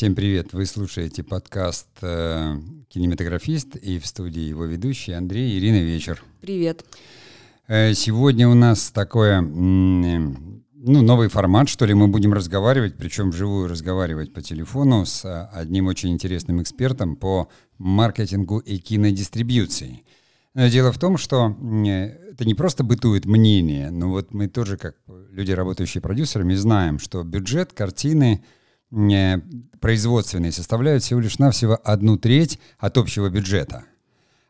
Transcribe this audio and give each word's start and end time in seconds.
Всем 0.00 0.14
привет! 0.14 0.54
Вы 0.54 0.64
слушаете 0.64 1.22
подкаст 1.22 1.86
э, 2.00 2.56
«Кинематографист» 2.88 3.76
и 3.76 3.98
в 3.98 4.06
студии 4.06 4.40
его 4.40 4.64
ведущий 4.64 5.12
Андрей 5.12 5.58
Ирина 5.58 5.82
Вечер. 5.82 6.24
Привет! 6.40 6.86
Э, 7.68 7.92
сегодня 7.92 8.48
у 8.48 8.54
нас 8.54 8.90
такое, 8.92 9.42
ну, 9.42 10.62
новый 10.74 11.28
формат, 11.28 11.68
что 11.68 11.84
ли, 11.84 11.92
мы 11.92 12.08
будем 12.08 12.32
разговаривать, 12.32 12.96
причем 12.96 13.30
вживую 13.30 13.68
разговаривать 13.68 14.32
по 14.32 14.40
телефону 14.40 15.04
с 15.04 15.22
э, 15.26 15.48
одним 15.52 15.88
очень 15.88 16.14
интересным 16.14 16.62
экспертом 16.62 17.14
по 17.14 17.50
маркетингу 17.76 18.56
и 18.56 18.78
кинодистрибьюции. 18.78 20.04
Но 20.54 20.66
дело 20.68 20.92
в 20.92 20.98
том, 20.98 21.18
что 21.18 21.54
это 21.84 22.46
не 22.46 22.54
просто 22.54 22.84
бытует 22.84 23.26
мнение, 23.26 23.90
но 23.90 24.08
вот 24.08 24.32
мы 24.32 24.48
тоже, 24.48 24.78
как 24.78 24.96
люди, 25.30 25.52
работающие 25.52 26.00
продюсерами, 26.00 26.54
знаем, 26.54 26.98
что 26.98 27.22
бюджет 27.22 27.74
картины 27.74 28.42
производственные 28.90 30.52
составляют 30.52 31.02
всего 31.02 31.20
лишь 31.20 31.38
навсего 31.38 31.78
одну 31.84 32.18
треть 32.18 32.58
от 32.78 32.98
общего 32.98 33.28
бюджета. 33.28 33.84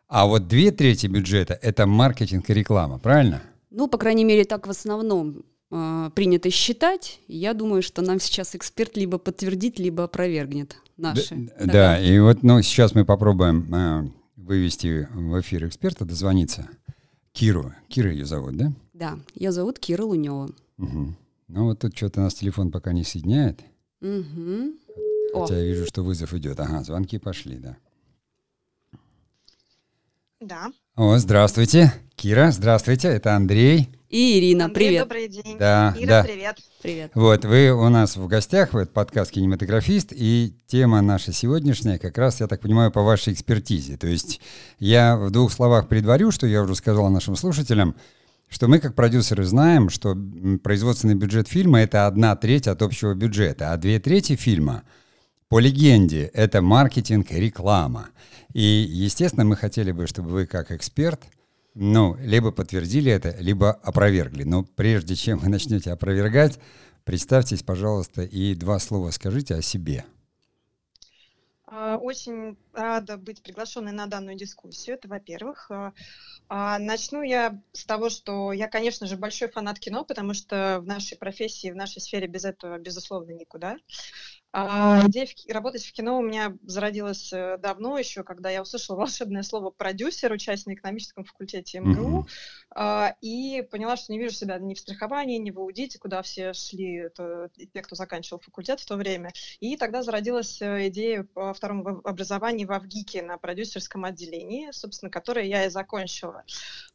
А 0.08 0.26
вот 0.26 0.48
две 0.48 0.72
трети 0.72 1.06
бюджета— 1.06 1.54
это 1.62 1.86
маркетинг 1.86 2.50
и 2.50 2.54
реклама, 2.54 2.98
правильно? 2.98 3.42
Ну, 3.70 3.86
по 3.86 3.98
крайней 3.98 4.24
мере, 4.24 4.44
так 4.44 4.66
в 4.66 4.70
основном 4.70 5.44
э, 5.70 6.10
принято 6.14 6.50
считать. 6.50 7.20
Я 7.28 7.54
думаю, 7.54 7.82
что 7.82 8.02
нам 8.02 8.18
сейчас 8.18 8.56
эксперт 8.56 8.96
либо 8.96 9.18
подтвердит, 9.18 9.78
либо 9.78 10.04
опровергнет 10.04 10.76
наши. 10.96 11.50
Да, 11.58 11.66
да 11.66 12.00
и 12.00 12.18
вот 12.18 12.42
ну, 12.42 12.60
сейчас 12.62 12.94
мы 12.94 13.04
попробуем 13.04 13.72
э, 13.72 14.08
вывести 14.36 15.08
в 15.14 15.40
эфир 15.40 15.68
эксперта, 15.68 16.04
дозвониться. 16.04 16.68
Киру. 17.32 17.72
Кира 17.88 18.10
ее 18.10 18.24
зовут, 18.24 18.56
да? 18.56 18.72
Да, 18.92 19.18
ее 19.34 19.52
зовут 19.52 19.78
Кира 19.78 20.02
Лунева. 20.02 20.50
Угу. 20.78 21.14
Ну 21.48 21.64
вот 21.64 21.78
тут 21.78 21.96
что-то 21.96 22.20
нас 22.20 22.34
телефон 22.34 22.72
пока 22.72 22.92
не 22.92 23.04
соединяет. 23.04 23.60
Угу. 24.00 24.74
Хотя 25.34 25.54
О. 25.54 25.58
я 25.58 25.64
вижу, 25.64 25.86
что 25.86 26.02
вызов 26.02 26.32
идет. 26.34 26.58
Ага, 26.58 26.82
звонки 26.82 27.18
пошли, 27.18 27.56
да. 27.56 27.76
Да. 30.40 30.72
О, 30.96 31.18
здравствуйте. 31.18 31.92
Кира, 32.16 32.50
здравствуйте. 32.50 33.08
Это 33.08 33.36
Андрей. 33.36 33.90
И 34.08 34.38
Ирина, 34.38 34.64
Андрей, 34.64 34.88
привет. 34.88 35.02
Добрый 35.04 35.28
день. 35.28 35.58
Да, 35.58 35.94
Ира, 35.96 36.08
да. 36.08 36.24
привет. 36.24 36.56
Привет. 36.82 37.12
Вот, 37.14 37.44
вы 37.44 37.70
у 37.70 37.88
нас 37.90 38.16
в 38.16 38.26
гостях, 38.26 38.72
вы 38.72 38.86
подкаст 38.86 39.30
«Кинематографист», 39.30 40.12
и 40.12 40.52
тема 40.66 41.00
наша 41.00 41.32
сегодняшняя 41.32 41.96
как 41.98 42.18
раз, 42.18 42.40
я 42.40 42.48
так 42.48 42.60
понимаю, 42.60 42.90
по 42.90 43.02
вашей 43.02 43.34
экспертизе. 43.34 43.96
То 43.96 44.08
есть 44.08 44.40
я 44.80 45.16
в 45.16 45.30
двух 45.30 45.52
словах 45.52 45.86
предварю, 45.86 46.32
что 46.32 46.48
я 46.48 46.62
уже 46.62 46.74
сказал 46.74 47.08
нашим 47.10 47.36
слушателям, 47.36 47.94
что 48.50 48.68
мы, 48.68 48.78
как 48.80 48.94
продюсеры, 48.94 49.44
знаем, 49.44 49.88
что 49.88 50.14
производственный 50.62 51.14
бюджет 51.14 51.48
фильма— 51.48 51.80
это 51.80 52.06
одна 52.06 52.36
треть 52.36 52.66
от 52.66 52.82
общего 52.82 53.14
бюджета, 53.14 53.72
а 53.72 53.78
две 53.78 53.98
трети 53.98 54.36
фильма— 54.36 54.82
по 55.50 55.58
легенде, 55.58 56.30
это 56.32 56.62
маркетинг 56.62 57.32
и 57.32 57.40
реклама. 57.40 58.10
И, 58.52 58.62
естественно, 58.62 59.44
мы 59.44 59.56
хотели 59.56 59.90
бы, 59.90 60.06
чтобы 60.06 60.30
вы 60.30 60.46
как 60.46 60.70
эксперт, 60.70 61.20
ну, 61.74 62.16
либо 62.20 62.52
подтвердили 62.52 63.10
это, 63.10 63.34
либо 63.40 63.72
опровергли. 63.72 64.44
Но 64.44 64.62
прежде 64.62 65.16
чем 65.16 65.38
вы 65.38 65.48
начнете 65.48 65.90
опровергать, 65.90 66.60
представьтесь, 67.02 67.64
пожалуйста, 67.64 68.22
и 68.22 68.54
два 68.54 68.78
слова 68.78 69.10
скажите 69.10 69.56
о 69.56 69.62
себе. 69.62 70.04
А, 71.72 71.96
очень 71.98 72.56
рада 72.72 73.16
быть 73.16 73.42
приглашенной 73.42 73.92
на 73.92 74.06
данную 74.06 74.36
дискуссию. 74.36 74.96
Это, 74.96 75.06
во-первых. 75.06 75.70
А, 75.70 75.92
а, 76.48 76.78
начну 76.80 77.22
я 77.22 77.60
с 77.72 77.84
того, 77.84 78.08
что 78.08 78.52
я, 78.52 78.66
конечно 78.66 79.06
же, 79.06 79.16
большой 79.16 79.48
фанат 79.48 79.78
кино, 79.78 80.04
потому 80.04 80.34
что 80.34 80.80
в 80.80 80.86
нашей 80.86 81.16
профессии, 81.16 81.70
в 81.70 81.76
нашей 81.76 82.00
сфере 82.00 82.26
без 82.26 82.44
этого, 82.44 82.76
безусловно, 82.78 83.30
никуда. 83.30 83.76
А, 84.52 85.02
идея 85.06 85.26
в, 85.26 85.52
работать 85.52 85.84
в 85.84 85.92
кино 85.92 86.18
у 86.18 86.22
меня 86.22 86.56
зародилась 86.64 87.32
э, 87.32 87.56
давно 87.58 87.98
еще, 87.98 88.24
когда 88.24 88.50
я 88.50 88.62
услышала 88.62 88.96
волшебное 88.98 89.44
слово 89.44 89.70
продюсер, 89.70 90.32
учась 90.32 90.66
на 90.66 90.74
экономическом 90.74 91.24
факультете 91.24 91.78
МГУ, 91.78 92.20
mm-hmm. 92.20 92.26
а, 92.74 93.14
и 93.20 93.62
поняла, 93.70 93.96
что 93.96 94.12
не 94.12 94.18
вижу 94.18 94.34
себя 94.34 94.58
ни 94.58 94.74
в 94.74 94.80
страховании, 94.80 95.38
ни 95.38 95.52
в 95.52 95.60
аудите, 95.60 96.00
куда 96.00 96.22
все 96.22 96.52
шли 96.52 96.96
это, 96.96 97.50
те, 97.72 97.82
кто 97.82 97.94
заканчивал 97.94 98.40
факультет 98.40 98.80
в 98.80 98.86
то 98.86 98.96
время. 98.96 99.32
И 99.60 99.76
тогда 99.76 100.02
зародилась 100.02 100.60
э, 100.60 100.88
идея 100.88 101.22
по 101.22 101.54
второму 101.54 102.00
образованию 102.04 102.66
в 102.66 102.72
Авгике 102.72 103.22
на 103.22 103.38
продюсерском 103.38 104.04
отделении, 104.04 104.72
собственно, 104.72 105.10
которое 105.10 105.46
я 105.46 105.66
и 105.66 105.70
закончила. 105.70 106.42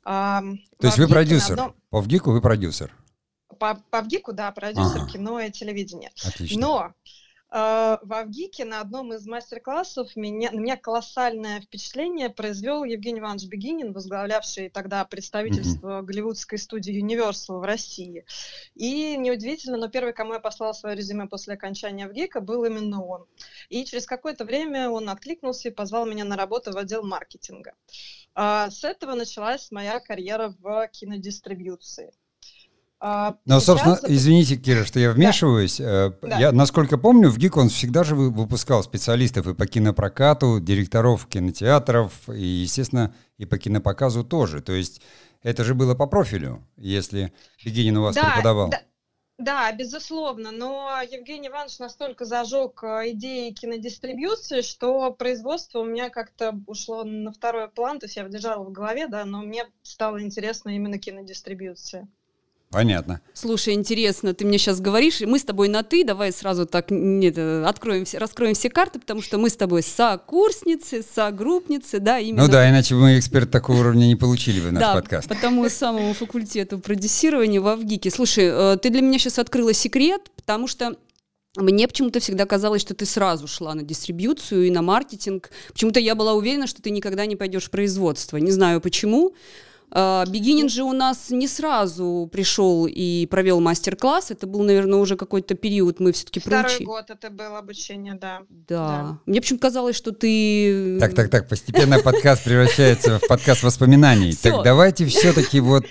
А, 0.03 0.41
То 0.79 0.87
есть 0.87 0.97
вы 0.97 1.07
продюсер? 1.07 1.53
Одном... 1.53 1.75
По 1.89 1.99
Авгику 1.99 2.31
вы 2.31 2.41
продюсер? 2.41 2.93
По, 3.59 3.75
по 3.89 3.99
Авгику, 3.99 4.33
да, 4.33 4.51
продюсер 4.51 5.03
ага. 5.03 5.09
кино 5.09 5.39
и 5.39 5.49
телевидения. 5.49 6.11
Отлично. 6.25 6.59
Но 6.59 6.93
в 7.51 8.13
Авгике 8.13 8.65
на 8.65 8.81
одном 8.81 9.13
из 9.13 9.25
мастер-классов 9.25 10.15
меня, 10.15 10.51
на 10.51 10.59
меня 10.59 10.77
колоссальное 10.77 11.61
впечатление 11.61 12.29
произвел 12.29 12.83
Евгений 12.83 13.19
Иванович 13.19 13.47
Бегинин, 13.47 13.93
возглавлявший 13.93 14.69
тогда 14.69 15.05
представительство 15.05 15.99
mm-hmm. 15.99 16.03
голливудской 16.03 16.57
студии 16.57 17.01
Universal 17.01 17.59
в 17.59 17.63
России. 17.63 18.25
И 18.73 19.15
неудивительно, 19.17 19.77
но 19.77 19.87
первый, 19.87 20.13
кому 20.13 20.33
я 20.33 20.39
послала 20.39 20.73
свое 20.73 20.95
резюме 20.95 21.27
после 21.27 21.53
окончания 21.53 22.05
Авгика, 22.05 22.41
был 22.41 22.65
именно 22.65 23.03
он. 23.03 23.25
И 23.69 23.85
через 23.85 24.05
какое-то 24.05 24.43
время 24.43 24.89
он 24.89 25.09
откликнулся 25.09 25.69
и 25.69 25.71
позвал 25.71 26.05
меня 26.05 26.25
на 26.25 26.35
работу 26.35 26.71
в 26.71 26.77
отдел 26.77 27.03
маркетинга. 27.03 27.73
А, 28.33 28.69
с 28.69 28.83
этого 28.83 29.13
началась 29.13 29.71
моя 29.71 29.99
карьера 29.99 30.53
в 30.59 30.87
кинодистрибьюции. 30.89 32.11
А, 32.99 33.35
Но, 33.45 33.59
собственно, 33.59 33.99
извините, 34.07 34.55
Кира, 34.55 34.85
что 34.85 34.99
я 34.99 35.11
вмешиваюсь. 35.11 35.79
Э, 35.79 36.13
да. 36.21 36.39
Я, 36.39 36.51
насколько 36.51 36.97
помню, 36.97 37.29
в 37.29 37.37
ГИК 37.37 37.57
он 37.57 37.69
всегда 37.69 38.03
же 38.03 38.15
выпускал 38.15 38.83
специалистов 38.83 39.47
и 39.47 39.53
по 39.53 39.67
кинопрокату, 39.67 40.59
директоров 40.59 41.27
кинотеатров, 41.27 42.11
и, 42.29 42.41
естественно, 42.41 43.13
и 43.37 43.45
по 43.45 43.57
кинопоказу 43.57 44.23
тоже. 44.23 44.61
То 44.61 44.73
есть 44.73 45.01
это 45.43 45.63
же 45.63 45.75
было 45.75 45.93
по 45.93 46.07
профилю, 46.07 46.63
если 46.77 47.33
Бегинин 47.63 47.97
у 47.97 48.03
вас 48.03 48.15
да, 48.15 48.23
преподавал. 48.23 48.69
Да. 48.69 48.81
Да, 49.37 49.69
безусловно, 49.73 50.51
но 50.51 51.01
Евгений 51.01 51.49
Иванович 51.49 51.79
настолько 51.79 52.23
зажег 52.23 52.81
э, 52.83 53.11
идеи 53.11 53.51
кинодистрибьюции, 53.51 54.61
что 54.61 55.11
производство 55.11 55.79
у 55.79 55.83
меня 55.83 56.09
как-то 56.09 56.57
ушло 56.67 57.03
на 57.03 57.33
второй 57.33 57.67
план, 57.67 57.99
то 57.99 58.05
есть 58.05 58.15
я 58.15 58.23
держала 58.29 58.63
в 58.63 58.71
голове, 58.71 59.07
да, 59.07 59.25
но 59.25 59.41
мне 59.41 59.65
стало 59.83 60.21
интересно 60.21 60.69
именно 60.69 60.97
кинодистрибьюция. 60.97 62.07
Понятно. 62.71 63.21
Слушай, 63.33 63.73
интересно, 63.73 64.33
ты 64.33 64.45
мне 64.45 64.57
сейчас 64.57 64.81
говоришь, 64.81 65.21
мы 65.21 65.39
с 65.39 65.43
тобой 65.43 65.69
на 65.69 65.83
«ты», 65.83 66.03
давай 66.03 66.33
сразу 66.33 66.65
так 66.65 66.87
нет, 66.89 67.37
откроем, 67.37 68.05
раскроем 68.13 68.53
все 68.53 68.69
карты, 68.69 68.99
потому 68.99 69.21
что 69.21 69.37
мы 69.37 69.49
с 69.49 69.55
тобой 69.55 69.81
сокурсницы, 69.81 71.03
согруппницы, 71.03 71.99
да, 71.99 72.19
именно. 72.19 72.43
Ну 72.43 72.51
да, 72.51 72.69
иначе 72.69 72.95
бы 72.95 73.01
мы 73.01 73.17
эксперт 73.17 73.49
такого 73.49 73.79
уровня 73.79 74.05
не 74.07 74.15
получили 74.15 74.59
бы 74.59 74.71
наш 74.71 74.81
да, 74.81 74.93
подкаст. 74.93 75.29
по 75.29 75.35
тому 75.35 75.69
самому 75.69 76.13
факультету 76.13 76.79
продюсирования 76.79 77.61
в 77.61 77.67
Авгике. 77.67 78.09
Слушай, 78.09 78.49
э, 78.51 78.77
ты 78.81 78.89
для 78.89 79.01
меня 79.01 79.19
сейчас 79.19 79.39
открыла 79.39 79.73
секрет, 79.73 80.29
потому 80.35 80.67
что 80.67 80.97
мне 81.57 81.87
почему-то 81.87 82.19
всегда 82.19 82.45
казалось, 82.45 82.81
что 82.81 82.93
ты 82.93 83.05
сразу 83.05 83.47
шла 83.47 83.73
на 83.73 83.83
дистрибьюцию 83.83 84.67
и 84.67 84.71
на 84.71 84.81
маркетинг. 84.81 85.51
Почему-то 85.71 85.99
я 85.99 86.15
была 86.15 86.33
уверена, 86.33 86.67
что 86.67 86.81
ты 86.81 86.89
никогда 86.89 87.25
не 87.25 87.35
пойдешь 87.35 87.65
в 87.65 87.69
производство. 87.69 88.37
Не 88.37 88.51
знаю 88.51 88.81
почему. 88.81 89.33
А, 89.91 90.25
Бегинин 90.25 90.69
же 90.69 90.83
у 90.83 90.93
нас 90.93 91.29
не 91.29 91.47
сразу 91.47 92.29
пришел 92.31 92.85
и 92.85 93.27
провел 93.27 93.59
мастер-класс. 93.59 94.31
Это 94.31 94.47
был, 94.47 94.63
наверное, 94.63 94.99
уже 94.99 95.15
какой-то 95.15 95.55
период. 95.55 95.99
Мы 95.99 96.11
все-таки 96.11 96.39
Второй 96.39 96.63
проучили. 96.63 96.85
год 96.85 97.09
это 97.09 97.29
было 97.29 97.59
обучение, 97.59 98.15
да. 98.15 98.41
Да. 98.49 98.87
да. 98.87 99.19
Мне 99.25 99.41
почему-то 99.41 99.61
казалось, 99.61 99.95
что 99.95 100.11
ты... 100.11 100.97
Так, 100.99 101.13
так, 101.13 101.29
так. 101.29 101.47
Постепенно 101.47 101.99
подкаст 101.99 102.43
превращается 102.43 103.19
в 103.19 103.27
подкаст 103.27 103.63
воспоминаний. 103.63 104.33
Так 104.33 104.63
давайте 104.63 105.05
все-таки 105.05 105.59
вот... 105.59 105.85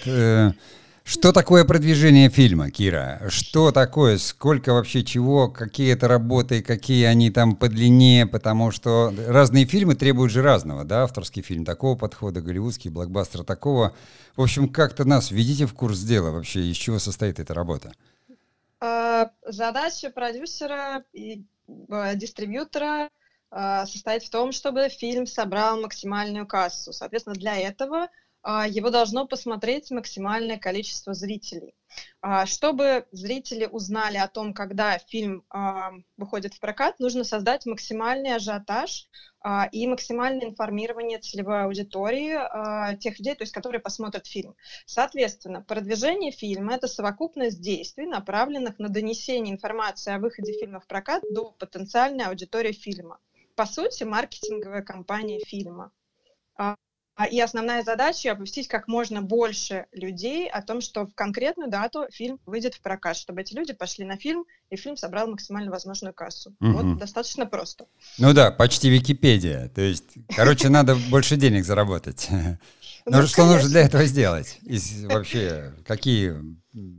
Э, 1.05 1.09
что 1.09 1.33
такое 1.33 1.65
продвижение 1.65 2.29
фильма, 2.29 2.71
Кира? 2.71 3.23
Что 3.29 3.73
такое? 3.73 4.19
Сколько 4.19 4.73
вообще 4.73 5.05
чего? 5.05 5.49
Какие 5.49 5.93
это 5.93 6.09
работы? 6.09 6.63
Какие 6.63 7.05
они 7.05 7.31
там 7.31 7.57
по 7.57 7.69
длине? 7.69 8.27
Потому 8.27 8.71
что 8.71 9.13
разные 9.27 9.67
фильмы 9.67 9.95
требуют 9.95 10.33
же 10.33 10.43
разного, 10.43 10.85
да? 10.85 11.05
Авторский 11.05 11.43
фильм 11.43 11.65
такого 11.65 11.97
подхода, 11.97 12.41
голливудский, 12.41 12.91
блокбастер 12.91 13.45
такого. 13.45 13.95
В 14.37 14.43
общем, 14.43 14.69
как-то 14.69 15.05
нас 15.05 15.31
введите 15.31 15.67
в 15.67 15.75
курс 15.75 16.01
дела 16.01 16.31
вообще, 16.31 16.61
из 16.61 16.77
чего 16.77 16.99
состоит 16.99 17.39
эта 17.39 17.55
работа? 17.55 17.93
А, 18.81 19.31
задача 19.47 20.11
продюсера 20.11 21.05
и 21.13 21.45
э, 21.89 22.17
дистрибьютора 22.17 23.09
а, 23.51 23.87
состоит 23.87 24.25
в 24.25 24.31
том, 24.31 24.53
чтобы 24.53 24.89
фильм 24.89 25.27
собрал 25.27 25.81
максимальную 25.81 26.47
кассу. 26.47 26.93
Соответственно, 26.93 27.37
для 27.37 27.57
этого 27.57 28.09
его 28.45 28.91
должно 28.91 29.27
посмотреть 29.27 29.91
максимальное 29.91 30.59
количество 30.59 31.15
зрителей. 31.15 31.75
А, 32.21 32.47
чтобы 32.47 33.07
зрители 33.13 33.67
узнали 33.67 34.17
о 34.17 34.29
том, 34.29 34.53
когда 34.53 34.99
фильм 34.99 35.45
а, 35.49 35.93
выходит 36.17 36.55
в 36.55 36.61
прокат, 36.61 36.99
нужно 36.99 37.25
создать 37.25 37.67
максимальный 37.67 38.35
ажиотаж 38.35 39.09
и 39.73 39.87
максимальное 39.87 40.47
информирование 40.47 41.19
целевой 41.19 41.65
аудитории 41.65 42.97
тех 42.97 43.19
людей, 43.19 43.35
то 43.35 43.43
есть, 43.43 43.53
которые 43.53 43.79
посмотрят 43.83 44.27
фильм. 44.27 44.57
Соответственно, 44.87 45.61
продвижение 45.61 46.33
фильма– 46.33 46.75
это 46.77 46.89
совокупность 46.89 47.61
действий, 47.61 48.07
направленных 48.07 48.79
на 48.79 48.89
донесение 48.89 49.53
информации 49.53 50.15
о 50.15 50.19
выходе 50.19 50.55
фильма 50.55 50.81
в 50.81 50.87
прокат 50.87 51.23
до 51.31 51.51
потенциальной 51.59 52.25
аудитории 52.25 52.73
фильма. 52.73 53.19
По 53.55 53.67
сути, 53.67 54.05
маркетинговая 54.05 54.81
кампания 54.81 55.41
фильма. 55.45 55.93
А, 57.17 57.27
и 57.27 57.39
основная 57.39 57.85
задача— 57.85 58.33
оповестить 58.33 58.67
как 58.67 58.89
можно 58.89 59.23
больше 59.23 59.87
людей 59.93 60.49
о 60.49 60.63
том, 60.63 60.81
что 60.81 61.07
в 61.07 61.15
конкретную 61.15 61.71
дату 61.71 62.07
фильм 62.11 62.41
выйдет 62.45 62.75
в 62.75 62.81
прокат, 62.81 63.17
чтобы 63.17 63.43
эти 63.43 63.55
люди 63.55 63.73
пошли 63.73 64.05
на 64.05 64.17
фильм, 64.17 64.45
и 64.71 64.77
фильм 64.77 64.97
собрал 64.97 65.29
максимально 65.29 65.71
возможную 65.71 66.13
кассу. 66.13 66.55
Угу. 66.61 66.73
Вот 66.73 66.99
достаточно 66.99 67.47
просто. 67.47 67.87
Ну 68.19 68.33
да, 68.33 68.51
почти 68.51 68.91
Википедия. 68.91 69.69
То 69.69 69.81
есть, 69.81 70.15
короче, 70.35 70.69
надо 70.69 70.97
больше 71.09 71.37
денег 71.37 71.65
заработать. 71.65 72.29
Ну, 73.07 73.21
ну 73.21 73.27
что 73.27 73.45
нужно 73.45 73.69
для 73.69 73.83
этого 73.83 74.07
сделать? 74.07 74.59
Вообще, 75.03 75.75
какие 75.87 76.33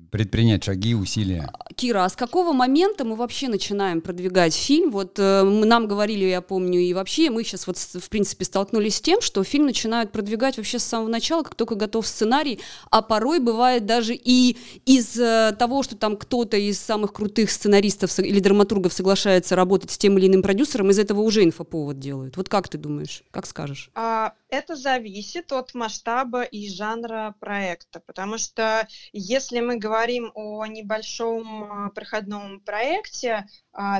предпринять 0.09 0.63
шаги, 0.63 0.95
усилия. 0.95 1.51
Кира, 1.75 2.05
а 2.05 2.09
с 2.09 2.15
какого 2.15 2.53
момента 2.53 3.03
мы 3.03 3.15
вообще 3.15 3.49
начинаем 3.49 3.99
продвигать 3.99 4.55
фильм? 4.55 4.91
Вот 4.91 5.19
э, 5.19 5.43
нам 5.43 5.87
говорили, 5.87 6.23
я 6.25 6.41
помню, 6.41 6.79
и 6.79 6.93
вообще 6.93 7.29
мы 7.29 7.43
сейчас 7.43 7.67
вот 7.67 7.77
в 7.77 8.09
принципе 8.09 8.45
столкнулись 8.45 8.95
с 8.95 9.01
тем, 9.01 9.19
что 9.19 9.43
фильм 9.43 9.65
начинают 9.65 10.13
продвигать 10.13 10.55
вообще 10.55 10.79
с 10.79 10.85
самого 10.85 11.09
начала, 11.09 11.43
как 11.43 11.55
только 11.55 11.75
готов 11.75 12.07
сценарий, 12.07 12.59
а 12.89 13.01
порой 13.01 13.39
бывает 13.39 13.85
даже 13.85 14.15
и 14.15 14.57
из 14.85 15.17
э, 15.19 15.53
того, 15.59 15.83
что 15.83 15.97
там 15.97 16.15
кто-то 16.15 16.55
из 16.55 16.79
самых 16.79 17.11
крутых 17.11 17.51
сценаристов 17.51 18.17
или 18.19 18.39
драматургов 18.39 18.93
соглашается 18.93 19.57
работать 19.57 19.91
с 19.91 19.97
тем 19.97 20.17
или 20.17 20.27
иным 20.27 20.41
продюсером, 20.41 20.89
из 20.91 20.99
этого 20.99 21.19
уже 21.19 21.43
инфоповод 21.43 21.99
делают. 21.99 22.37
Вот 22.37 22.47
как 22.47 22.69
ты 22.69 22.77
думаешь, 22.77 23.23
как 23.31 23.45
скажешь? 23.45 23.89
А, 23.93 24.33
это 24.47 24.75
зависит 24.77 25.51
от 25.51 25.73
масштаба 25.73 26.43
и 26.43 26.69
жанра 26.69 27.35
проекта, 27.39 27.99
потому 27.99 28.37
что 28.37 28.87
если 29.11 29.64
мы 29.65 29.77
говорим 29.77 30.31
о 30.35 30.65
небольшом 30.65 31.63
а, 31.63 31.89
проходном 31.89 32.61
проекте, 32.61 33.47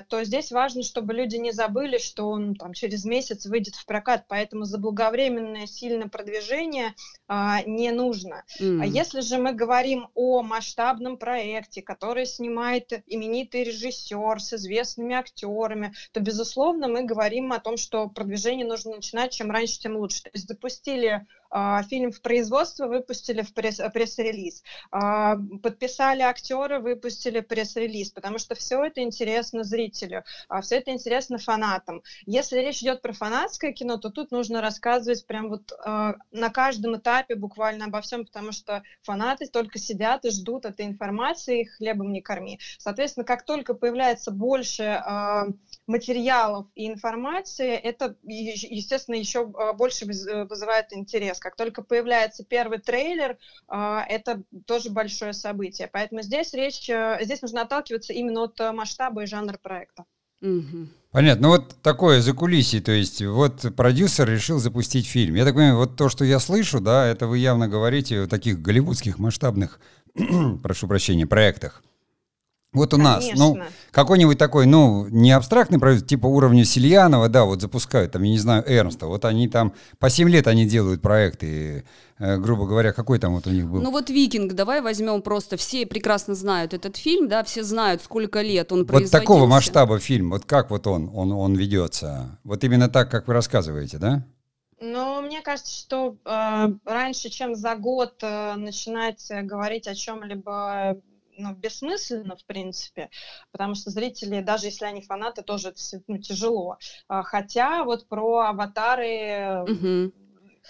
то 0.07 0.23
здесь 0.23 0.51
важно, 0.51 0.83
чтобы 0.83 1.13
люди 1.13 1.35
не 1.35 1.51
забыли, 1.51 1.97
что 1.97 2.29
он 2.29 2.55
там 2.55 2.73
через 2.73 3.03
месяц 3.03 3.45
выйдет 3.45 3.75
в 3.75 3.85
прокат, 3.85 4.25
поэтому 4.27 4.63
заблаговременное 4.63 5.67
сильное 5.67 6.07
продвижение 6.07 6.93
а, 7.27 7.61
не 7.63 7.91
нужно. 7.91 8.43
Mm. 8.61 8.81
А 8.81 8.85
если 8.85 9.21
же 9.21 9.37
мы 9.37 9.53
говорим 9.53 10.07
о 10.13 10.41
масштабном 10.43 11.17
проекте, 11.17 11.81
который 11.81 12.25
снимает 12.25 12.91
именитый 13.07 13.63
режиссер 13.63 14.39
с 14.39 14.53
известными 14.53 15.15
актерами, 15.15 15.93
то, 16.13 16.21
безусловно, 16.21 16.87
мы 16.87 17.03
говорим 17.03 17.51
о 17.51 17.59
том, 17.59 17.75
что 17.77 18.07
продвижение 18.07 18.65
нужно 18.65 18.95
начинать 18.95 19.33
чем 19.33 19.51
раньше, 19.51 19.79
тем 19.79 19.97
лучше. 19.97 20.23
То 20.23 20.29
есть 20.33 20.47
запустили 20.47 21.25
а, 21.49 21.83
фильм 21.83 22.11
в 22.11 22.21
производство, 22.21 22.87
выпустили 22.87 23.41
в 23.41 23.53
пресс- 23.53 23.91
пресс-релиз. 23.91 24.63
А, 24.91 25.35
подписали 25.61 26.21
актера, 26.21 26.79
выпустили 26.79 27.41
пресс-релиз, 27.41 28.11
потому 28.11 28.37
что 28.37 28.55
все 28.55 28.83
это 28.85 29.01
интересно 29.01 29.64
зрителю, 29.65 30.23
а, 30.49 30.61
все 30.61 30.77
это 30.77 30.91
интересно 30.91 31.37
фанатам. 31.37 32.03
Если 32.25 32.59
речь 32.59 32.81
идет 32.81 33.01
про 33.01 33.13
фанатское 33.13 33.71
кино, 33.71 33.97
то 33.97 34.09
тут 34.09 34.31
нужно 34.31 34.61
рассказывать 34.61 35.25
прям 35.25 35.49
вот 35.49 35.71
на 36.31 36.49
каждом 36.49 36.97
этапе 36.97 37.35
буквально 37.35 37.85
обо 37.85 38.01
всем, 38.01 38.25
потому 38.25 38.51
что 38.51 38.83
фанаты 39.03 39.47
только 39.47 39.79
сидят 39.79 40.25
и 40.25 40.31
ждут 40.31 40.65
этой 40.65 40.85
информации, 40.85 41.63
хлебом 41.63 42.11
не 42.11 42.21
корми. 42.21 42.59
Соответственно, 42.77 43.25
как 43.25 43.45
только 43.45 43.73
появляется 43.73 44.31
больше 44.31 45.03
материалов 45.87 46.67
и 46.75 46.87
информации, 46.87 47.73
это, 47.73 48.15
естественно, 48.23 49.15
еще 49.15 49.45
больше 49.45 50.05
вызывает 50.05 50.93
интерес 50.93 51.39
как 51.39 51.55
только 51.55 51.83
появляется 51.83 52.43
первый 52.43 52.79
трейлер, 52.79 53.37
а, 53.67 54.03
это 54.07 54.41
тоже 54.65 54.89
большое 54.89 55.33
событие. 55.33 55.87
Поэтому 55.91 56.21
здесь 56.21 56.53
речь, 56.53 56.89
э, 56.89 57.19
здесь 57.21 57.41
нужно 57.41 57.61
отталкиваться 57.61 58.13
именно 58.13 58.43
от 58.43 58.59
э, 58.59 58.71
масштаба 58.71 59.23
и 59.23 59.25
жанра 59.25 59.54
проекта. 59.57 60.05
Понятно. 61.11 61.47
Ну 61.47 61.53
вот 61.53 61.75
такое 61.81 62.21
закулисье, 62.21 62.81
то 62.81 62.91
есть 62.91 63.21
вот 63.21 63.73
продюсер 63.75 64.29
решил 64.29 64.59
запустить 64.59 65.07
фильм. 65.07 65.35
Я 65.35 65.45
так 65.45 65.55
понимаю, 65.55 65.77
вот 65.77 65.95
то, 65.95 66.09
что 66.09 66.25
я 66.25 66.39
слышу, 66.39 66.81
да, 66.81 67.05
это 67.05 67.27
вы 67.27 67.37
явно 67.37 67.67
говорите 67.67 68.21
о 68.21 68.27
таких 68.27 68.61
голливудских 68.61 69.17
масштабных, 69.17 69.79
прошу 70.61 70.87
прощения, 70.87 71.25
проектах. 71.25 71.81
Вот 72.75 72.93
у 72.93 72.97
Конечно. 72.97 73.29
нас, 73.29 73.39
ну, 73.39 73.57
какой-нибудь 73.91 74.37
такой, 74.37 74.65
ну, 74.65 75.07
не 75.09 75.31
абстрактный 75.31 75.79
проект, 75.79 76.05
типа 76.07 76.27
уровня 76.27 76.65
Сильянова, 76.65 77.29
да, 77.29 77.45
вот 77.45 77.61
запускают, 77.61 78.11
там, 78.11 78.23
я 78.23 78.31
не 78.31 78.37
знаю, 78.37 78.63
Эрнста, 78.67 79.07
вот 79.07 79.25
они 79.25 79.47
там, 79.47 79.73
по 79.97 80.09
7 80.09 80.29
лет 80.29 80.47
они 80.47 80.65
делают 80.65 81.01
проекты, 81.01 81.85
э, 82.19 82.37
грубо 82.37 82.67
говоря, 82.67 82.91
какой 82.91 83.17
там 83.17 83.35
вот 83.35 83.47
у 83.47 83.49
них 83.49 83.67
был? 83.67 83.81
Ну 83.81 83.91
вот 83.91 84.09
«Викинг», 84.09 84.53
давай 84.53 84.81
возьмем 84.81 85.21
просто, 85.21 85.57
все 85.57 85.85
прекрасно 85.85 86.35
знают 86.35 86.73
этот 86.73 86.97
фильм, 86.97 87.29
да, 87.29 87.43
все 87.43 87.63
знают, 87.63 88.03
сколько 88.03 88.41
лет 88.41 88.71
он 88.71 88.85
производился. 88.85 89.17
Вот 89.17 89.21
такого 89.21 89.47
масштаба 89.47 89.99
фильм, 89.99 90.31
вот 90.31 90.45
как 90.45 90.69
вот 90.69 90.85
он, 90.87 91.09
он, 91.13 91.31
он 91.31 91.55
ведется, 91.55 92.37
вот 92.43 92.63
именно 92.63 92.89
так, 92.89 93.09
как 93.09 93.27
вы 93.27 93.33
рассказываете, 93.33 93.97
да? 93.97 94.25
Ну, 94.81 95.21
мне 95.21 95.41
кажется, 95.41 95.73
что 95.73 96.17
э, 96.25 96.67
раньше, 96.85 97.29
чем 97.29 97.55
за 97.55 97.75
год 97.75 98.15
э, 98.21 98.55
начинать 98.55 99.25
э, 99.31 99.41
говорить 99.41 99.87
о 99.87 99.95
чем-либо 99.95 100.97
ну, 101.37 101.53
бессмысленно, 101.53 102.35
в 102.35 102.45
принципе, 102.45 103.09
потому 103.51 103.75
что 103.75 103.89
зрители, 103.89 104.41
даже 104.41 104.67
если 104.67 104.85
они 104.85 105.01
фанаты, 105.01 105.41
тоже 105.41 105.69
это 105.69 105.81
ну, 106.07 106.17
тяжело. 106.17 106.77
А, 107.07 107.23
хотя 107.23 107.83
вот 107.83 108.07
про 108.07 108.49
аватары... 108.49 109.63
Угу 109.63 110.13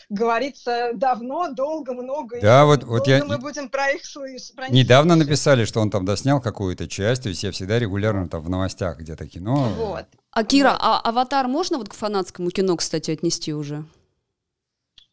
говорится 0.10 0.92
давно, 0.94 1.54
долго, 1.54 1.94
много. 1.94 2.42
Да, 2.42 2.64
и 2.64 2.66
вот, 2.66 2.84
вот 2.84 3.08
я... 3.08 3.24
Мы 3.24 3.38
будем 3.38 3.70
про 3.70 3.92
их 3.92 4.06
слышать. 4.06 4.54
Недавно 4.70 5.16
написали, 5.16 5.66
что 5.66 5.80
он 5.80 5.90
там 5.90 6.06
доснял 6.06 6.42
какую-то 6.42 6.88
часть, 6.88 7.24
то 7.24 7.30
есть 7.30 7.44
я 7.44 7.52
всегда 7.52 7.80
регулярно 7.80 8.28
там 8.28 8.42
в 8.42 8.50
новостях 8.50 9.00
где-то 9.00 9.28
кино. 9.28 9.70
Вот. 9.78 10.06
А 10.32 10.44
Кира, 10.44 10.72
вот. 10.72 10.80
а 10.82 11.00
аватар 11.00 11.48
можно 11.48 11.78
вот 11.78 11.90
к 11.90 11.94
фанатскому 11.94 12.50
кино, 12.50 12.76
кстати, 12.76 13.12
отнести 13.12 13.54
уже? 13.54 13.86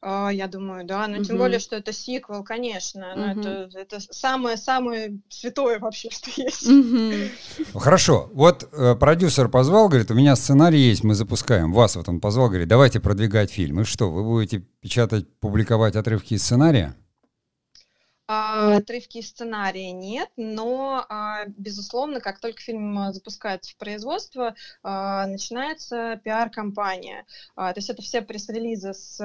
А, 0.05 0.31
я 0.31 0.49
думаю, 0.49 0.85
да. 0.85 1.07
Но 1.07 1.19
угу. 1.19 1.25
тем 1.25 1.39
более, 1.39 1.61
что 1.61 1.77
это 1.77 1.93
сиквел, 1.93 2.43
конечно. 2.43 3.13
Угу. 3.13 3.41
это, 3.41 3.71
это 3.75 4.01
самое-самое 4.01 5.21
святое 5.29 5.79
вообще, 5.79 6.11
что 6.11 6.29
есть. 6.37 6.69
Угу. 6.69 7.79
Хорошо. 7.79 8.29
Вот 8.35 8.69
э, 8.73 8.97
продюсер 8.97 9.49
позвал, 9.49 9.89
говорит, 9.89 10.11
у 10.11 10.15
меня 10.15 10.35
сценарий 10.35 10.81
есть, 10.81 11.05
мы 11.05 11.15
запускаем. 11.15 11.73
Вас 11.73 11.95
вот 11.95 12.09
он 12.09 12.21
позвал, 12.21 12.49
говорит, 12.49 12.67
давайте 12.67 12.99
продвигать 12.99 13.53
фильм. 13.53 13.81
И 13.81 13.85
что, 13.85 14.11
вы 14.11 14.25
будете 14.25 14.59
печатать, 14.81 15.29
публиковать 15.39 15.95
отрывки 15.95 16.35
из 16.35 16.43
сценария? 16.43 16.97
А, 18.29 18.77
отрывки 18.77 19.19
из 19.19 19.29
сценария 19.31 19.91
нет, 19.93 20.31
но, 20.37 21.05
а, 21.09 21.45
безусловно, 21.47 22.21
как 22.21 22.39
только 22.41 22.61
фильм 22.61 22.97
а, 22.99 23.13
запускается 23.13 23.73
в 23.73 23.77
производство, 23.77 24.55
начинается 24.83 26.21
пиар-компания. 26.23 27.27
То 27.57 27.75
есть 27.75 27.91
это 27.91 28.03
все 28.03 28.23
пресс-релизы 28.23 28.95
с 28.95 29.19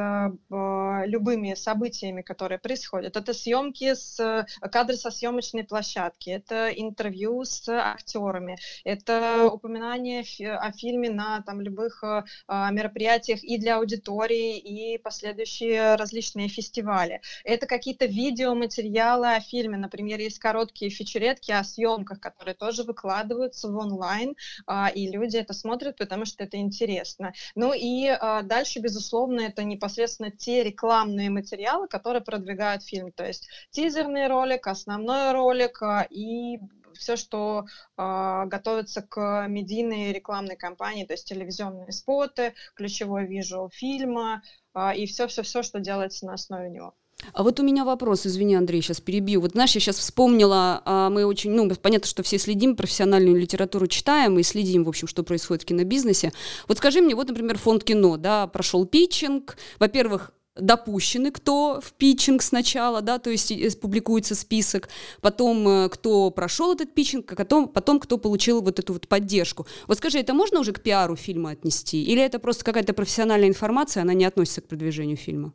любыми 0.49 1.53
событиями, 1.53 2.21
которые 2.21 2.59
происходят. 2.59 3.15
Это 3.15 3.33
съемки 3.33 3.93
с 3.93 4.45
кадры 4.71 4.95
со 4.97 5.11
съемочной 5.11 5.63
площадки, 5.63 6.29
это 6.29 6.69
интервью 6.69 7.43
с 7.43 7.67
актерами, 7.69 8.57
это 8.83 9.49
упоминание 9.51 10.21
о 10.55 10.71
фильме 10.71 11.09
на 11.09 11.41
там, 11.41 11.61
любых 11.61 12.03
мероприятиях 12.47 13.43
и 13.43 13.57
для 13.57 13.77
аудитории, 13.77 14.57
и 14.57 14.97
последующие 14.97 15.95
различные 15.95 16.47
фестивали. 16.47 17.21
Это 17.43 17.67
какие-то 17.67 18.05
видеоматериалы, 18.05 18.86
материалы 18.87 19.35
о 19.35 19.39
фильме. 19.39 19.77
Например, 19.77 20.19
есть 20.19 20.39
короткие 20.39 20.89
фичеретки 20.89 21.51
о 21.51 21.63
съемках, 21.63 22.19
которые 22.19 22.55
тоже 22.55 22.83
выкладываются 22.83 23.69
в 23.69 23.77
онлайн, 23.77 24.35
а, 24.65 24.89
и 24.89 25.09
люди 25.09 25.37
это 25.37 25.53
смотрят, 25.53 25.97
потому 25.97 26.25
что 26.25 26.43
это 26.43 26.57
интересно. 26.57 27.33
Ну 27.55 27.73
и 27.73 28.07
а, 28.07 28.41
дальше, 28.43 28.79
безусловно, 28.79 29.41
это 29.41 29.63
непосредственно 29.63 30.31
те 30.31 30.63
рекламные 30.63 31.29
материалы, 31.29 31.87
которые 31.87 32.21
продвигают 32.23 32.83
фильм. 32.83 33.11
То 33.11 33.25
есть 33.25 33.47
тизерный 33.71 34.27
ролик, 34.27 34.67
основной 34.67 35.31
ролик 35.33 35.81
а, 35.81 36.07
и 36.09 36.59
все, 36.93 37.15
что 37.15 37.65
э, 37.95 38.43
готовится 38.47 39.03
к 39.03 39.45
медийной 39.47 40.11
рекламной 40.13 40.55
кампании, 40.55 41.05
то 41.05 41.13
есть 41.13 41.27
телевизионные 41.27 41.91
споты, 41.91 42.55
ключевой 42.73 43.27
визуал 43.27 43.69
фильма 43.69 44.41
э, 44.73 44.95
и 44.95 45.05
все-все-все, 45.05 45.61
что 45.61 45.79
делается 45.79 46.25
на 46.25 46.33
основе 46.33 46.69
него. 46.71 46.95
А 47.33 47.43
вот 47.43 47.59
у 47.59 47.63
меня 47.63 47.83
вопрос, 47.85 48.25
извини, 48.25 48.55
Андрей, 48.55 48.81
сейчас 48.81 49.01
перебью. 49.01 49.41
Вот 49.41 49.51
знаешь, 49.51 49.73
я 49.75 49.81
сейчас 49.81 49.97
вспомнила, 49.97 50.81
а, 50.85 51.09
мы 51.09 51.25
очень, 51.25 51.51
ну, 51.51 51.69
понятно, 51.75 52.07
что 52.07 52.23
все 52.23 52.37
следим, 52.37 52.75
профессиональную 52.75 53.39
литературу 53.39 53.87
читаем 53.87 54.39
и 54.39 54.43
следим, 54.43 54.83
в 54.83 54.89
общем, 54.89 55.07
что 55.07 55.23
происходит 55.23 55.63
в 55.63 55.65
кинобизнесе. 55.65 56.31
Вот 56.67 56.77
скажи 56.77 57.01
мне, 57.01 57.15
вот, 57.15 57.27
например, 57.27 57.57
фонд 57.57 57.83
кино, 57.83 58.17
да, 58.17 58.47
прошел 58.47 58.85
питчинг. 58.85 59.57
Во-первых, 59.79 60.31
допущены, 60.55 61.31
кто 61.31 61.79
в 61.83 61.93
питчинг 61.93 62.41
сначала, 62.41 63.01
да, 63.01 63.19
то 63.19 63.29
есть 63.29 63.79
публикуется 63.79 64.33
список, 64.33 64.89
потом 65.21 65.67
э, 65.67 65.89
кто 65.89 66.31
прошел 66.31 66.73
этот 66.73 66.95
питчинг, 66.95 67.31
а 67.31 67.35
потом, 67.35 67.67
потом 67.67 67.99
кто 67.99 68.17
получил 68.17 68.61
вот 68.61 68.79
эту 68.79 68.93
вот 68.93 69.07
поддержку. 69.07 69.67
Вот 69.87 69.97
скажи, 69.97 70.17
это 70.17 70.33
можно 70.33 70.59
уже 70.59 70.73
к 70.73 70.81
пиару 70.81 71.15
фильма 71.15 71.51
отнести? 71.51 72.03
Или 72.03 72.23
это 72.23 72.39
просто 72.39 72.65
какая-то 72.65 72.93
профессиональная 72.93 73.49
информация, 73.49 74.01
она 74.01 74.13
не 74.13 74.25
относится 74.25 74.61
к 74.61 74.67
продвижению 74.67 75.17
фильма? 75.17 75.53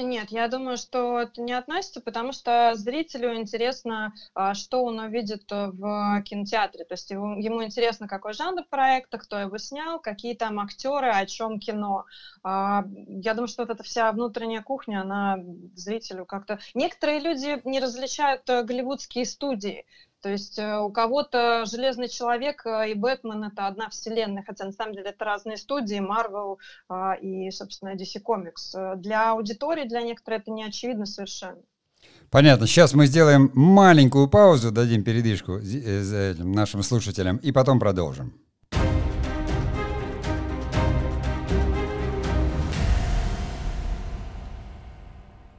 Нет, 0.00 0.30
я 0.30 0.46
думаю, 0.46 0.76
что 0.76 1.18
это 1.22 1.42
не 1.42 1.52
относится, 1.52 2.00
потому 2.00 2.30
что 2.30 2.72
зрителю 2.76 3.34
интересно, 3.34 4.14
а, 4.32 4.54
что 4.54 4.84
он 4.84 5.00
увидит 5.00 5.50
э, 5.50 5.70
в 5.72 6.22
кинотеатре. 6.22 6.84
То 6.84 6.94
есть 6.94 7.10
ему, 7.10 7.36
ему 7.40 7.64
интересно, 7.64 8.06
какой 8.06 8.32
жанр 8.32 8.62
проекта, 8.70 9.18
кто 9.18 9.40
его 9.40 9.58
снял, 9.58 9.98
какие 9.98 10.34
там 10.34 10.60
актеры, 10.60 11.10
о 11.10 11.26
чем 11.26 11.58
кино. 11.58 12.06
А, 12.44 12.84
я 13.08 13.34
думаю, 13.34 13.48
что 13.48 13.62
вот 13.64 13.70
эта 13.70 13.82
вся 13.82 14.12
внутренняя 14.12 14.62
кухня, 14.62 15.00
она 15.00 15.38
зрителю 15.74 16.26
как-то... 16.26 16.60
Некоторые 16.74 17.18
люди 17.18 17.60
не 17.64 17.80
различают 17.80 18.48
э, 18.48 18.62
голливудские 18.62 19.26
студии. 19.26 19.84
То 20.20 20.30
есть 20.30 20.58
э, 20.58 20.78
у 20.78 20.90
кого-то 20.90 21.64
Железный 21.64 22.08
человек 22.08 22.66
э, 22.66 22.90
и 22.90 22.94
Бэтмен 22.94 23.44
это 23.44 23.66
одна 23.66 23.88
вселенная, 23.88 24.42
хотя 24.46 24.64
на 24.64 24.72
самом 24.72 24.94
деле 24.94 25.10
это 25.10 25.24
разные 25.24 25.56
студии, 25.56 25.98
Marvel 25.98 26.56
а, 26.88 27.14
и, 27.14 27.50
собственно, 27.50 27.94
DC 27.94 28.22
Comics. 28.22 28.74
Э, 28.74 28.96
для 28.96 29.30
аудитории, 29.30 29.88
для 29.88 30.02
некоторых 30.02 30.40
это 30.40 30.50
не 30.50 30.64
очевидно 30.64 31.06
совершенно. 31.06 31.62
Понятно. 32.30 32.66
Сейчас 32.66 32.94
мы 32.94 33.06
сделаем 33.06 33.50
маленькую 33.54 34.28
паузу, 34.28 34.70
дадим 34.70 35.04
передышку 35.04 35.60
нашим 36.38 36.82
слушателям 36.82 37.36
и 37.38 37.52
потом 37.52 37.78
продолжим. 37.80 38.47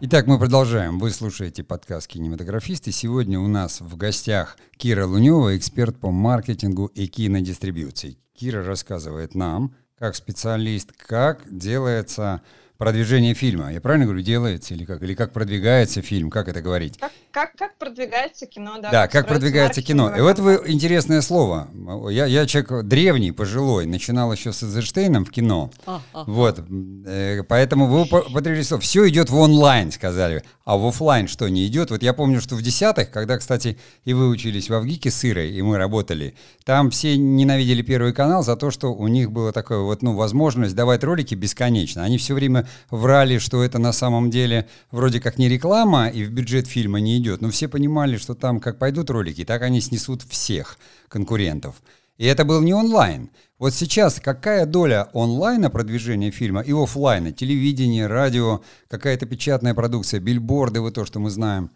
Итак, 0.02 0.28
мы 0.28 0.40
продолжаем. 0.40 0.98
Вы 0.98 1.12
слушаете 1.12 1.62
подкаст 1.62 2.08
«Кинематографист», 2.08 2.88
и 2.88 2.92
сегодня 2.92 3.38
у 3.38 3.48
нас 3.48 3.82
в 3.82 3.98
гостях 3.98 4.58
Кира 4.78 5.06
Лунева, 5.06 5.58
эксперт 5.58 6.00
по 6.00 6.10
маркетингу 6.10 6.86
и 6.86 7.06
кинодистрибьюции. 7.08 8.18
Кира 8.34 8.64
рассказывает 8.64 9.36
нам, 9.36 9.76
как 9.98 10.16
специалист, 10.16 10.94
как 10.94 11.44
делается 11.50 12.42
продвижение 12.80 13.34
фильма. 13.34 13.74
Я 13.74 13.82
правильно 13.82 14.06
говорю, 14.06 14.22
делается 14.22 14.74
или 14.74 14.86
как? 14.86 15.04
Или 15.04 15.14
как 15.14 15.34
продвигается 15.34 16.02
фильм, 16.02 16.30
как 16.30 16.48
это 16.48 16.62
говорить? 16.62 16.98
Как, 16.98 17.12
как, 17.30 17.56
как 17.58 17.78
продвигается 17.78 18.46
кино, 18.46 18.78
да. 18.82 18.90
Да, 18.90 19.08
как 19.10 19.28
продвигается 19.28 19.82
кино. 19.82 20.16
И 20.16 20.22
вот 20.22 20.40
вы 20.40 20.64
интересное 20.66 21.22
слово. 21.22 21.68
Я, 22.10 22.26
я 22.26 22.48
человек 22.48 22.86
древний, 22.86 23.34
пожилой, 23.34 23.86
начинал 23.86 24.32
еще 24.32 24.54
с 24.54 24.64
Эйзенштейном 24.64 25.26
в 25.26 25.30
кино. 25.30 25.72
А, 25.86 26.02
а. 26.14 26.24
Вот, 26.24 26.64
э, 27.06 27.44
поэтому 27.44 27.88
вы 27.88 28.04
употребили 28.04 28.62
слово. 28.62 28.82
Все 28.82 29.08
идет 29.10 29.30
в 29.30 29.36
онлайн, 29.36 29.92
сказали. 29.92 30.44
А 30.64 30.78
в 30.78 30.86
офлайн 30.86 31.28
что, 31.28 31.50
не 31.50 31.68
идет? 31.68 31.92
Вот 31.92 32.02
я 32.02 32.14
помню, 32.14 32.40
что 32.40 32.56
в 32.56 32.62
десятых, 32.62 33.12
когда, 33.12 33.38
кстати, 33.38 33.78
и 34.06 34.14
вы 34.14 34.30
учились 34.30 34.70
в 34.70 34.74
Авгике 34.74 35.12
с 35.12 35.26
Ирой, 35.26 35.52
и 35.52 35.62
мы 35.62 35.78
работали, 35.78 36.36
там 36.64 36.92
все 36.92 37.18
ненавидели 37.18 37.82
Первый 37.82 38.14
канал 38.14 38.44
за 38.44 38.56
то, 38.56 38.72
что 38.72 38.94
у 38.94 39.08
них 39.08 39.32
была 39.32 39.52
такая 39.52 39.80
вот, 39.80 40.02
ну, 40.02 40.16
возможность 40.16 40.76
давать 40.76 41.04
ролики 41.04 41.36
бесконечно. 41.36 42.04
Они 42.04 42.18
все 42.18 42.36
время 42.36 42.69
врали, 42.90 43.38
что 43.38 43.64
это 43.64 43.80
на 43.80 43.94
самом 43.94 44.30
деле 44.30 44.68
вроде 44.92 45.20
как 45.20 45.38
не 45.38 45.50
реклама 45.50 46.08
и 46.08 46.24
в 46.24 46.32
бюджет 46.32 46.68
фильма 46.68 47.00
не 47.00 47.18
идет, 47.18 47.42
но 47.42 47.50
все 47.50 47.68
понимали, 47.68 48.18
что 48.18 48.36
там 48.36 48.60
как 48.60 48.78
пойдут 48.78 49.10
ролики, 49.10 49.46
так 49.46 49.62
они 49.62 49.82
снесут 49.82 50.24
всех 50.24 50.78
конкурентов. 51.08 51.82
И 52.18 52.26
это 52.26 52.44
был 52.44 52.62
не 52.62 52.74
онлайн. 52.74 53.30
Вот 53.60 53.74
сейчас 53.74 54.20
какая 54.20 54.66
доля 54.66 55.10
онлайна 55.14 55.70
продвижения 55.70 56.32
фильма 56.32 56.62
и 56.62 56.74
офлайна, 56.74 57.32
телевидение, 57.32 58.08
радио, 58.08 58.62
какая-то 58.90 59.26
печатная 59.26 59.74
продукция, 59.74 60.20
бильборды, 60.20 60.82
вот 60.82 60.96
то, 60.96 61.06
что 61.06 61.20
мы 61.20 61.30
знаем? 61.30 61.72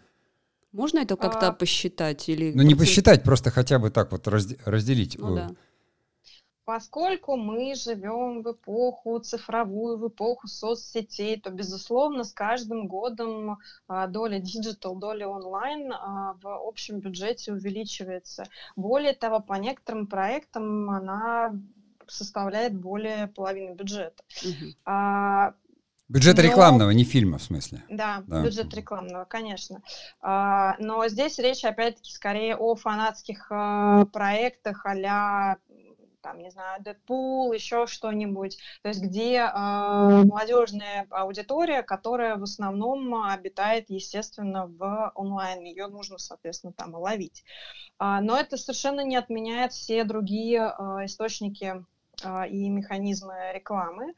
Можно 0.72 0.98
это 0.98 1.16
как-то 1.16 1.48
а... 1.48 1.52
посчитать? 1.52 2.28
Или 2.28 2.52
ну, 2.52 2.62
не 2.62 2.74
посчитать, 2.74 3.22
просто 3.22 3.50
хотя 3.50 3.78
бы 3.78 3.90
так 3.90 4.12
вот 4.12 4.26
разделить. 4.26 5.16
Ну, 5.18 5.34
да. 5.36 5.50
Поскольку 6.64 7.36
мы 7.36 7.74
живем 7.74 8.42
в 8.42 8.52
эпоху 8.52 9.18
цифровую, 9.18 9.98
в 9.98 10.08
эпоху 10.08 10.48
соцсетей, 10.48 11.38
то, 11.38 11.50
безусловно, 11.50 12.24
с 12.24 12.32
каждым 12.32 12.86
годом 12.86 13.58
а, 13.86 14.06
доля 14.06 14.38
digital, 14.38 14.96
доля 14.96 15.28
онлайн 15.28 15.92
а, 15.92 16.36
в 16.40 16.48
общем 16.48 17.00
бюджете 17.00 17.52
увеличивается. 17.52 18.44
Более 18.76 19.12
того, 19.12 19.40
по 19.40 19.54
некоторым 19.54 20.06
проектам 20.06 20.88
она 20.88 21.54
составляет 22.06 22.74
более 22.74 23.28
половины 23.28 23.74
бюджета. 23.74 24.22
Угу. 24.42 24.72
А, 24.86 25.54
Бюджет 26.06 26.36
но... 26.36 26.42
рекламного, 26.42 26.90
не 26.90 27.04
фильма, 27.04 27.38
в 27.38 27.42
смысле. 27.42 27.82
Да, 27.88 28.22
да. 28.26 28.42
бюджет 28.42 28.74
рекламного, 28.74 29.24
конечно. 29.24 29.82
А, 30.20 30.76
но 30.78 31.08
здесь 31.08 31.38
речь, 31.38 31.64
опять-таки, 31.64 32.12
скорее 32.12 32.56
о 32.56 32.74
фанатских 32.74 33.46
а, 33.50 34.04
проектах 34.06 34.84
а 34.84 35.56
там, 36.24 36.38
не 36.38 36.50
знаю, 36.50 36.82
Дэдпул, 36.82 37.52
еще 37.52 37.86
что-нибудь, 37.86 38.58
то 38.82 38.88
есть 38.88 39.02
где 39.02 39.40
э, 39.40 40.24
молодежная 40.24 41.06
аудитория, 41.10 41.82
которая 41.82 42.36
в 42.36 42.42
основном 42.42 43.14
обитает, 43.26 43.90
естественно, 43.90 44.66
в 44.66 45.12
онлайн, 45.14 45.62
ее 45.64 45.86
нужно, 45.86 46.16
соответственно, 46.16 46.72
там 46.72 46.94
ловить. 46.94 47.44
А, 47.98 48.22
но 48.22 48.38
это 48.38 48.56
совершенно 48.56 49.02
не 49.04 49.16
отменяет 49.16 49.72
все 49.72 50.04
другие 50.04 50.60
э, 50.60 51.04
источники 51.04 51.84
э, 52.24 52.48
и 52.48 52.70
механизмы 52.70 53.34
рекламы 53.52 54.14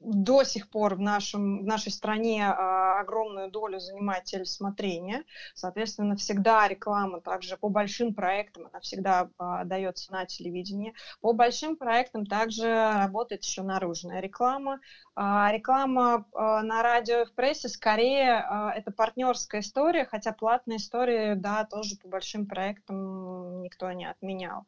до 0.00 0.44
сих 0.44 0.68
пор 0.70 0.94
в, 0.94 1.00
нашем, 1.00 1.62
в 1.62 1.66
нашей 1.66 1.92
стране 1.92 2.46
а, 2.46 3.00
огромную 3.00 3.50
долю 3.50 3.78
занимает 3.78 4.24
телесмотрение. 4.24 5.24
Соответственно, 5.54 6.16
всегда 6.16 6.66
реклама 6.68 7.20
также 7.20 7.56
по 7.56 7.68
большим 7.68 8.14
проектам, 8.14 8.66
она 8.66 8.80
всегда 8.80 9.28
а, 9.38 9.64
дается 9.64 10.10
на 10.12 10.24
телевидении. 10.24 10.94
По 11.20 11.32
большим 11.32 11.76
проектам 11.76 12.24
также 12.24 12.64
работает 12.94 13.44
еще 13.44 13.62
наружная 13.62 14.20
реклама. 14.20 14.80
А, 15.14 15.52
реклама 15.52 16.24
а, 16.32 16.62
на 16.62 16.82
радио 16.82 17.20
и 17.20 17.24
в 17.26 17.34
прессе 17.34 17.68
скорее 17.68 18.38
а, 18.38 18.72
это 18.74 18.90
партнерская 18.90 19.60
история, 19.60 20.06
хотя 20.06 20.32
платные 20.32 20.78
истории, 20.78 21.34
да, 21.34 21.64
тоже 21.64 21.96
по 21.96 22.08
большим 22.08 22.46
проектам 22.46 23.62
никто 23.62 23.92
не 23.92 24.06
отменял. 24.06 24.64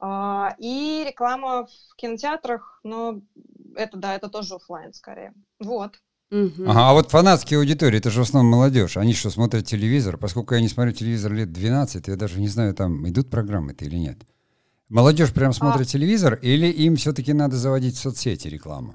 А, 0.00 0.54
и 0.58 1.04
реклама 1.06 1.66
в 1.66 1.96
кинотеатрах, 1.96 2.80
но 2.82 3.20
это, 3.76 3.98
да, 3.98 4.14
это 4.14 4.28
тоже 4.28 4.54
офлайн 4.54 4.94
скорее. 4.94 5.34
Вот. 5.58 6.00
Угу. 6.30 6.64
Ага, 6.66 6.90
а 6.90 6.92
вот 6.94 7.10
фанатские 7.10 7.58
аудитории, 7.58 7.98
это 7.98 8.10
же 8.10 8.20
в 8.20 8.22
основном 8.22 8.52
молодежь. 8.52 8.96
Они 8.96 9.12
что, 9.12 9.30
смотрят 9.30 9.66
телевизор? 9.66 10.16
Поскольку 10.16 10.54
я 10.54 10.60
не 10.60 10.68
смотрю 10.68 10.92
телевизор 10.92 11.32
лет 11.32 11.52
12, 11.52 12.08
я 12.08 12.16
даже 12.16 12.40
не 12.40 12.48
знаю, 12.48 12.74
там 12.74 13.06
идут 13.08 13.30
программы-то 13.30 13.84
или 13.84 13.96
нет. 13.96 14.18
Молодежь 14.88 15.34
прям 15.34 15.52
смотрит 15.52 15.86
а... 15.86 15.90
телевизор 15.90 16.34
или 16.34 16.66
им 16.66 16.96
все-таки 16.96 17.32
надо 17.32 17.56
заводить 17.56 17.96
в 17.96 18.00
соцсети 18.00 18.48
рекламу? 18.48 18.94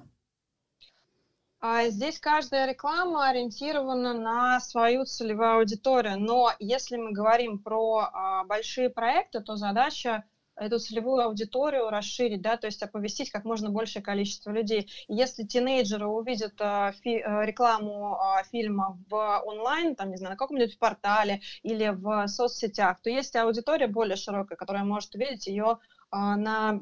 А 1.59 1.89
здесь 1.89 2.19
каждая 2.19 2.69
реклама 2.69 3.29
ориентирована 3.29 4.13
на 4.13 4.59
свою 4.59 5.05
целевую 5.05 5.57
аудиторию. 5.57 6.19
Но 6.19 6.51
если 6.59 6.95
мы 6.95 7.11
говорим 7.11 7.59
про 7.59 8.09
а, 8.13 8.43
большие 8.43 8.89
проекты, 8.89 9.41
то 9.41 9.55
задача 9.55 10.23
эту 10.55 10.79
целевую 10.79 11.23
аудиторию 11.23 11.89
расширить, 11.89 12.41
да, 12.41 12.57
то 12.57 12.67
есть 12.67 12.81
оповестить 12.81 13.31
как 13.31 13.45
можно 13.45 13.69
большее 13.69 14.01
количество 14.01 14.51
людей. 14.51 14.89
если 15.07 15.43
тинейджеры 15.43 16.07
увидят 16.07 16.53
э, 16.59 16.93
фи, 17.03 17.17
э, 17.17 17.45
рекламу 17.45 18.17
э, 18.17 18.43
фильма 18.51 18.97
в 19.09 19.41
онлайн, 19.45 19.95
там, 19.95 20.11
не 20.11 20.17
знаю, 20.17 20.33
на 20.33 20.37
каком-нибудь 20.37 20.79
портале 20.79 21.41
или 21.63 21.89
в 21.89 22.27
соцсетях, 22.27 23.01
то 23.01 23.09
есть 23.09 23.35
аудитория 23.35 23.87
более 23.87 24.15
широкая, 24.15 24.57
которая 24.57 24.83
может 24.83 25.13
увидеть 25.15 25.47
ее 25.47 25.79
на, 26.11 26.79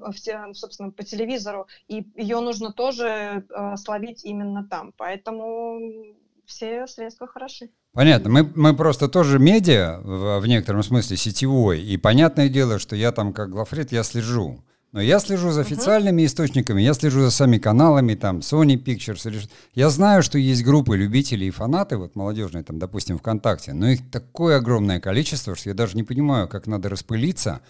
собственно, 0.54 0.92
по 0.92 1.04
телевизору, 1.04 1.68
и 1.88 2.06
ее 2.16 2.40
нужно 2.42 2.72
тоже 2.72 3.48
словить 3.78 4.24
именно 4.26 4.68
там. 4.68 4.94
Поэтому 4.96 5.80
все 6.46 6.88
средства 6.88 7.28
хороши. 7.28 7.70
Понятно. 7.94 8.30
Мы, 8.30 8.52
мы 8.56 8.76
просто 8.76 9.08
тоже 9.08 9.40
медиа, 9.40 10.00
в, 10.04 10.40
в 10.40 10.48
некотором 10.48 10.84
смысле 10.84 11.18
сетевой, 11.18 11.82
и 11.82 11.98
понятное 11.98 12.50
дело, 12.50 12.80
что 12.80 12.96
я 12.96 13.12
там 13.12 13.34
как 13.34 13.50
главред, 13.50 13.92
я 13.92 14.04
слежу. 14.04 14.64
Но 14.94 15.02
я 15.02 15.18
слежу 15.18 15.50
за 15.50 15.62
официальными 15.62 16.22
uh-huh. 16.22 16.28
источниками, 16.28 16.80
я 16.80 16.94
слежу 16.94 17.22
за 17.22 17.32
самими 17.32 17.58
каналами, 17.58 18.14
там, 18.14 18.40
Sony 18.40 18.76
Pictures 18.76 19.28
или. 19.28 19.42
Я 19.74 19.90
знаю, 19.90 20.22
что 20.22 20.38
есть 20.38 20.64
группы 20.64 20.96
любителей 20.96 21.48
и 21.48 21.52
фанаты, 21.52 21.98
вот 21.98 22.16
молодежные, 22.16 22.64
там, 22.64 22.78
допустим, 22.78 23.18
ВКонтакте, 23.18 23.74
но 23.74 23.90
их 23.90 24.12
такое 24.12 24.58
огромное 24.58 25.00
количество, 25.00 25.56
что 25.56 25.70
я 25.70 25.74
даже 25.74 25.98
не 25.98 26.04
понимаю, 26.04 26.48
как 26.48 26.68
надо 26.68 26.90
распылиться, 26.90 27.62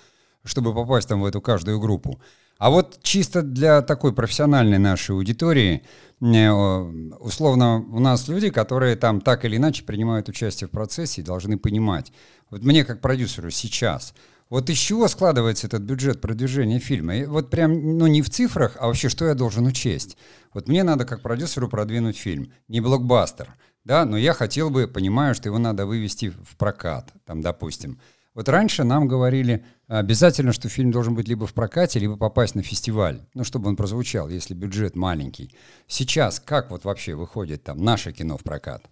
чтобы 0.43 0.73
попасть 0.73 1.07
там 1.07 1.21
в 1.21 1.25
эту 1.25 1.39
каждую 1.39 1.79
группу. 1.79 2.19
А 2.63 2.69
вот 2.69 2.99
чисто 3.03 3.41
для 3.41 3.81
такой 3.81 4.13
профессиональной 4.13 4.77
нашей 4.77 5.11
аудитории, 5.11 5.83
условно, 6.21 7.85
у 7.91 7.99
нас 7.99 8.29
люди, 8.29 8.51
которые 8.51 8.95
там 8.95 9.19
так 9.19 9.43
или 9.43 9.57
иначе 9.57 9.83
принимают 9.83 10.29
участие 10.29 10.69
в 10.69 10.71
процессе 10.71 11.19
и 11.19 11.25
должны 11.25 11.57
понимать. 11.57 12.13
Вот 12.49 12.63
мне 12.63 12.85
как 12.85 13.01
продюсеру 13.01 13.49
сейчас, 13.49 14.13
Вот 14.53 14.69
из 14.69 14.77
чего 14.77 15.07
складывается 15.07 15.65
этот 15.65 15.81
бюджет 15.81 16.21
продвижения 16.21 16.77
фильма? 16.77 17.15
И 17.15 17.25
вот 17.25 17.49
прям, 17.49 17.97
ну 17.97 18.05
не 18.05 18.21
в 18.21 18.29
цифрах, 18.29 18.77
а 18.79 18.85
вообще 18.85 19.09
что 19.09 19.25
я 19.25 19.33
должен 19.33 19.65
учесть? 19.65 20.15
Вот 20.53 20.67
мне 20.67 20.83
надо 20.83 21.05
как 21.05 21.23
продюсеру 21.23 21.67
продвинуть 21.67 22.17
фильм, 22.17 22.51
не 22.67 22.79
блокбастер, 22.79 23.55
да, 23.83 24.05
но 24.05 24.15
я 24.15 24.33
хотел 24.33 24.69
бы, 24.69 24.87
понимаю, 24.87 25.33
что 25.33 25.49
его 25.49 25.57
надо 25.57 25.87
вывести 25.87 26.29
в 26.29 26.55
прокат, 26.55 27.11
там, 27.25 27.41
допустим. 27.41 27.99
Вот 28.33 28.49
раньше 28.49 28.83
нам 28.83 29.07
говорили 29.07 29.63
обязательно, 29.87 30.53
что 30.53 30.67
фильм 30.67 30.91
должен 30.91 31.13
быть 31.13 31.27
либо 31.27 31.45
в 31.45 31.53
прокате, 31.53 31.99
либо 31.99 32.17
попасть 32.17 32.55
на 32.55 32.63
фестиваль, 32.63 33.21
ну, 33.33 33.43
чтобы 33.43 33.69
он 33.69 33.75
прозвучал, 33.75 34.29
если 34.29 34.55
бюджет 34.55 34.95
маленький. 34.95 35.55
Сейчас 35.87 36.39
как 36.39 36.71
вот 36.71 36.83
вообще 36.83 37.13
выходит 37.13 37.63
там 37.63 37.83
наше 37.83 38.11
кино 38.11 38.37
в 38.37 38.43
прокат? 38.43 38.83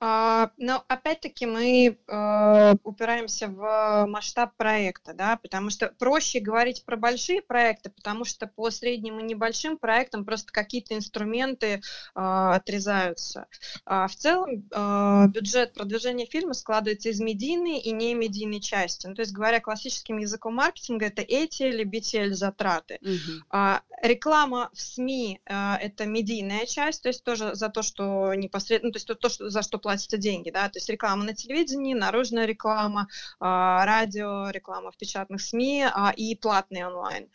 А, 0.00 0.50
но 0.56 0.84
опять-таки 0.88 1.46
мы 1.46 1.98
э, 2.06 2.74
упираемся 2.84 3.48
в 3.48 4.06
масштаб 4.06 4.54
проекта, 4.56 5.12
да, 5.12 5.36
потому 5.36 5.70
что 5.70 5.92
проще 5.98 6.40
говорить 6.40 6.84
про 6.84 6.96
большие 6.96 7.42
проекты, 7.42 7.90
потому 7.90 8.24
что 8.24 8.46
по 8.46 8.70
средним 8.70 9.18
и 9.18 9.22
небольшим 9.22 9.76
проектам 9.76 10.24
просто 10.24 10.52
какие-то 10.52 10.94
инструменты 10.94 11.66
э, 11.66 11.80
отрезаются. 12.14 13.46
А 13.84 14.06
в 14.06 14.14
целом 14.14 14.68
э, 14.70 15.28
бюджет 15.28 15.74
продвижения 15.74 16.26
фильма 16.26 16.54
складывается 16.54 17.08
из 17.08 17.20
медийной 17.20 17.78
и 17.78 17.90
не 17.90 18.14
медийной 18.14 18.60
части. 18.60 19.06
Ну, 19.06 19.14
то 19.14 19.22
есть, 19.22 19.32
говоря 19.32 19.60
классическим 19.60 20.18
языком 20.18 20.54
маркетинга, 20.54 21.06
это 21.06 21.22
эти 21.22 21.64
или 21.64 21.84
BTL 21.84 22.30
затраты. 22.30 22.98
Угу. 23.02 23.44
А, 23.50 23.82
реклама 24.02 24.70
в 24.72 24.80
СМИ 24.80 25.40
э, 25.44 25.74
это 25.80 26.06
медийная 26.06 26.66
часть, 26.66 27.02
то 27.02 27.08
есть 27.08 27.24
тоже 27.24 27.54
за 27.54 27.68
то, 27.68 27.82
что 27.82 28.34
непосредственно, 28.34 28.88
ну, 28.88 28.92
то 28.92 28.96
есть 28.96 29.06
то, 29.06 29.14
то 29.14 29.28
что, 29.28 29.50
за 29.50 29.62
что 29.62 29.78
платятся 29.88 30.18
деньги, 30.18 30.50
да, 30.50 30.68
то 30.68 30.76
есть 30.76 30.90
реклама 30.90 31.24
на 31.24 31.32
телевидении, 31.32 31.94
наружная 31.94 32.44
реклама, 32.44 33.08
а, 33.40 33.86
радио, 33.86 34.50
реклама 34.50 34.92
в 34.92 34.98
печатных 34.98 35.40
СМИ 35.40 35.86
а, 35.90 36.12
и 36.14 36.34
платный 36.34 36.84
онлайн. 36.84 37.30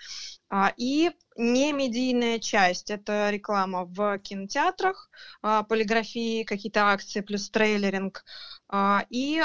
А, 0.56 0.72
и 0.78 1.10
не 1.36 1.74
медийная 1.74 2.38
часть– 2.38 2.92
это 2.92 3.32
реклама 3.32 3.86
в 3.86 4.20
кинотеатрах, 4.20 5.10
полиграфии, 5.42 6.44
какие-то 6.44 6.92
акции 6.92 7.22
плюс 7.22 7.50
трейлеринг, 7.50 8.24
и 9.10 9.42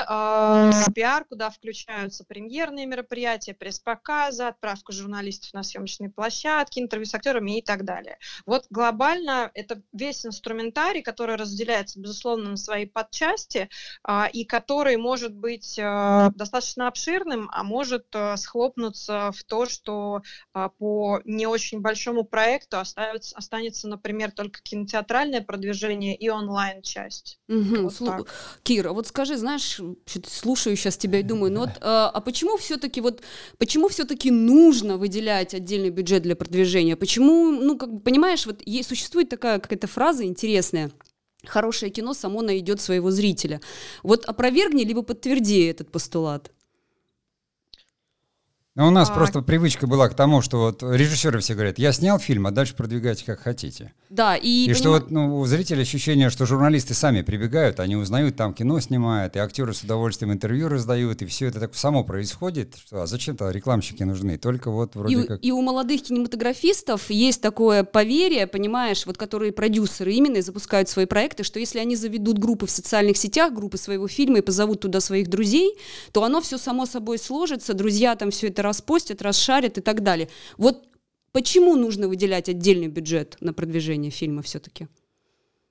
пиар, 0.95 1.25
куда 1.25 1.51
включаются 1.51 2.25
премьерные 2.25 2.85
мероприятия, 2.87 3.55
пресс-показы, 3.55 4.45
отправка 4.45 4.93
журналистов 4.93 5.55
на 5.55 5.63
съемочные 5.63 6.11
площадки, 6.11 6.79
интервью 6.79 7.07
с 7.07 7.15
актерами 7.15 7.59
и 7.59 7.63
так 7.63 7.85
далее. 7.85 8.19
Вот 8.45 8.67
глобально 8.69 9.51
это 9.55 9.83
весь 9.93 10.27
инструментарий, 10.27 11.03
который 11.03 11.37
разделяется, 11.37 12.01
безусловно, 12.01 12.51
на 12.51 12.57
свои 12.59 12.85
подчасти, 12.85 13.71
и 14.33 14.45
который 14.45 14.97
может 14.99 15.35
быть 15.35 15.77
достаточно 15.77 16.89
обширным, 16.89 17.49
а 17.53 17.65
может 17.65 18.07
схлопнуться 18.37 19.33
в 19.33 19.43
то, 19.45 19.67
что 19.67 20.23
по 20.53 20.98
не 21.25 21.47
очень 21.47 21.81
большому 21.81 22.25
проекту 22.25 22.79
оставится, 22.79 23.37
останется, 23.37 23.89
например, 23.89 24.31
только 24.31 24.61
кинотеатральное 24.63 25.41
продвижение 25.41 26.17
и 26.17 26.29
онлайн-часть. 26.29 27.39
Угу. 27.49 27.83
Вот 27.83 27.95
Слу... 27.95 28.27
Кира, 28.63 28.93
вот 28.93 29.07
скажи, 29.07 29.37
знаешь, 29.37 29.81
слушаю 30.27 30.77
сейчас 30.77 30.97
тебя 30.97 31.21
и 31.21 31.23
думаю, 31.23 31.53
ну 31.53 31.61
вот, 31.61 31.71
а, 31.81 32.11
а 32.11 32.21
почему 32.21 32.57
все-таки 32.57 33.01
вот, 33.01 33.23
почему 33.59 33.89
все-таки 33.89 34.31
нужно 34.31 34.97
выделять 34.97 35.55
отдельный 35.55 35.91
бюджет 35.91 36.23
для 36.23 36.37
продвижения? 36.37 36.97
Почему, 36.97 37.51
ну, 37.51 37.77
как 37.77 37.93
бы, 37.93 38.01
понимаешь, 38.01 38.47
вот 38.47 38.63
есть, 38.65 38.89
существует 38.89 39.29
такая 39.29 39.59
какая-то 39.59 39.87
фраза 39.87 40.25
интересная, 40.25 40.91
хорошее 41.47 41.91
кино 41.91 42.15
само 42.15 42.43
найдет 42.43 42.81
своего 42.81 43.11
зрителя. 43.11 43.61
Вот 44.03 44.25
опровергни 44.25 44.85
либо 44.85 45.03
подтверди 45.03 45.65
этот 45.65 45.91
постулат. 45.91 46.51
Но 48.79 48.87
у 48.87 48.91
нас 48.91 49.11
а... 49.11 49.13
просто 49.13 49.43
привычка 49.43 49.89
была 49.89 50.09
к 50.09 50.15
тому, 50.15 50.41
что 50.41 50.59
вот 50.59 50.85
режиссеры 50.85 51.41
все 51.41 51.55
говорят, 51.55 51.81
я 51.81 51.91
снял 51.91 52.21
фильм, 52.21 52.47
а 52.47 52.53
дальше 52.53 52.77
продвигайте 52.77 53.25
как 53.25 53.41
хотите. 53.41 53.93
Да, 54.09 54.37
и... 54.37 54.67
И 54.67 54.67
поним... 54.67 54.77
что 54.77 54.91
вот 54.91 55.11
ну, 55.11 55.41
у 55.41 55.45
зрителей 55.47 55.83
ощущение, 55.83 56.31
что 56.31 56.47
журналисты 56.47 56.95
сами 56.95 57.23
прибегают, 57.23 57.81
они 57.81 57.97
узнают, 57.97 58.37
там 58.37 58.55
кино 58.55 58.79
снимают, 58.79 59.35
и 59.35 59.41
актеры 59.41 59.75
с 59.75 59.83
удовольствием 59.83 60.33
интервью 60.33 60.69
раздают, 60.69 61.23
и 61.23 61.27
все 61.27 61.49
это 61.49 61.59
так 61.59 61.75
само 61.75 62.05
происходит. 62.05 62.77
Что, 62.87 63.03
а 63.03 63.07
зачем-то 63.09 63.51
рекламщики 63.51 64.05
нужны? 64.05 64.39
Только 64.39 64.71
вот 64.71 64.95
вроде 64.95 65.23
и, 65.23 65.25
как... 65.25 65.45
И 65.45 65.51
у 65.51 65.61
молодых 65.61 66.03
кинематографистов 66.03 67.11
есть 67.11 67.43
такое 67.43 67.83
поверье, 67.83 68.47
понимаешь, 68.47 69.07
вот 69.07 69.19
которые 69.19 69.51
продюсеры 69.51 70.13
именно 70.13 70.41
запускают 70.41 70.89
свои 70.89 71.07
проекты, 71.07 71.43
что 71.43 71.59
если 71.59 71.81
они 71.81 71.97
заведут 71.97 72.39
группы 72.39 72.67
в 72.67 72.71
социальных 72.71 73.17
сетях, 73.17 73.53
группы 73.53 73.77
своего 73.77 74.07
фильма 74.07 74.39
и 74.39 74.43
позовут 74.43 74.83
туда 74.83 75.01
своих 75.01 75.29
друзей, 75.29 75.77
то 76.13 76.23
оно 76.23 76.41
все 76.41 76.59
само 76.59 76.87
собой 76.87 77.19
сложится, 77.19 77.75
друзья 77.75 78.15
там 78.15 78.31
все 78.31 78.47
это 78.47 78.68
распостят, 78.69 79.23
расшарят 79.23 79.79
и 79.79 79.81
так 79.81 80.03
далее. 80.03 80.29
Вот 80.57 80.87
почему 81.33 81.77
нужно 81.77 82.09
выделять 82.09 82.49
отдельный 82.49 82.89
бюджет 82.89 83.37
на 83.41 83.53
продвижение 83.53 84.11
фильма 84.11 84.43
все-таки? 84.43 84.89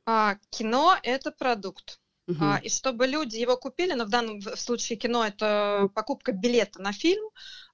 А, 0.06 0.38
кино– 0.50 0.98
это 1.04 1.32
продукт. 1.32 2.00
Угу. 2.28 2.38
А, 2.42 2.60
и 2.62 2.70
чтобы 2.70 3.08
люди 3.08 3.38
его 3.38 3.56
купили, 3.56 3.94
но 3.94 4.06
в 4.06 4.10
данном 4.10 4.42
случае 4.42 4.98
кино 4.98 5.26
это 5.26 5.90
покупка 5.96 6.34
билета 6.34 6.82
на 6.82 6.92
фильм, 6.92 7.30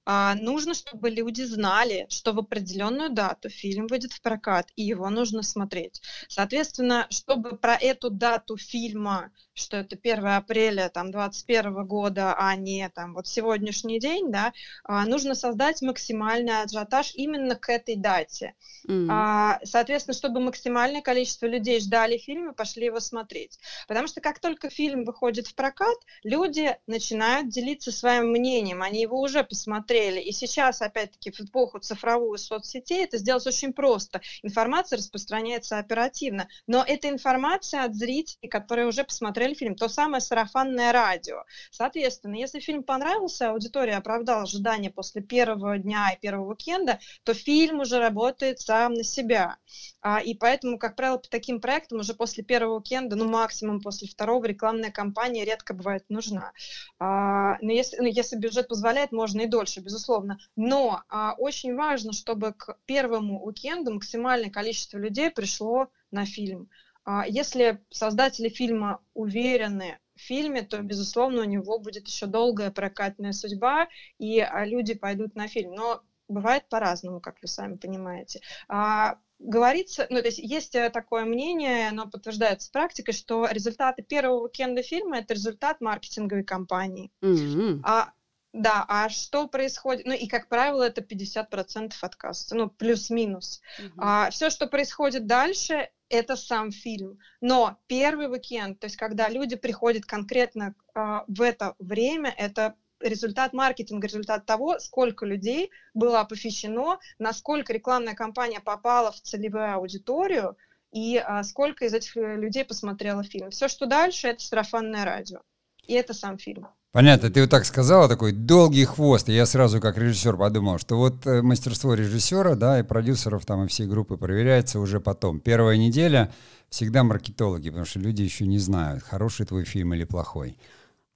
а, 0.06 0.34
нужно, 0.34 0.74
чтобы 0.74 1.10
люди 1.10 1.42
знали, 1.42 2.06
что 2.10 2.32
в 2.32 2.38
определенную 2.38 3.10
дату 3.10 3.48
фильм 3.48 3.86
выйдет 3.86 4.12
в 4.12 4.20
прокат, 4.20 4.68
и 4.76 4.82
его 4.82 5.08
нужно 5.08 5.42
смотреть. 5.42 6.02
Соответственно, 6.28 7.06
чтобы 7.10 7.56
про 7.56 7.74
эту 7.74 8.10
дату 8.10 8.56
фильма, 8.56 9.30
что 9.54 9.78
это 9.78 9.96
1 9.96 10.26
апреля 10.26 10.90
там, 10.90 11.10
2021 11.10 11.86
года, 11.86 12.34
а 12.36 12.54
не 12.56 12.88
там, 12.90 13.14
вот 13.14 13.26
сегодняшний 13.26 13.98
день, 13.98 14.30
да, 14.30 14.52
а, 14.84 15.06
нужно 15.06 15.34
создать 15.34 15.80
максимальный 15.80 16.62
ажиотаж 16.62 17.12
именно 17.14 17.54
к 17.54 17.70
этой 17.70 17.96
дате. 17.96 18.54
Mm-hmm. 18.86 19.60
Соответственно, 19.64 20.14
чтобы 20.14 20.40
максимальное 20.40 21.00
количество 21.00 21.46
людей 21.46 21.80
ждали 21.80 22.18
фильм 22.18 22.50
и 22.50 22.54
пошли 22.54 22.86
его 22.86 23.00
смотреть. 23.00 23.58
Потому 23.88 24.06
что 24.08 24.20
как 24.20 24.40
только 24.40 24.68
фильм 24.68 25.04
выходит 25.04 25.46
в 25.46 25.54
прокат, 25.54 25.96
люди 26.22 26.76
начинают 26.86 27.48
делиться 27.48 27.90
своим 27.92 28.28
мнением, 28.28 28.82
они 28.82 29.00
его 29.00 29.20
уже 29.20 29.44
посмотрели, 29.44 29.93
смотрели. 29.94 30.20
И 30.20 30.32
сейчас, 30.32 30.82
опять-таки, 30.82 31.30
в 31.30 31.40
эпоху 31.40 31.78
цифровую 31.78 32.38
соцсетей 32.38 33.04
это 33.04 33.18
сделать 33.18 33.46
очень 33.46 33.72
просто. 33.72 34.20
Информация 34.42 34.96
распространяется 34.98 35.78
оперативно. 35.78 36.48
Но 36.66 36.84
это 36.86 37.08
информация 37.08 37.84
от 37.84 37.94
зрителей, 37.94 38.48
которые 38.48 38.86
уже 38.86 39.04
посмотрели 39.04 39.54
фильм. 39.54 39.74
То 39.74 39.88
самое 39.88 40.20
сарафанное 40.20 40.92
радио. 40.92 41.44
Соответственно, 41.70 42.34
если 42.34 42.60
фильм 42.60 42.82
понравился, 42.82 43.50
аудитория 43.50 43.96
оправдала 43.96 44.42
ожидания 44.42 44.90
после 44.90 45.22
первого 45.22 45.78
дня 45.78 46.10
и 46.12 46.20
первого 46.20 46.50
уикенда, 46.50 46.98
то 47.22 47.34
фильм 47.34 47.80
уже 47.80 47.98
работает 47.98 48.60
сам 48.60 48.94
на 48.94 49.04
себя. 49.04 49.56
А, 50.00 50.20
и 50.20 50.34
поэтому, 50.34 50.78
как 50.78 50.96
правило, 50.96 51.18
по 51.18 51.28
таким 51.28 51.60
проектам 51.60 52.00
уже 52.00 52.14
после 52.14 52.44
первого 52.44 52.78
уикенда, 52.78 53.16
ну 53.16 53.28
максимум 53.28 53.80
после 53.80 54.08
второго, 54.08 54.44
рекламная 54.44 54.90
кампания 54.90 55.44
редко 55.44 55.74
бывает 55.74 56.04
нужна. 56.08 56.52
А, 56.98 57.56
но 57.60 57.72
если, 57.72 57.96
ну, 57.98 58.06
если 58.06 58.36
бюджет 58.36 58.68
позволяет, 58.68 59.12
можно 59.12 59.42
и 59.42 59.46
дольше 59.46 59.80
безусловно. 59.84 60.38
Но 60.56 61.02
а, 61.08 61.34
очень 61.38 61.74
важно, 61.74 62.12
чтобы 62.12 62.52
к 62.52 62.76
первому 62.86 63.44
уикенду 63.44 63.92
максимальное 63.92 64.50
количество 64.50 64.98
людей 64.98 65.30
пришло 65.30 65.88
на 66.10 66.24
фильм. 66.26 66.68
А, 67.04 67.26
если 67.26 67.84
создатели 67.90 68.48
фильма 68.48 69.00
уверены 69.12 69.98
в 70.16 70.20
фильме, 70.20 70.62
то, 70.62 70.80
безусловно, 70.80 71.42
у 71.42 71.44
него 71.44 71.78
будет 71.78 72.08
еще 72.08 72.26
долгая 72.26 72.70
прокатная 72.70 73.32
судьба, 73.32 73.88
и 74.18 74.40
а, 74.40 74.64
люди 74.64 74.94
пойдут 74.94 75.34
на 75.36 75.46
фильм. 75.48 75.74
Но 75.74 76.02
бывает 76.28 76.68
по-разному, 76.68 77.20
как 77.20 77.36
вы 77.42 77.48
сами 77.48 77.76
понимаете. 77.76 78.40
А, 78.68 79.18
говорится, 79.38 80.06
ну, 80.10 80.20
то 80.20 80.26
есть 80.26 80.38
есть 80.38 80.74
э, 80.74 80.90
такое 80.90 81.24
мнение, 81.24 81.88
оно 81.88 82.08
подтверждается 82.08 82.70
практикой, 82.70 83.12
что 83.12 83.46
результаты 83.50 84.02
первого 84.02 84.44
уикенда 84.44 84.82
фильма– 84.82 85.18
это 85.18 85.34
результат 85.34 85.80
маркетинговой 85.80 86.44
кампании. 86.44 87.10
Mm-hmm. 87.22 87.80
А 87.84 88.12
да, 88.54 88.84
а 88.86 89.08
что 89.08 89.48
происходит? 89.48 90.06
Ну 90.06 90.12
и, 90.12 90.28
как 90.28 90.48
правило, 90.48 90.84
это 90.84 91.00
50% 91.00 91.92
отказ, 92.00 92.48
ну 92.52 92.70
плюс-минус. 92.70 93.60
Угу. 93.80 93.92
А, 93.98 94.30
все, 94.30 94.48
что 94.48 94.68
происходит 94.68 95.26
дальше, 95.26 95.90
это 96.08 96.36
сам 96.36 96.70
фильм. 96.70 97.18
Но 97.40 97.76
первый 97.88 98.30
уикенд, 98.30 98.78
то 98.78 98.84
есть 98.84 98.96
когда 98.96 99.28
люди 99.28 99.56
приходят 99.56 100.06
конкретно 100.06 100.76
а, 100.94 101.24
в 101.26 101.42
это 101.42 101.74
время, 101.80 102.32
это 102.38 102.76
результат 103.00 103.54
маркетинга, 103.54 104.06
результат 104.06 104.46
того, 104.46 104.78
сколько 104.78 105.26
людей 105.26 105.72
было 105.92 106.20
оповещено, 106.20 107.00
насколько 107.18 107.72
рекламная 107.72 108.14
кампания 108.14 108.60
попала 108.60 109.10
в 109.10 109.20
целевую 109.20 109.74
аудиторию 109.74 110.56
и 110.92 111.16
а, 111.16 111.42
сколько 111.42 111.86
из 111.86 111.92
этих 111.92 112.16
э, 112.16 112.36
людей 112.36 112.64
посмотрело 112.64 113.24
фильм. 113.24 113.50
Все, 113.50 113.66
что 113.66 113.86
дальше, 113.86 114.28
это 114.28 114.44
сарафанное 114.44 115.04
радио. 115.04 115.40
И 115.88 115.94
это 115.94 116.14
сам 116.14 116.38
фильм. 116.38 116.68
Понятно, 116.94 117.28
ты 117.28 117.40
вот 117.40 117.50
так 117.50 117.64
сказала, 117.64 118.08
такой 118.08 118.30
долгий 118.30 118.84
хвост, 118.84 119.28
и 119.28 119.32
я 119.32 119.46
сразу 119.46 119.80
как 119.80 119.98
режиссер 119.98 120.36
подумал, 120.36 120.78
что 120.78 120.96
вот 120.96 121.26
э, 121.26 121.42
мастерство 121.42 121.94
режиссера, 121.94 122.54
да, 122.54 122.78
и 122.78 122.84
продюсеров 122.84 123.44
там, 123.44 123.64
и 123.64 123.66
всей 123.66 123.88
группы 123.88 124.16
проверяется 124.16 124.78
уже 124.78 125.00
потом. 125.00 125.40
Первая 125.40 125.76
неделя 125.76 126.32
всегда 126.70 127.02
маркетологи, 127.02 127.70
потому 127.70 127.84
что 127.84 127.98
люди 127.98 128.22
еще 128.22 128.46
не 128.46 128.60
знают, 128.60 129.02
хороший 129.02 129.44
твой 129.44 129.64
фильм 129.64 129.92
или 129.92 130.04
плохой. 130.04 130.56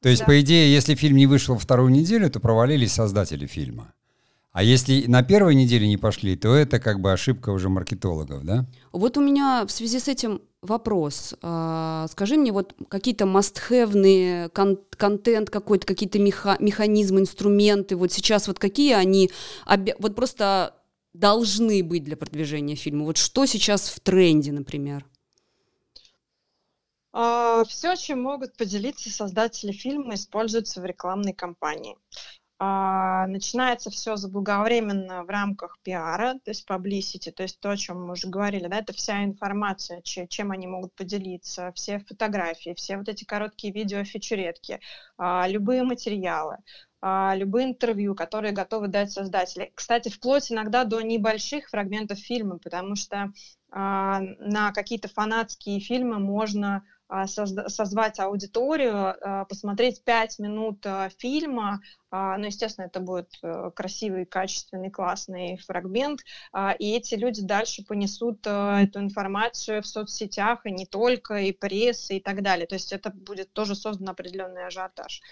То 0.02 0.08
есть, 0.08 0.22
Да. 0.22 0.26
по 0.26 0.40
идее, 0.40 0.74
если 0.74 0.96
фильм 0.96 1.16
не 1.16 1.28
вышел 1.28 1.56
вторую 1.56 1.92
неделю, 1.92 2.28
то 2.28 2.40
провалились 2.40 2.92
создатели 2.92 3.46
фильма. 3.46 3.92
А 4.50 4.64
если 4.64 5.06
на 5.06 5.22
первой 5.22 5.54
неделе 5.54 5.86
не 5.86 5.96
пошли, 5.96 6.34
то 6.34 6.56
это 6.56 6.80
как 6.80 6.98
бы 6.98 7.12
ошибка 7.12 7.50
уже 7.50 7.68
маркетологов, 7.68 8.42
да? 8.42 8.66
Вот 8.90 9.16
у 9.16 9.20
меня 9.20 9.64
в 9.64 9.70
связи 9.70 10.00
с 10.00 10.08
этим 10.08 10.40
вопрос. 10.62 11.34
А, 11.42 12.06
Скажи 12.10 12.36
мне, 12.36 12.52
вот 12.52 12.74
какие-то 12.88 13.24
must-have 13.24 14.50
контент 14.96 15.50
какой-то, 15.50 15.86
какие-то 15.86 16.18
меха- 16.18 16.56
механизмы, 16.60 17.20
инструменты, 17.20 17.96
вот 17.96 18.12
сейчас 18.12 18.48
вот 18.48 18.58
какие 18.58 18.94
они 18.94 19.30
вот 19.98 20.14
просто 20.14 20.74
должны 21.12 21.82
быть 21.82 22.04
для 22.04 22.16
продвижения 22.16 22.74
фильма? 22.74 23.04
Вот 23.04 23.16
что 23.16 23.46
сейчас 23.46 23.88
в 23.88 24.00
тренде, 24.00 24.52
например? 24.52 25.04
Все, 27.66 27.96
чем 27.96 28.22
могут 28.22 28.56
поделиться 28.56 29.10
создатели 29.10 29.72
фильма, 29.72 30.14
используется 30.14 30.80
в 30.80 30.84
рекламной 30.84 31.32
кампании. 31.32 31.96
А, 32.60 33.26
Начинается 33.28 33.88
все 33.90 34.16
заблаговременно 34.16 35.22
в 35.24 35.28
рамках 35.28 35.78
пиара, 35.82 36.34
то 36.44 36.50
есть 36.50 36.66
publicity, 36.68 37.30
то 37.30 37.44
есть 37.44 37.60
то, 37.60 37.70
о 37.70 37.76
чем 37.76 38.04
мы 38.06 38.12
уже 38.12 38.28
говорили, 38.28 38.66
да, 38.66 38.78
это 38.78 38.92
вся 38.92 39.22
информация, 39.24 40.02
че- 40.02 40.26
чем 40.26 40.50
они 40.50 40.66
могут 40.66 40.92
поделиться, 40.94 41.70
все 41.76 42.00
фотографии, 42.00 42.74
все 42.74 42.96
вот 42.96 43.08
эти 43.08 43.24
короткие 43.24 43.72
видео, 43.72 44.02
фичуретки, 44.02 44.80
а, 45.16 45.46
любые 45.46 45.84
материалы, 45.84 46.56
а, 47.00 47.34
любые 47.36 47.66
интервью, 47.68 48.16
которые 48.16 48.52
готовы 48.52 48.88
дать 48.88 49.12
создатели. 49.12 49.70
Кстати, 49.76 50.08
вплоть 50.08 50.50
иногда 50.50 50.82
до 50.84 51.00
небольших 51.00 51.68
фрагментов 51.68 52.18
фильма, 52.18 52.58
потому 52.58 52.96
что 52.96 53.32
на 53.70 54.72
какие-то 54.72 55.08
фанатские 55.08 55.80
фильмы 55.80 56.18
можно 56.18 56.84
а, 57.08 57.26
созвать 57.26 58.20
аудиторию, 58.20 58.94
а, 58.94 59.46
посмотреть 59.46 60.04
пять 60.04 60.38
минут 60.38 60.84
а, 60.84 61.08
фильма, 61.08 61.80
а, 62.10 62.36
ну, 62.36 62.46
естественно, 62.46 62.86
это 62.86 63.00
будет 63.00 63.30
э, 63.42 63.70
красивый, 63.74 64.24
качественный, 64.24 64.90
классный 64.90 65.58
фрагмент, 65.58 66.20
а, 66.52 66.72
и 66.72 66.90
эти 66.92 67.14
люди 67.14 67.42
дальше 67.42 67.84
понесут 67.84 68.46
э, 68.46 68.84
эту 68.84 69.00
информацию 69.00 69.82
в 69.82 69.86
соцсетях, 69.86 70.64
и 70.64 70.70
не 70.70 70.86
только, 70.86 71.36
и 71.36 71.52
прессы, 71.52 72.16
и 72.16 72.20
так 72.20 72.42
далее. 72.42 72.66
То 72.66 72.76
есть 72.76 72.92
это 72.92 73.10
будет 73.10 73.52
тоже 73.52 73.74
создан 73.74 74.08
определенный 74.08 74.66
ажиотаж. 74.66 75.22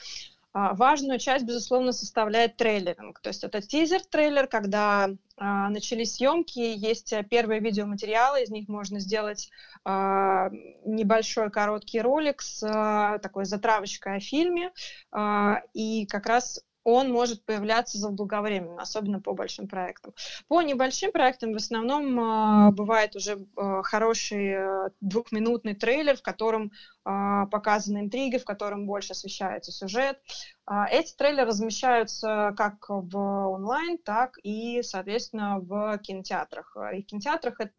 А, 0.59 0.73
Важную 0.73 1.19
часть, 1.19 1.45
безусловно, 1.45 1.93
составляет 1.93 2.57
трейлеринг. 2.57 3.21
То 3.21 3.29
есть 3.29 3.45
это 3.45 3.61
тизер-трейлер, 3.61 4.47
когда 4.47 5.11
а, 5.37 5.69
начались 5.69 6.15
съемки, 6.15 6.59
есть 6.59 7.13
э, 7.13 7.23
первые 7.23 7.61
видеоматериалы, 7.61 8.43
из 8.43 8.49
них 8.49 8.67
можно 8.67 8.99
сделать 8.99 9.51
а, 9.85 10.49
небольшой 10.87 11.51
короткий 11.51 12.01
ролик 12.01 12.41
с 12.41 12.63
а, 12.63 13.19
такой 13.19 13.45
затравочкой 13.45 14.17
о 14.17 14.21
фильме, 14.21 14.73
а, 15.13 15.61
и 15.75 16.07
как 16.07 16.25
раз 16.25 16.65
он 16.87 17.11
может 17.11 17.45
появляться 17.45 17.99
заблаговременно, 17.99 18.81
особенно 18.81 19.21
по 19.21 19.33
большим 19.33 19.67
проектам. 19.67 20.15
По 20.47 20.63
небольшим 20.63 21.11
проектам 21.11 21.53
в 21.53 21.57
основном 21.57 22.21
а, 22.21 22.71
бывает 22.71 23.17
уже 23.17 23.45
а, 23.57 23.83
хороший 23.83 24.55
а, 24.55 24.91
двухминутный 25.01 25.75
трейлер, 25.75 26.17
в 26.17 26.23
котором 26.23 26.71
а, 27.05 27.47
показаны 27.47 27.99
интриги, 27.99 28.39
в 28.39 28.45
котором 28.45 28.87
больше 28.87 29.15
освещается 29.15 29.73
сюжет. 29.73 30.21
А, 30.65 30.87
Эти 30.89 31.13
трейлеры 31.17 31.49
размещаются 31.49 32.55
как 32.57 32.77
в 32.89 33.19
онлайн, 33.19 33.99
так 33.99 34.39
и, 34.45 34.81
соответственно, 34.85 35.59
в 35.59 35.99
кинотеатрах. 35.99 36.77
И 36.95 37.03
в 37.03 37.07
кинотеатрах 37.07 37.59
это 37.59 37.73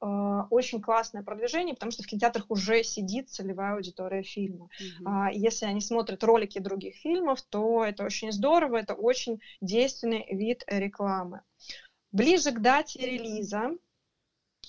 очень 0.00 0.80
классное 0.80 1.22
продвижение, 1.22 1.74
потому 1.74 1.92
что 1.92 2.02
в 2.02 2.06
кинотеатрах 2.06 2.46
уже 2.48 2.82
сидит 2.82 3.28
целевая 3.28 3.74
аудитория 3.74 4.22
фильма. 4.22 4.68
А, 5.04 5.30
Если 5.30 5.66
они 5.66 5.80
смотрят 5.80 6.24
ролики 6.24 6.58
других 6.58 6.96
фильмов, 6.96 7.42
то 7.42 7.84
это 7.84 8.04
очень 8.04 8.32
здорово, 8.32 8.78
это 8.78 8.94
очень 8.94 9.40
действенный 9.60 10.26
вид 10.30 10.64
рекламы. 10.66 11.42
Ближе 12.12 12.52
к 12.52 12.60
дате 12.60 13.00
релиза, 13.00 13.72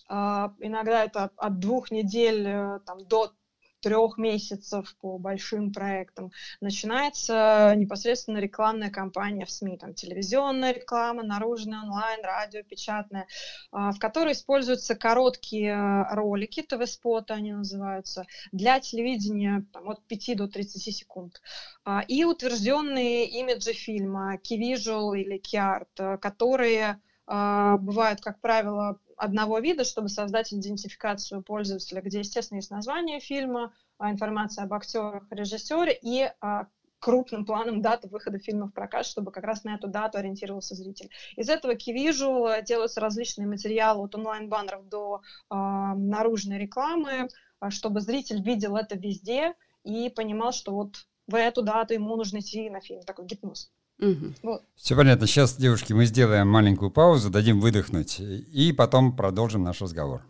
а, 0.07 0.53
иногда 0.59 1.05
это 1.05 1.31
от 1.37 1.59
двух 1.59 1.89
недель 1.91 2.45
э, 2.45 2.79
там, 2.85 3.05
до 3.05 3.33
трех 3.81 4.17
месяцев 4.17 4.95
по 5.01 5.17
большим 5.17 5.73
проектам, 5.73 6.31
начинается 6.61 7.73
непосредственно 7.75 8.37
рекламная 8.37 8.89
кампания 8.89 9.45
в 9.45 9.51
СМИ, 9.51 9.77
там 9.77 9.93
телевизионная 9.93 10.73
реклама, 10.73 11.23
наружная, 11.23 11.81
онлайн, 11.81 12.23
радио, 12.23 12.63
печатная, 12.63 13.27
а, 13.71 13.91
в 13.91 13.99
которой 13.99 14.33
используются 14.33 14.95
короткие 14.95 15.73
э, 15.73 16.15
ролики, 16.15 16.61
ТВ-споты 16.61 17.33
они 17.33 17.53
называются, 17.53 18.25
для 18.51 18.79
телевидения 18.79 19.65
там, 19.73 19.89
от 19.89 20.05
5 20.05 20.37
до 20.37 20.47
30 20.47 20.95
секунд. 20.95 21.41
А, 21.83 22.03
И 22.07 22.23
утвержденные 22.23 23.25
имиджи 23.27 23.73
фильма, 23.73 24.35
key 24.35 24.59
visual 24.59 25.17
или 25.17 25.39
key 25.39 25.59
art, 25.59 25.87
э, 25.97 26.17
которые 26.17 27.01
а, 27.27 27.77
бывают, 27.77 28.19
как 28.19 28.41
правило, 28.41 28.99
одного 29.21 29.59
вида, 29.59 29.83
чтобы 29.83 30.09
создать 30.09 30.51
идентификацию 30.51 31.43
пользователя, 31.43 32.01
где, 32.01 32.19
естественно, 32.19 32.57
есть 32.57 32.71
название 32.71 33.19
фильма, 33.19 33.71
а, 33.99 34.09
информация 34.09 34.63
об 34.63 34.73
актерах, 34.73 35.23
режиссере 35.29 35.97
и 36.01 36.31
а, 36.41 36.67
крупным 36.97 37.45
планом 37.45 37.81
дата 37.81 38.07
выхода 38.07 38.39
фильма 38.39 38.67
в 38.67 38.73
прокат, 38.73 39.05
чтобы 39.05 39.31
как 39.31 39.43
раз 39.43 39.63
на 39.63 39.75
эту 39.75 39.87
дату 39.87 40.17
ориентировался 40.17 40.73
зритель. 40.73 41.11
Из 41.35 41.49
этого 41.49 41.73
visual 41.73 42.63
делаются 42.63 42.99
различные 42.99 43.47
материалы 43.47 44.03
от 44.03 44.15
онлайн-баннеров 44.15 44.89
до 44.89 45.21
а, 45.49 45.93
наружной 45.95 46.57
рекламы, 46.57 47.29
чтобы 47.69 48.01
зритель 48.01 48.41
видел 48.41 48.75
это 48.75 48.97
везде 48.97 49.53
и 49.83 50.09
понимал, 50.09 50.51
что 50.51 50.73
вот 50.73 51.05
в 51.27 51.35
эту 51.35 51.61
дату 51.61 51.93
ему 51.93 52.15
нужно 52.15 52.39
идти 52.39 52.71
на 52.71 52.81
фильм. 52.81 53.03
Такой 53.03 53.25
гипноз. 53.25 53.71
Мгм. 54.01 54.35
Вот. 54.41 54.63
Все 54.75 54.95
понятно. 54.95 55.27
Сейчас, 55.27 55.55
девушки, 55.55 55.93
мы 55.93 56.05
сделаем 56.05 56.47
маленькую 56.47 56.89
паузу, 56.89 57.29
дадим 57.29 57.59
выдохнуть, 57.59 58.19
и 58.19 58.73
потом 58.75 59.15
продолжим 59.15 59.63
наш 59.63 59.79
разговор. 59.79 60.23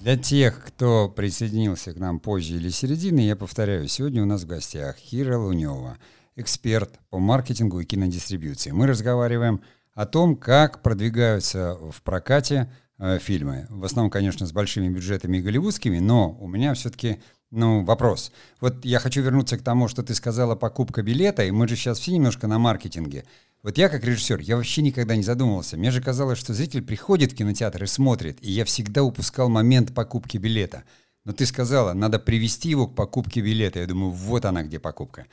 Для 0.00 0.16
тех, 0.16 0.62
кто 0.64 1.08
присоединился 1.08 1.92
к 1.92 1.96
нам 1.96 2.20
позже 2.20 2.54
или 2.54 2.68
середины, 2.68 3.20
я 3.20 3.34
повторяю, 3.34 3.88
сегодня 3.88 4.22
у 4.22 4.26
нас 4.26 4.42
в 4.42 4.46
гостях 4.46 4.98
Кира 4.98 5.36
Лунева, 5.36 5.98
эксперт 6.36 7.00
по 7.10 7.18
маркетингу 7.18 7.80
и 7.80 7.84
кинодистрибьюции. 7.84 8.70
Мы 8.70 8.86
разговариваем 8.86 9.62
о 9.94 10.06
том, 10.06 10.36
как 10.36 10.82
продвигаются 10.82 11.74
в 11.74 12.02
прокате 12.02 12.70
э, 12.98 13.18
фильмы. 13.18 13.66
В 13.68 13.84
основном, 13.84 14.10
конечно, 14.10 14.46
с 14.46 14.52
большими 14.52 14.88
бюджетами 14.88 15.38
и 15.38 15.42
голливудскими, 15.42 15.98
но 15.98 16.36
у 16.40 16.46
меня 16.46 16.74
все-таки 16.74 17.18
ну, 17.50 17.84
вопрос. 17.84 18.32
Вот 18.60 18.84
я 18.84 18.98
хочу 18.98 19.22
вернуться 19.22 19.56
к 19.56 19.62
тому, 19.62 19.88
что 19.88 20.02
ты 20.02 20.14
сказала 20.14 20.56
покупка 20.56 21.02
билета, 21.02 21.44
и 21.44 21.50
мы 21.50 21.68
же 21.68 21.76
сейчас 21.76 21.98
все 21.98 22.12
немножко 22.12 22.46
на 22.46 22.58
маркетинге. 22.58 23.24
Вот 23.62 23.78
я 23.78 23.88
как 23.88 24.04
режиссер, 24.04 24.40
я 24.40 24.56
вообще 24.56 24.82
никогда 24.82 25.16
не 25.16 25.22
задумывался. 25.22 25.76
Мне 25.76 25.90
же 25.90 26.02
казалось, 26.02 26.38
что 26.38 26.54
зритель 26.54 26.82
приходит 26.82 27.32
в 27.32 27.36
кинотеатр 27.36 27.84
и 27.84 27.86
смотрит, 27.86 28.38
и 28.40 28.50
я 28.50 28.64
всегда 28.64 29.02
упускал 29.02 29.48
момент 29.48 29.94
покупки 29.94 30.38
билета. 30.38 30.84
Но 31.26 31.32
ты 31.32 31.44
сказала, 31.44 31.92
надо 31.92 32.20
привести 32.20 32.70
его 32.70 32.86
к 32.86 32.94
покупке 32.94 33.40
билета. 33.40 33.80
Я 33.80 33.86
думаю, 33.86 34.12
вот 34.12 34.44
она 34.44 34.62
где 34.62 34.78
покупка. 34.78 35.26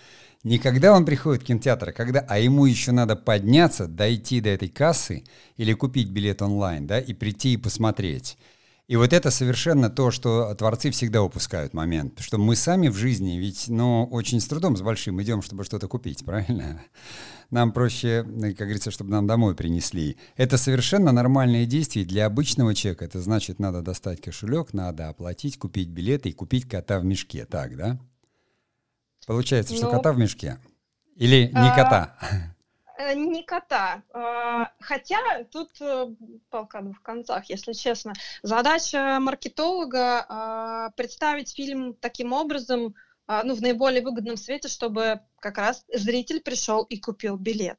Не 0.44 0.58
когда 0.58 0.92
он 0.92 1.06
приходит 1.06 1.44
в 1.44 1.46
кинотеатр, 1.46 1.90
а 1.90 1.92
когда, 1.92 2.20
а 2.22 2.40
ему 2.40 2.66
еще 2.66 2.92
надо 2.92 3.16
подняться, 3.16 3.88
дойти 3.88 4.42
до 4.42 4.50
этой 4.50 4.70
кассы 4.70 5.24
или 5.56 5.72
купить 5.74 6.10
билет 6.10 6.42
онлайн, 6.42 6.88
да, 6.88 7.00
и 7.00 7.14
прийти 7.14 7.54
и 7.54 7.58
посмотреть. 7.58 8.40
И 8.88 8.96
вот 8.96 9.14
это 9.14 9.30
совершенно 9.30 9.92
то, 9.92 10.10
что 10.10 10.54
творцы 10.56 10.90
всегда 10.90 11.22
упускают 11.22 11.76
момент. 11.76 12.20
Что 12.20 12.40
мы 12.40 12.56
сами 12.56 12.88
в 12.88 12.98
жизни 12.98 13.38
ведь, 13.38 13.66
ну, 13.68 14.06
очень 14.06 14.42
с 14.42 14.48
трудом, 14.48 14.76
с 14.76 14.82
большим 14.82 15.22
идем, 15.22 15.44
чтобы 15.44 15.64
что-то 15.64 15.88
купить, 15.88 16.26
правильно? 16.26 16.82
Нам 17.54 17.72
проще, 17.72 18.24
как 18.24 18.56
говорится, 18.68 18.90
чтобы 18.90 19.12
нам 19.12 19.28
домой 19.28 19.56
принесли. 19.56 20.18
Это 20.36 20.58
совершенно 20.58 21.12
нормальное 21.12 21.68
действие 21.68 22.04
для 22.04 22.26
обычного 22.26 22.74
человека. 22.74 23.06
Это 23.06 23.22
значит, 23.22 23.60
надо 23.60 23.84
достать 23.84 24.20
кошелек, 24.20 24.74
надо 24.74 25.08
оплатить, 25.08 25.60
купить 25.60 25.90
билеты 25.90 26.30
и 26.30 26.34
купить 26.34 26.68
кота 26.68 27.00
в 27.00 27.06
мешке. 27.06 27.46
Так, 27.46 27.78
да? 27.78 28.00
Получается, 29.28 29.76
что 29.76 29.86
Ну, 29.86 29.92
кота 29.92 30.14
в 30.14 30.18
мешке? 30.18 30.58
Или 31.16 31.52
не 31.54 31.70
а, 31.70 31.76
кота? 31.76 32.18
Э, 32.98 33.14
Не 33.14 33.44
кота. 33.44 34.02
А, 34.12 34.72
Хотя 34.80 35.44
тут 35.52 35.70
э, 35.80 36.08
палка 36.50 36.80
о 36.80 36.82
двух 36.82 37.04
концах, 37.04 37.46
если 37.52 37.74
честно. 37.74 38.14
Задача 38.42 39.20
маркетолога 39.20 40.26
а, 40.28 40.90
представить 40.96 41.54
фильм 41.54 41.94
таким 41.94 42.34
образом, 42.34 42.96
ну, 43.28 43.56
в 43.56 43.62
наиболее 43.62 44.02
выгодном 44.02 44.38
свете, 44.38 44.68
чтобы 44.68 45.22
как 45.40 45.58
раз 45.58 45.84
зритель 45.94 46.42
пришел 46.42 46.84
и 46.84 46.98
купил 46.98 47.38
билет, 47.38 47.78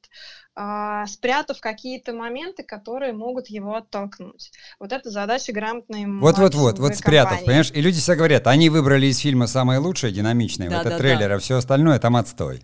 а, 0.54 1.06
спрятав 1.06 1.60
какие-то 1.60 2.12
моменты, 2.12 2.62
которые 2.62 3.12
могут 3.12 3.48
его 3.48 3.74
оттолкнуть. 3.74 4.52
Вот 4.78 4.92
это 4.92 5.10
задача 5.10 5.52
грамотной 5.52 6.06
Вот-вот-вот, 6.06 6.78
вот 6.78 6.96
спрятав, 6.96 7.40
понимаешь? 7.40 7.70
И 7.72 7.80
люди 7.80 7.98
всегда 7.98 8.16
говорят, 8.16 8.46
они 8.46 8.70
выбрали 8.70 9.06
из 9.06 9.18
фильма 9.18 9.46
самое 9.46 9.78
лучшее, 9.78 10.12
динамичное, 10.12 10.68
вот 10.68 10.76
это 10.76 10.84
Да-да-да. 10.84 11.02
трейлер, 11.02 11.32
а 11.32 11.38
все 11.38 11.56
остальное 11.56 11.98
там 11.98 12.16
отстой. 12.16 12.62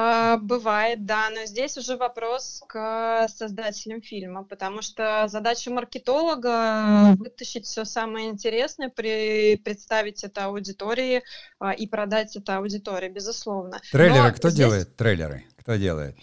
А, 0.00 0.36
бывает, 0.36 1.06
да, 1.06 1.28
но 1.28 1.44
здесь 1.44 1.76
уже 1.76 1.96
вопрос 1.96 2.62
к 2.68 3.26
создателям 3.26 4.00
фильма, 4.00 4.44
потому 4.44 4.80
что 4.80 5.26
задача 5.26 5.72
маркетолога 5.72 7.16
вытащить 7.18 7.66
все 7.66 7.84
самое 7.84 8.28
интересное, 8.28 8.90
при, 8.90 9.56
представить 9.56 10.22
это 10.22 10.44
аудитории 10.44 11.24
а, 11.58 11.72
и 11.72 11.88
продать 11.88 12.36
это 12.36 12.58
аудитории, 12.58 13.08
безусловно. 13.08 13.80
Трейлеры 13.90 14.28
но 14.28 14.34
кто 14.34 14.50
здесь... 14.50 14.66
делает? 14.66 14.94
Трейлеры 14.94 15.44
кто 15.56 15.74
делает? 15.74 16.16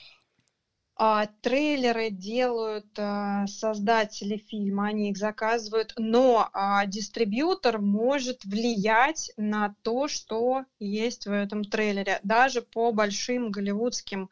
А, 0.97 1.27
трейлеры 1.41 2.10
делают 2.10 2.88
а, 2.97 3.47
создатели 3.47 4.38
фильма, 4.38 4.88
они 4.88 5.10
их 5.12 5.17
заказывают, 5.17 5.93
но 5.97 6.49
а, 6.53 6.86
дистрибьютор 6.86 7.79
может 7.79 8.45
влиять 8.45 9.31
на 9.36 9.75
то, 9.81 10.08
что 10.08 10.63
есть 10.79 11.25
в 11.27 11.31
этом 11.34 11.65
трейлере. 11.65 12.19
Даже 12.23 12.62
по 12.62 12.93
большим 12.93 13.51
голливудским 13.51 14.29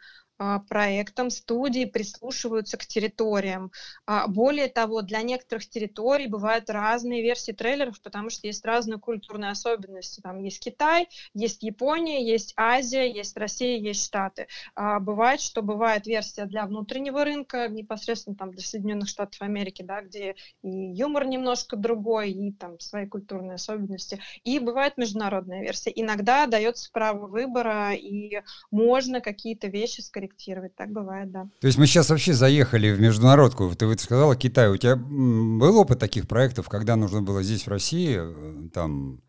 проектам 0.68 1.30
студии 1.30 1.86
прислушиваются 1.86 2.78
к 2.78 2.86
территориям. 2.86 3.72
А, 4.06 4.28
более 4.28 4.68
того, 4.68 5.02
для 5.02 5.22
некоторых 5.22 5.68
территорий 5.70 6.28
бывают 6.28 6.70
разные 6.70 7.22
версии 7.22 7.52
трейлеров, 7.52 8.02
потому 8.02 8.30
что 8.30 8.48
есть 8.48 8.66
разные 8.66 9.00
культурные 9.00 9.52
особенности. 9.52 10.22
Там 10.22 10.40
есть 10.40 10.60
Китай, 10.60 11.08
есть 11.34 11.64
Япония, 11.64 12.26
есть 12.26 12.54
Азия, 12.58 13.10
есть 13.10 13.38
Россия, 13.38 13.78
есть 13.78 14.06
Штаты. 14.06 14.48
А, 14.76 15.00
бывает, 15.00 15.40
что 15.40 15.62
бывает 15.62 16.08
версия 16.08 16.46
для 16.46 16.66
внутреннего 16.66 17.24
рынка, 17.24 17.68
непосредственно 17.68 18.36
там 18.36 18.52
для 18.52 18.62
Соединенных 18.62 19.10
Штатов 19.10 19.42
Америки, 19.42 19.82
да, 19.82 20.02
где 20.02 20.36
и 20.62 20.70
юмор 20.70 21.26
немножко 21.26 21.78
другой, 21.78 22.32
и 22.32 22.52
там 22.52 22.80
свои 22.80 23.08
культурные 23.08 23.56
особенности. 23.56 24.20
И 24.44 24.60
бывает 24.60 24.98
международная 24.98 25.62
версия. 25.62 25.92
Иногда 25.96 26.48
дается 26.48 26.90
право 26.92 27.28
выбора, 27.28 27.94
и 27.94 28.42
можно 28.72 29.22
какие-то 29.22 29.68
вещи 29.68 30.02
скорректировать 30.02 30.23
корректировать. 30.24 30.76
Так 30.76 30.92
бывает, 30.92 31.32
да. 31.32 31.48
То 31.60 31.68
есть 31.68 31.78
мы 31.78 31.86
сейчас 31.88 32.10
вообще 32.10 32.34
заехали 32.34 32.92
в 32.92 33.00
международку. 33.00 33.74
Ты 33.76 33.86
вот 33.86 34.00
сказала 34.00 34.36
Китай. 34.36 34.70
У 34.70 34.78
тебя 34.78 34.96
был 34.96 35.78
опыт 35.78 36.00
таких 36.00 36.28
проектов, 36.28 36.70
когда 36.70 36.96
нужно 36.96 37.22
было 37.22 37.44
здесь, 37.44 37.66
в 37.66 37.70
России, 37.70 38.20
э, 38.20 38.70
там, 38.74 39.22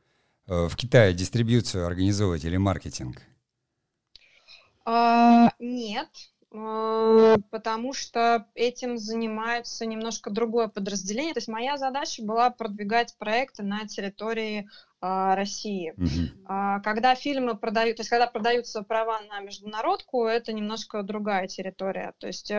э, 0.46 0.68
в 0.68 0.76
Китае 0.76 1.14
дистрибьюцию 1.14 1.86
организовывать 1.86 2.44
или 2.44 2.56
маркетинг? 2.56 3.22
А, 4.86 5.50
нет, 5.58 6.08
а, 6.52 7.36
потому 7.50 7.94
что 7.94 8.46
этим 8.54 8.98
занимается 8.98 9.86
немножко 9.86 10.30
другое 10.30 10.68
подразделение. 10.68 11.34
То 11.34 11.38
есть 11.38 11.48
моя 11.48 11.78
задача 11.78 12.22
была 12.22 12.50
продвигать 12.50 13.16
проекты 13.18 13.62
на 13.62 13.86
территории 13.88 14.68
России. 15.34 15.94
Mm-hmm. 15.96 16.82
Когда 16.82 17.14
фильмы 17.14 17.56
продают, 17.56 17.96
то 17.96 18.00
есть 18.00 18.10
когда 18.10 18.26
продаются 18.26 18.82
права 18.82 19.20
на 19.28 19.40
международку, 19.40 20.26
это 20.26 20.52
немножко 20.52 21.02
другая 21.02 21.46
территория. 21.46 22.12
То 22.18 22.26
есть 22.26 22.50
э, 22.50 22.54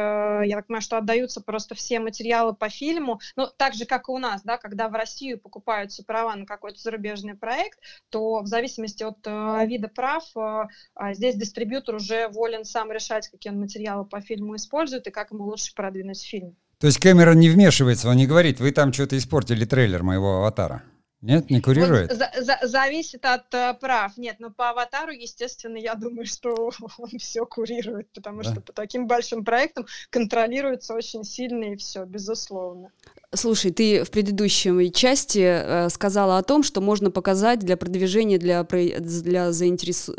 я 0.45 0.57
так 0.57 0.67
понимаю, 0.67 0.81
что 0.81 0.97
отдаются 0.97 1.41
просто 1.41 1.75
все 1.75 1.99
материалы 1.99 2.53
по 2.53 2.69
фильму, 2.69 3.19
ну 3.35 3.47
так 3.55 3.73
же 3.73 3.85
как 3.85 4.09
и 4.09 4.11
у 4.11 4.17
нас, 4.17 4.43
да, 4.43 4.57
когда 4.57 4.89
в 4.89 4.93
Россию 4.93 5.39
покупаются 5.39 6.03
права 6.03 6.35
на 6.35 6.45
какой-то 6.45 6.79
зарубежный 6.79 7.35
проект, 7.35 7.79
то 8.09 8.41
в 8.41 8.47
зависимости 8.47 9.03
от 9.03 9.19
э, 9.25 9.65
вида 9.65 9.87
прав 9.87 10.23
э, 10.35 10.67
а 10.95 11.13
здесь 11.13 11.35
дистрибьютор 11.35 11.95
уже 11.95 12.27
волен 12.29 12.65
сам 12.65 12.91
решать, 12.91 13.27
какие 13.29 13.51
он 13.51 13.59
материалы 13.59 14.05
по 14.05 14.21
фильму 14.21 14.55
использует 14.55 15.07
и 15.07 15.11
как 15.11 15.31
ему 15.31 15.45
лучше 15.45 15.73
продвинуть 15.73 16.23
фильм. 16.23 16.55
То 16.79 16.87
есть 16.87 16.99
Кэмерон 16.99 17.39
не 17.39 17.49
вмешивается, 17.49 18.09
он 18.09 18.17
не 18.17 18.27
говорит, 18.27 18.59
вы 18.59 18.71
там 18.71 18.91
что-то 18.91 19.17
испортили 19.17 19.65
трейлер 19.65 20.03
моего 20.03 20.37
аватара. 20.37 20.83
Нет, 21.25 21.49
не 21.49 21.59
курирует? 21.59 22.11
Вот, 22.11 22.17
за, 22.17 22.31
за, 22.43 22.59
зависит 22.61 23.25
от 23.25 23.51
uh, 23.51 23.73
прав. 23.79 24.15
Нет, 24.15 24.35
но 24.39 24.51
по 24.51 24.69
аватару, 24.69 25.11
естественно, 25.11 25.77
я 25.77 25.95
думаю, 25.95 26.27
что 26.27 26.71
он 26.99 27.09
все 27.17 27.45
курирует, 27.45 28.07
потому 28.13 28.43
да? 28.43 28.51
что 28.51 28.61
по 28.61 28.73
таким 28.73 29.07
большим 29.07 29.43
проектам 29.43 29.87
контролируется 30.11 30.93
очень 30.93 31.23
сильно 31.23 31.73
и 31.73 31.75
все, 31.77 32.05
безусловно. 32.05 32.91
Слушай, 33.33 33.71
ты 33.71 34.03
в 34.03 34.11
предыдущей 34.11 34.91
части 34.91 35.39
э, 35.39 35.89
сказала 35.89 36.37
о 36.37 36.43
том, 36.43 36.61
что 36.61 36.79
можно 36.79 37.09
показать 37.09 37.59
для 37.59 37.75
продвижения, 37.75 38.37
для, 38.37 38.63
для 38.63 39.51
заинтерес 39.51 40.11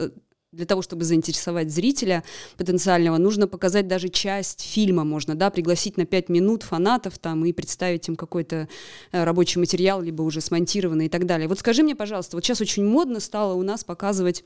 для 0.53 0.65
того, 0.65 0.83
чтобы 0.83 1.05
заинтересовать 1.05 1.71
зрителя 1.71 2.25
потенциального, 2.57 3.19
нужно 3.19 3.49
показать 3.49 3.89
даже 3.89 4.09
часть 4.09 4.63
фильма, 4.63 5.05
можно, 5.05 5.35
да, 5.35 5.51
пригласить 5.51 5.97
на 5.97 6.07
5 6.07 6.29
минут 6.29 6.63
фанатов 6.63 7.19
там 7.19 7.45
и 7.45 7.53
представить 7.53 8.09
им 8.09 8.17
какой-то 8.17 8.69
э, 9.13 9.25
рабочий 9.25 9.59
материал, 9.59 10.01
либо 10.01 10.23
уже 10.23 10.41
смонтированный 10.41 11.07
и 11.07 11.09
так 11.09 11.27
далее. 11.27 11.49
Вот 11.49 11.59
скажи 11.59 11.83
мне, 11.83 11.95
пожалуйста, 11.95 12.37
вот 12.37 12.45
сейчас 12.45 12.61
очень 12.61 12.85
модно 12.85 13.21
стало 13.21 13.55
у 13.55 13.63
нас 13.63 13.85
показывать 13.85 14.45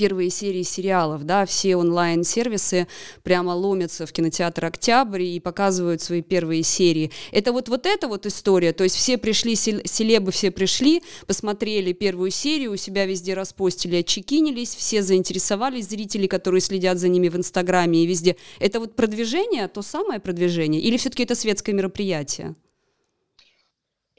первые 0.00 0.30
серии 0.30 0.62
сериалов, 0.62 1.24
да, 1.24 1.44
все 1.44 1.76
онлайн-сервисы 1.76 2.88
прямо 3.22 3.50
ломятся 3.50 4.06
в 4.06 4.12
кинотеатр 4.12 4.64
«Октябрь» 4.64 5.24
и 5.24 5.40
показывают 5.40 6.00
свои 6.00 6.22
первые 6.22 6.62
серии. 6.62 7.10
Это 7.32 7.52
вот, 7.52 7.68
вот 7.68 7.84
эта 7.84 8.08
вот 8.08 8.24
история, 8.24 8.72
то 8.72 8.82
есть 8.82 8.96
все 8.96 9.18
пришли, 9.18 9.54
селебы 9.54 10.32
все 10.32 10.50
пришли, 10.50 11.02
посмотрели 11.26 11.92
первую 11.92 12.30
серию, 12.30 12.72
у 12.72 12.76
себя 12.76 13.04
везде 13.04 13.34
распостили, 13.34 13.96
отчекинились, 13.96 14.74
все 14.74 15.02
заинтересовались, 15.02 15.88
зрители, 15.88 16.26
которые 16.26 16.62
следят 16.62 16.98
за 16.98 17.08
ними 17.08 17.28
в 17.28 17.36
Инстаграме 17.36 18.02
и 18.02 18.06
везде. 18.06 18.36
Это 18.58 18.80
вот 18.80 18.96
продвижение, 18.96 19.68
то 19.68 19.82
самое 19.82 20.18
продвижение, 20.18 20.80
или 20.80 20.96
все-таки 20.96 21.24
это 21.24 21.34
светское 21.34 21.74
мероприятие? 21.74 22.54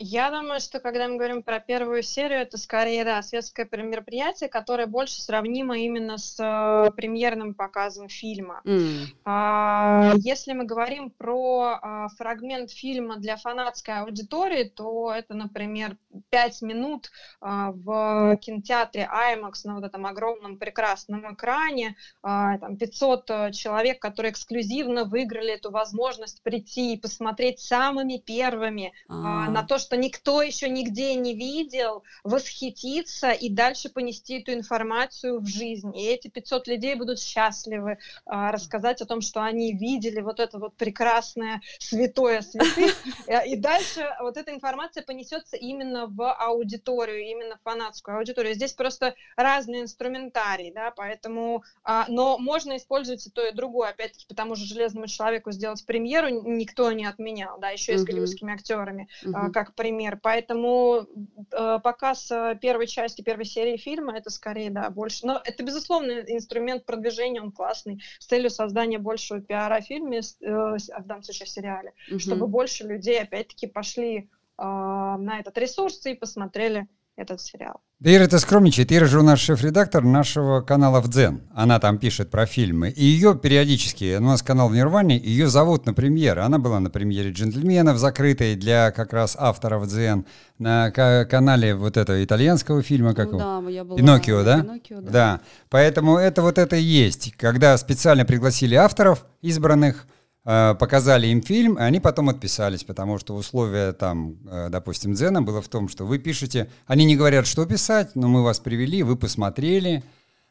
Я 0.03 0.31
думаю, 0.31 0.59
что 0.59 0.79
когда 0.79 1.07
мы 1.07 1.17
говорим 1.17 1.43
про 1.43 1.59
первую 1.59 2.01
серию, 2.01 2.39
это 2.39 2.57
скорее, 2.57 3.05
да, 3.05 3.21
светское 3.21 3.69
мероприятие, 3.71 4.49
которое 4.49 4.87
больше 4.87 5.21
сравнимо 5.21 5.77
именно 5.77 6.17
с 6.17 6.39
э, 6.39 6.91
премьерным 6.95 7.53
показом 7.53 8.09
фильма. 8.09 8.61
Mm. 8.65 9.05
А, 9.25 10.13
если 10.17 10.53
мы 10.53 10.65
говорим 10.65 11.11
про 11.11 11.77
а, 11.79 12.07
фрагмент 12.17 12.71
фильма 12.71 13.17
для 13.17 13.37
фанатской 13.37 13.99
аудитории, 13.99 14.63
то 14.63 15.13
это, 15.13 15.35
например, 15.35 15.95
5 16.29 16.61
минут 16.61 17.11
а, 17.39 17.71
в 17.71 18.37
кинотеатре 18.37 19.09
IMAX 19.11 19.53
на 19.65 19.75
вот 19.75 19.83
этом 19.83 20.05
огромном 20.05 20.57
прекрасном 20.57 21.33
экране, 21.33 21.95
а, 22.21 22.57
там 22.57 22.77
500 22.77 23.29
э, 23.29 23.51
человек, 23.51 24.01
которые 24.01 24.31
эксклюзивно 24.31 25.05
выиграли 25.05 25.53
эту 25.53 25.71
возможность 25.71 26.41
прийти 26.43 26.93
и 26.93 26.97
посмотреть 26.97 27.59
самыми 27.59 28.17
первыми 28.17 28.93
а. 29.07 29.49
на 29.49 29.63
то, 29.63 29.77
что 29.77 29.97
никто 29.97 30.41
еще 30.41 30.69
нигде 30.69 31.15
не 31.15 31.35
видел, 31.35 32.03
восхититься 32.23 33.31
и 33.31 33.49
дальше 33.49 33.89
понести 33.89 34.41
эту 34.41 34.53
информацию 34.53 35.39
в 35.39 35.47
жизнь. 35.47 35.95
И 35.97 36.05
эти 36.05 36.27
500 36.27 36.67
людей 36.67 36.95
будут 36.95 37.19
счастливы 37.19 37.97
а, 38.25 38.51
рассказать 38.51 39.01
о 39.01 39.05
том, 39.05 39.21
что 39.21 39.43
они 39.43 39.73
видели 39.73 40.21
вот 40.21 40.39
это 40.39 40.57
вот 40.59 40.75
прекрасное 40.75 41.61
святое 41.79 42.41
святых. 42.41 42.95
Э, 43.27 43.45
и 43.47 43.55
дальше 43.55 44.07
вот 44.21 44.37
эта 44.37 44.53
информация 44.53 45.03
понесется 45.03 45.55
именно 45.55 46.00
в 46.07 46.33
аудиторию, 46.33 47.21
именно 47.21 47.57
в 47.57 47.61
фанатскую 47.61 48.17
аудиторию. 48.17 48.53
Здесь 48.53 48.73
просто 48.73 49.15
разный 49.35 49.81
инструментарий, 49.81 50.71
да, 50.71 50.91
поэтому, 50.91 51.63
а, 51.83 52.05
но 52.07 52.37
можно 52.37 52.77
использовать 52.77 53.25
и 53.25 53.29
то, 53.29 53.45
и 53.45 53.53
другое. 53.53 53.89
Опять-таки, 53.89 54.25
по 54.27 54.35
тому 54.35 54.55
же 54.55 54.65
«Железному 54.65 55.07
человеку» 55.07 55.51
сделать 55.51 55.85
премьеру 55.85 56.29
никто 56.29 56.91
не 56.91 57.05
отменял, 57.05 57.59
да, 57.59 57.69
еще 57.69 57.93
и 57.93 57.97
с 57.97 58.03
голливудскими 58.03 58.53
актерами, 58.53 59.07
uh-huh. 59.23 59.51
как 59.51 59.75
пример. 59.75 60.19
Поэтому 60.21 61.07
э, 61.51 61.79
показ 61.83 62.31
э, 62.31 62.57
первой 62.61 62.87
части, 62.87 63.21
первой 63.21 63.45
серии 63.45 63.77
фильма, 63.77 64.17
это 64.17 64.29
скорее, 64.29 64.69
да, 64.69 64.89
больше. 64.89 65.25
Но 65.25 65.41
это, 65.43 65.63
безусловно, 65.63 66.11
инструмент 66.11 66.85
продвижения, 66.85 67.41
он 67.41 67.51
классный, 67.51 68.01
с 68.19 68.25
целью 68.25 68.49
создания 68.49 68.97
большего 68.97 69.41
пиара 69.41 69.75
о 69.75 69.81
фильме, 69.81 70.19
э, 70.19 70.21
в 70.41 71.05
данном 71.05 71.23
случае 71.23 71.45
в 71.45 71.49
сериале, 71.49 71.93
угу. 72.09 72.19
чтобы 72.19 72.47
больше 72.47 72.83
людей, 72.85 73.21
опять-таки, 73.21 73.67
пошли 73.67 74.29
на 74.63 75.39
этот 75.39 75.57
ресурс 75.57 76.05
и 76.05 76.13
посмотрели 76.13 76.87
этот 77.17 77.41
сериал. 77.41 77.81
Да 77.99 78.11
Ира, 78.15 78.25
ты 78.25 78.39
скромничает. 78.39 78.91
Ира 78.91 79.05
же 79.05 79.19
у 79.19 79.21
нас 79.21 79.37
шеф-редактор 79.37 80.03
нашего 80.03 80.61
канала 80.61 81.01
в 81.01 81.09
Дзен. 81.09 81.41
Она 81.53 81.79
там 81.79 81.99
пишет 81.99 82.31
про 82.31 82.47
фильмы. 82.47 82.89
И 82.89 83.03
ее 83.03 83.35
периодически, 83.35 84.17
у 84.17 84.21
нас 84.21 84.41
канал 84.41 84.69
в 84.69 84.73
Нирване, 84.73 85.17
ее 85.19 85.47
зовут 85.47 85.85
на 85.85 85.93
премьеры. 85.93 86.41
Она 86.41 86.57
была 86.57 86.79
на 86.79 86.89
премьере 86.89 87.31
«Джентльменов», 87.31 87.97
закрытой 87.97 88.55
для 88.55 88.91
как 88.91 89.13
раз 89.13 89.35
авторов 89.37 89.87
Дзен. 89.87 90.25
На 90.57 90.89
канале 90.89 91.75
вот 91.75 91.97
этого 91.97 92.23
итальянского 92.23 92.81
фильма, 92.81 93.13
как 93.13 93.31
ну, 93.31 93.39
его? 93.39 93.61
Да, 93.61 93.69
я 93.69 93.83
была... 93.83 93.97
Пиноккио, 93.97 94.43
да? 94.43 94.61
Пиноккио, 94.61 95.01
да. 95.01 95.11
Да. 95.11 95.41
Поэтому 95.69 96.17
это 96.17 96.41
вот 96.41 96.57
это 96.57 96.75
и 96.75 96.83
есть. 96.83 97.33
Когда 97.35 97.77
специально 97.77 98.25
пригласили 98.25 98.73
авторов 98.73 99.25
избранных, 99.41 100.07
показали 100.43 101.27
им 101.27 101.41
фильм, 101.41 101.77
и 101.77 101.81
они 101.81 101.99
потом 101.99 102.29
отписались, 102.29 102.83
потому 102.83 103.19
что 103.19 103.35
условие 103.35 103.93
там, 103.93 104.37
э, 104.49 104.69
допустим, 104.69 105.13
Дзена 105.13 105.43
было 105.43 105.61
в 105.61 105.67
том, 105.67 105.87
что 105.87 106.05
вы 106.05 106.17
пишете, 106.17 106.67
они 106.87 107.05
не 107.05 107.15
говорят, 107.15 107.45
что 107.45 107.65
писать, 107.67 108.15
но 108.15 108.27
мы 108.27 108.43
вас 108.43 108.59
привели, 108.59 109.03
вы 109.03 109.15
посмотрели, 109.15 110.03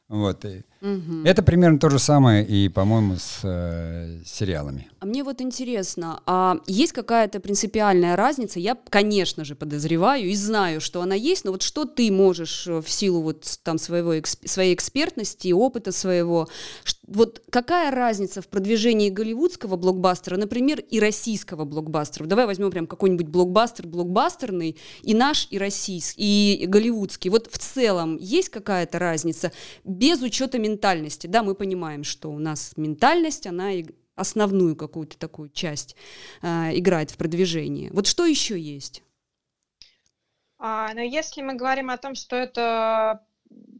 вот, 0.08 0.44
и, 0.44 0.64
Угу. 0.82 1.24
Это 1.24 1.42
примерно 1.42 1.78
то 1.78 1.90
же 1.90 1.98
самое 1.98 2.44
и, 2.44 2.68
по-моему, 2.70 3.16
с 3.16 3.40
э, 3.42 4.20
сериалами. 4.24 4.88
А 5.00 5.06
мне 5.06 5.22
вот 5.22 5.42
интересно, 5.42 6.22
а 6.26 6.56
есть 6.66 6.92
какая-то 6.92 7.40
принципиальная 7.40 8.16
разница? 8.16 8.60
Я, 8.60 8.78
конечно 8.88 9.44
же, 9.44 9.54
подозреваю 9.54 10.28
и 10.28 10.34
знаю, 10.34 10.80
что 10.80 11.02
она 11.02 11.14
есть, 11.14 11.44
но 11.44 11.52
вот 11.52 11.62
что 11.62 11.84
ты 11.84 12.10
можешь 12.10 12.66
э, 12.66 12.80
в 12.80 12.88
силу 12.90 13.20
вот 13.20 13.58
там 13.62 13.78
своего, 13.78 14.14
своей 14.24 14.74
экспертности, 14.74 15.52
опыта 15.52 15.92
своего, 15.92 16.48
вот 17.06 17.42
какая 17.50 17.90
разница 17.90 18.40
в 18.40 18.48
продвижении 18.48 19.10
голливудского 19.10 19.76
блокбастера, 19.76 20.36
например, 20.36 20.80
и 20.80 20.98
российского 20.98 21.64
блокбастера? 21.64 22.24
Давай 22.24 22.46
возьмем 22.46 22.70
прям 22.70 22.86
какой-нибудь 22.86 23.26
блокбастер 23.26 23.86
блокбастерный, 23.86 24.76
и 25.02 25.14
наш, 25.14 25.48
и 25.50 25.58
российский, 25.58 26.54
и 26.54 26.66
голливудский. 26.66 27.30
Вот 27.30 27.48
в 27.50 27.58
целом 27.58 28.16
есть 28.16 28.48
какая-то 28.48 28.98
разница 28.98 29.52
без 29.84 30.22
учета 30.22 30.58
ментальности. 30.70 31.26
Да, 31.26 31.42
мы 31.42 31.54
понимаем, 31.54 32.04
что 32.04 32.30
у 32.30 32.38
нас 32.38 32.72
ментальность, 32.76 33.46
она 33.46 33.70
основную 34.16 34.76
какую-то 34.76 35.18
такую 35.18 35.48
часть 35.48 35.96
э, 36.42 36.78
играет 36.78 37.10
в 37.10 37.16
продвижении. 37.16 37.90
Вот 37.90 38.06
что 38.06 38.26
еще 38.26 38.58
есть? 38.58 39.02
А, 40.58 40.92
но 40.92 41.00
если 41.00 41.42
мы 41.42 41.54
говорим 41.54 41.90
о 41.90 41.96
том, 41.96 42.14
что 42.14 42.36
это 42.36 43.24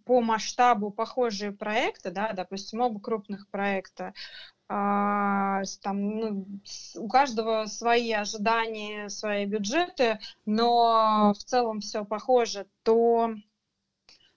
по 0.06 0.20
масштабу 0.22 0.90
похожие 0.90 1.52
проекты, 1.52 2.10
да, 2.10 2.32
допустим, 2.32 2.80
оба 2.80 3.00
крупных 3.00 3.48
проекта, 3.48 4.14
а, 4.68 5.62
там, 5.82 6.18
ну, 6.18 6.46
у 6.96 7.08
каждого 7.08 7.66
свои 7.66 8.12
ожидания, 8.12 9.08
свои 9.08 9.44
бюджеты, 9.44 10.20
но 10.46 11.34
в 11.36 11.44
целом 11.44 11.80
все 11.80 12.04
похоже, 12.04 12.66
то 12.82 13.34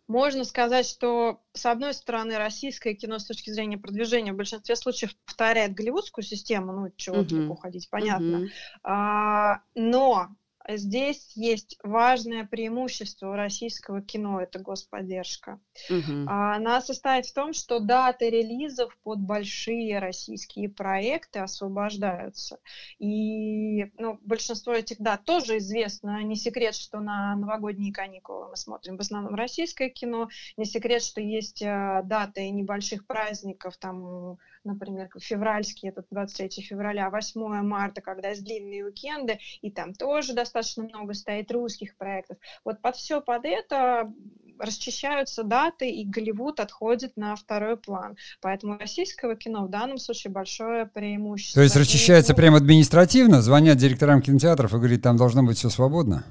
можно 0.08 0.44
сказать, 0.44 0.86
что, 0.86 1.42
с 1.54 1.66
одной 1.66 1.94
стороны, 1.94 2.38
российское 2.38 2.94
кино 2.94 3.20
с 3.20 3.26
точки 3.26 3.50
зрения 3.50 3.78
продвижения 3.78 4.34
в 4.34 4.38
большинстве 4.38 4.76
случаев 4.76 5.16
повторяет 5.26 5.74
голливудскую 5.74 6.24
систему, 6.24 6.74
ну, 6.74 6.92
чего 6.96 7.18
uh-huh. 7.18 7.28
далеко 7.28 7.56
ходить, 7.56 7.90
понятно. 7.90 8.44
Uh-huh. 8.44 8.50
А, 8.84 9.62
но 9.76 10.30
здесь 10.68 11.32
есть 11.36 11.78
важное 11.84 12.46
преимущество 12.46 13.32
у 13.32 13.34
российского 13.34 14.02
кино, 14.02 14.42
это 14.42 14.60
господдержка. 14.60 15.60
Угу. 15.90 16.28
Она 16.28 16.82
состоит 16.82 17.26
в 17.26 17.34
том, 17.34 17.54
что 17.54 17.80
даты 17.80 18.30
релизов 18.30 18.98
под 19.04 19.20
большие 19.20 20.00
российские 20.00 20.70
проекты 20.70 21.40
освобождаются. 21.40 22.60
И 23.00 23.86
ну, 23.98 24.20
большинство 24.22 24.74
этих 24.74 25.00
дат 25.00 25.26
тоже 25.26 25.58
известно. 25.58 26.24
Не 26.24 26.36
секрет, 26.36 26.76
что 26.76 27.00
на 27.00 27.36
новогодние 27.36 27.94
каникулы 27.94 28.50
мы 28.50 28.56
смотрим 28.56 28.98
в 28.98 29.02
основном 29.02 29.36
российское 29.36 29.90
кино. 29.90 30.30
Не 30.58 30.66
секрет, 30.66 31.04
что 31.04 31.22
есть 31.22 31.62
э, 31.62 32.02
даты 32.06 32.50
небольших 32.50 33.06
праздников, 33.06 33.78
там 33.78 34.38
например, 34.64 35.10
февральский, 35.20 35.90
этот 35.90 36.06
23 36.12 36.64
февраля, 36.64 37.10
8 37.10 37.62
марта, 37.62 38.02
когда 38.02 38.30
есть 38.30 38.44
длинные 38.44 38.86
уикенды, 38.86 39.40
и 39.62 39.72
там 39.72 39.94
тоже 39.94 40.34
достаточно 40.34 40.84
много 40.84 41.14
стоит 41.14 41.52
русских 41.52 41.96
проектов. 41.98 42.38
Вот 42.64 42.82
под 42.82 42.96
все 42.96 43.22
под 43.22 43.46
это 43.46 44.12
расчищаются 44.60 45.44
даты, 45.44 45.90
и 45.90 46.06
Голливуд 46.06 46.60
отходит 46.60 47.18
на 47.18 47.36
второй 47.36 47.78
план. 47.78 48.18
Поэтому 48.42 48.78
российского 48.78 49.36
кино 49.36 49.66
в 49.66 49.70
данном 49.70 49.98
случае 49.98 50.32
большое 50.32 50.86
преимущество. 50.86 51.60
То 51.60 51.64
есть 51.64 51.76
расчищается 51.76 52.34
и... 52.34 52.36
прямо 52.36 52.58
административно? 52.58 53.42
Звонят 53.42 53.78
директорам 53.78 54.22
кинотеатров 54.22 54.74
и 54.74 54.78
говорят, 54.78 55.02
там 55.02 55.18
должно 55.18 55.44
быть 55.44 55.58
все 55.58 55.70
свободно? 55.70 56.24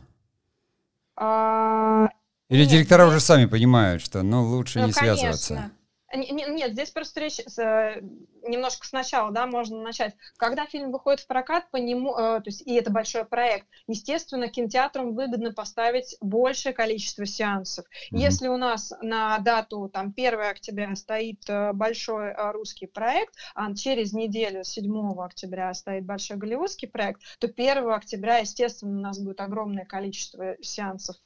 А... 1.17 2.09
Или 2.49 2.63
Нет, 2.63 2.71
директора 2.71 3.05
здесь... 3.05 3.17
уже 3.17 3.21
сами 3.21 3.47
понимают, 3.47 4.03
что 4.03 4.23
ну 4.23 4.45
лучше 4.45 4.81
ну, 4.81 4.87
не 4.87 4.93
конечно. 4.93 5.17
связываться? 5.17 5.71
Нет, 6.15 6.73
здесь 6.73 6.91
просто 6.91 7.21
речь 7.21 7.41
э, 7.41 8.01
немножко 8.47 8.87
сначала, 8.87 9.31
да, 9.31 9.47
можно 9.47 9.81
начать. 9.81 10.15
Когда 10.37 10.67
фильм 10.67 10.93
выходит 10.93 11.21
в 11.21 11.27
прокат, 11.27 11.71
по 11.71 11.79
нему, 11.79 12.15
э, 12.15 12.41
то 12.41 12.43
есть, 12.47 12.63
и 12.67 12.75
это 12.75 12.91
большой 12.91 13.25
проект, 13.25 13.67
естественно, 13.87 14.49
кинотеатрам 14.49 15.15
выгодно 15.15 15.53
поставить 15.55 16.17
большее 16.21 16.75
количество 16.75 17.25
сеансов. 17.25 17.87
Mm-hmm. 17.87 18.19
Если 18.19 18.49
у 18.49 18.59
нас 18.59 18.93
на 19.01 19.39
дату, 19.39 19.89
там, 19.89 20.13
1 20.15 20.41
октября 20.41 20.95
стоит 20.97 21.49
э, 21.49 21.73
большой 21.73 22.35
русский 22.53 22.87
проект, 22.87 23.35
а 23.55 23.75
через 23.75 24.13
неделю, 24.13 24.65
7 24.65 25.19
октября, 25.19 25.73
стоит 25.73 26.05
большой 26.05 26.37
голливудский 26.37 26.89
проект, 26.89 27.23
то 27.39 27.47
1 27.47 27.89
октября, 27.91 28.39
естественно, 28.39 28.99
у 28.99 29.01
нас 29.01 29.19
будет 29.19 29.41
огромное 29.41 29.87
количество 29.87 30.57
сеансов 30.61 31.17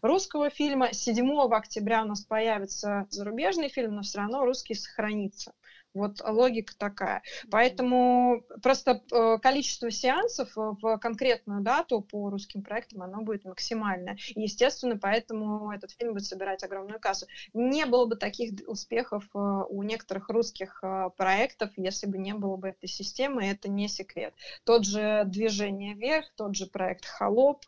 русского 0.00 0.48
фильма, 0.48 0.94
7 0.94 1.52
октября 1.52 2.02
у 2.02 2.06
нас 2.06 2.22
появится 2.22 3.06
зарубежный 3.10 3.68
фильм, 3.68 3.96
но 3.96 4.02
все 4.02 4.21
равно 4.22 4.44
русский 4.44 4.74
сохранится. 4.74 5.52
Вот 5.94 6.22
логика 6.26 6.74
такая. 6.76 7.22
Поэтому 7.50 8.42
просто 8.62 9.02
э, 9.12 9.38
количество 9.42 9.90
сеансов 9.90 10.50
в 10.56 10.98
конкретную 10.98 11.60
дату 11.60 12.00
по 12.00 12.30
русским 12.30 12.62
проектам, 12.62 13.02
оно 13.02 13.20
будет 13.20 13.44
максимальное. 13.44 14.16
И, 14.34 14.42
естественно, 14.42 14.96
поэтому 14.96 15.70
этот 15.70 15.90
фильм 15.90 16.14
будет 16.14 16.24
собирать 16.24 16.64
огромную 16.64 16.98
кассу. 16.98 17.26
Не 17.52 17.84
было 17.84 18.06
бы 18.06 18.16
таких 18.16 18.52
успехов 18.66 19.24
э, 19.34 19.38
у 19.38 19.82
некоторых 19.82 20.30
русских 20.30 20.82
э, 20.82 21.10
проектов, 21.16 21.70
если 21.76 22.06
бы 22.06 22.16
не 22.16 22.32
было 22.32 22.56
бы 22.56 22.68
этой 22.68 22.88
системы, 22.88 23.44
это 23.44 23.68
не 23.68 23.88
секрет. 23.88 24.32
Тот 24.64 24.86
же 24.86 25.24
«Движение 25.26 25.94
вверх», 25.94 26.26
тот 26.36 26.56
же 26.56 26.66
проект 26.66 27.04
«Холоп», 27.04 27.64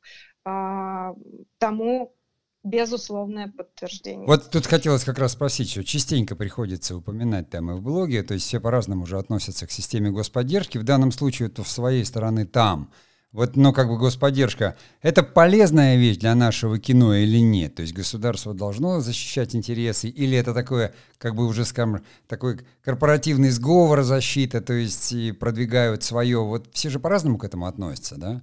тому 1.58 2.14
безусловное 2.64 3.52
подтверждение. 3.56 4.26
Вот 4.26 4.50
тут 4.50 4.66
хотелось 4.66 5.04
как 5.04 5.18
раз 5.18 5.32
спросить, 5.32 5.70
что 5.70 5.84
частенько 5.84 6.34
приходится 6.34 6.96
упоминать 6.96 7.50
там 7.50 7.70
и 7.70 7.74
в 7.74 7.82
блоге, 7.82 8.22
то 8.22 8.34
есть 8.34 8.46
все 8.46 8.58
по-разному 8.58 9.04
уже 9.04 9.18
относятся 9.18 9.66
к 9.66 9.70
системе 9.70 10.10
господдержки. 10.10 10.78
В 10.78 10.82
данном 10.82 11.12
случае 11.12 11.48
это 11.48 11.62
в 11.62 11.68
своей 11.68 12.04
стороны 12.04 12.46
там. 12.46 12.90
Вот, 13.32 13.56
ну, 13.56 13.72
как 13.72 13.88
бы 13.88 13.98
господдержка, 13.98 14.76
это 15.02 15.24
полезная 15.24 15.96
вещь 15.96 16.18
для 16.18 16.36
нашего 16.36 16.78
кино 16.78 17.16
или 17.16 17.38
нет? 17.38 17.74
То 17.74 17.82
есть 17.82 17.92
государство 17.92 18.54
должно 18.54 19.00
защищать 19.00 19.56
интересы, 19.56 20.08
или 20.08 20.38
это 20.38 20.54
такое, 20.54 20.94
как 21.18 21.34
бы 21.34 21.44
уже, 21.44 21.64
скажем, 21.64 22.04
такой 22.28 22.60
корпоративный 22.80 23.50
сговор 23.50 24.04
защита, 24.04 24.60
то 24.60 24.72
есть 24.72 25.10
и 25.10 25.32
продвигают 25.32 26.04
свое. 26.04 26.44
Вот 26.44 26.68
все 26.74 26.90
же 26.90 27.00
по-разному 27.00 27.38
к 27.38 27.44
этому 27.44 27.66
относятся, 27.66 28.14
да? 28.16 28.40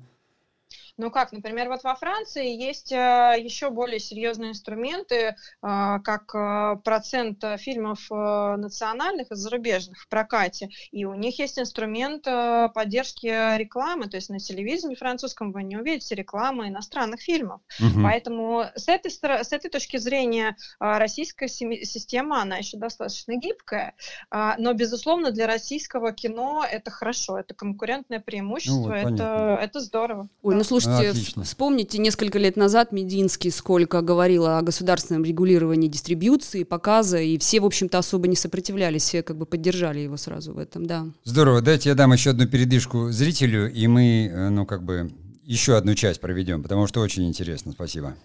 Ну 1.02 1.10
как, 1.10 1.32
например, 1.32 1.68
вот 1.68 1.84
во 1.84 1.96
Франции 1.96 2.56
есть 2.56 2.92
э, 2.92 3.36
еще 3.40 3.72
более 3.72 4.00
серьезные 4.00 4.52
инструменты, 4.52 5.16
э, 5.16 5.34
как 5.62 6.36
э, 6.36 6.76
процент 6.84 7.44
фильмов 7.58 8.08
национальных 8.12 9.32
и 9.32 9.36
зарубежных 9.36 10.00
в 10.00 10.08
прокате, 10.08 10.70
и 10.92 11.06
у 11.06 11.16
них 11.16 11.40
есть 11.40 11.58
инструмент 11.58 12.24
поддержки 12.24 13.58
рекламы, 13.58 14.10
то 14.10 14.18
есть 14.18 14.30
на 14.30 14.38
телевидении 14.38 14.94
французском 14.94 15.52
вы 15.52 15.64
не 15.64 15.76
увидите 15.76 16.14
рекламы 16.14 16.68
иностранных 16.68 17.22
фильмов. 17.22 17.62
Угу. 17.80 18.04
Поэтому 18.04 18.66
с 18.76 18.88
этой, 18.88 19.10
с 19.10 19.54
этой 19.54 19.70
точки 19.72 19.98
зрения 19.98 20.56
российская 20.80 21.48
система, 21.48 22.42
она 22.42 22.58
еще 22.58 22.78
достаточно 22.78 23.36
гибкая, 23.38 23.96
но, 24.30 24.74
безусловно, 24.74 25.32
для 25.32 25.48
российского 25.48 26.12
кино 26.12 26.64
это 26.70 26.92
хорошо, 26.92 27.40
это 27.40 27.54
конкурентное 27.56 28.20
преимущество, 28.20 28.76
ну, 28.76 29.04
вот, 29.04 29.14
это, 29.14 29.58
это 29.62 29.80
здорово. 29.80 30.28
Ой, 30.44 30.56
ну 30.56 30.64
слушай, 30.64 30.91
Слушайте, 30.91 30.91
Отлично. 31.00 31.44
вспомните 31.44 31.98
несколько 31.98 32.40
лет 32.40 32.56
назад 32.58 32.92
Мединский 32.92 33.52
сколько 33.52 34.02
говорил 34.02 34.46
о 34.46 34.62
государственном 34.62 35.24
регулировании 35.24 35.88
дистрибьюции, 35.88 36.64
показа, 36.64 37.20
и 37.20 37.38
все, 37.38 37.60
в 37.60 37.66
общем-то, 37.66 37.98
особо 37.98 38.28
не 38.28 38.36
сопротивлялись, 38.36 39.04
все 39.04 39.24
как 39.24 39.38
бы 39.38 39.46
поддержали 39.46 40.00
его 40.00 40.18
сразу 40.18 40.54
в 40.54 40.58
этом, 40.58 40.86
да. 40.86 41.08
Здорово, 41.24 41.62
дайте 41.62 41.90
я 41.90 41.96
дам 41.96 42.14
еще 42.14 42.32
одну 42.32 42.48
передышку 42.48 43.12
зрителю, 43.12 43.72
и 43.72 43.88
мы, 43.88 44.28
э, 44.28 44.50
ну, 44.50 44.66
как 44.66 44.84
бы, 44.84 45.12
еще 45.44 45.76
одну 45.76 45.96
часть 45.96 46.22
проведем, 46.22 46.64
потому 46.64 46.88
что 46.88 47.02
очень 47.02 47.28
интересно. 47.28 47.72
Спасибо. 47.74 48.16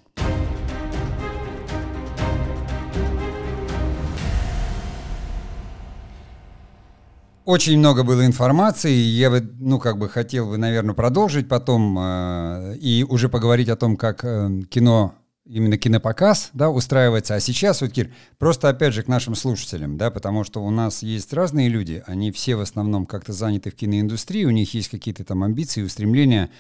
Очень 7.47 7.79
много 7.79 8.03
было 8.03 8.27
информации, 8.27 8.91
я 8.91 9.31
бы, 9.31 9.41
ну, 9.61 9.79
как 9.79 9.99
бы 9.99 10.09
хотел 10.09 10.49
бы, 10.49 10.59
наверное, 10.59 10.97
продолжить 10.97 11.47
потом 11.49 11.97
э, 11.97 12.77
и 12.81 13.07
уже 13.09 13.29
поговорить 13.29 13.69
о 13.69 13.77
том, 13.77 13.97
как 13.97 14.25
э, 14.25 14.63
кино, 14.69 15.15
именно 15.45 15.79
кинопоказ, 15.79 16.51
да, 16.55 16.71
устраивается. 16.71 17.37
А 17.37 17.41
сейчас, 17.41 17.83
вот, 17.83 17.93
Кир, 17.93 18.11
просто 18.39 18.69
опять 18.69 18.95
же 18.95 19.05
к 19.05 19.07
нашим 19.07 19.37
слушателям, 19.37 19.97
да, 19.97 20.11
потому 20.11 20.43
что 20.43 20.61
у 20.61 20.71
нас 20.71 21.05
есть 21.05 21.33
разные 21.33 21.69
люди, 21.69 22.03
они 22.09 22.33
все 22.33 22.57
в 22.57 22.61
основном 22.63 23.07
как-то 23.07 23.33
заняты 23.33 23.71
в 23.71 23.77
киноиндустрии, 23.77 24.45
у 24.45 24.51
них 24.51 24.75
есть 24.75 24.89
какие-то 24.89 25.23
там 25.23 25.45
амбиции, 25.45 25.83
устремления. 25.83 26.51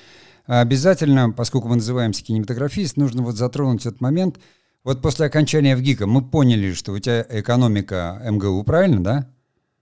Обязательно, 0.46 1.32
поскольку 1.32 1.66
мы 1.66 1.74
называемся 1.74 2.22
кинематографист, 2.22 2.96
нужно 2.96 3.24
вот 3.24 3.34
затронуть 3.34 3.86
этот 3.86 4.00
момент. 4.00 4.38
Вот 4.84 5.02
после 5.02 5.26
окончания 5.26 5.74
в 5.74 5.82
ГИКа 5.82 6.06
мы 6.06 6.22
поняли, 6.22 6.72
что 6.74 6.92
у 6.92 6.98
тебя 7.00 7.26
экономика 7.28 8.22
МГУ, 8.24 8.62
правильно, 8.62 9.02
да? 9.02 9.28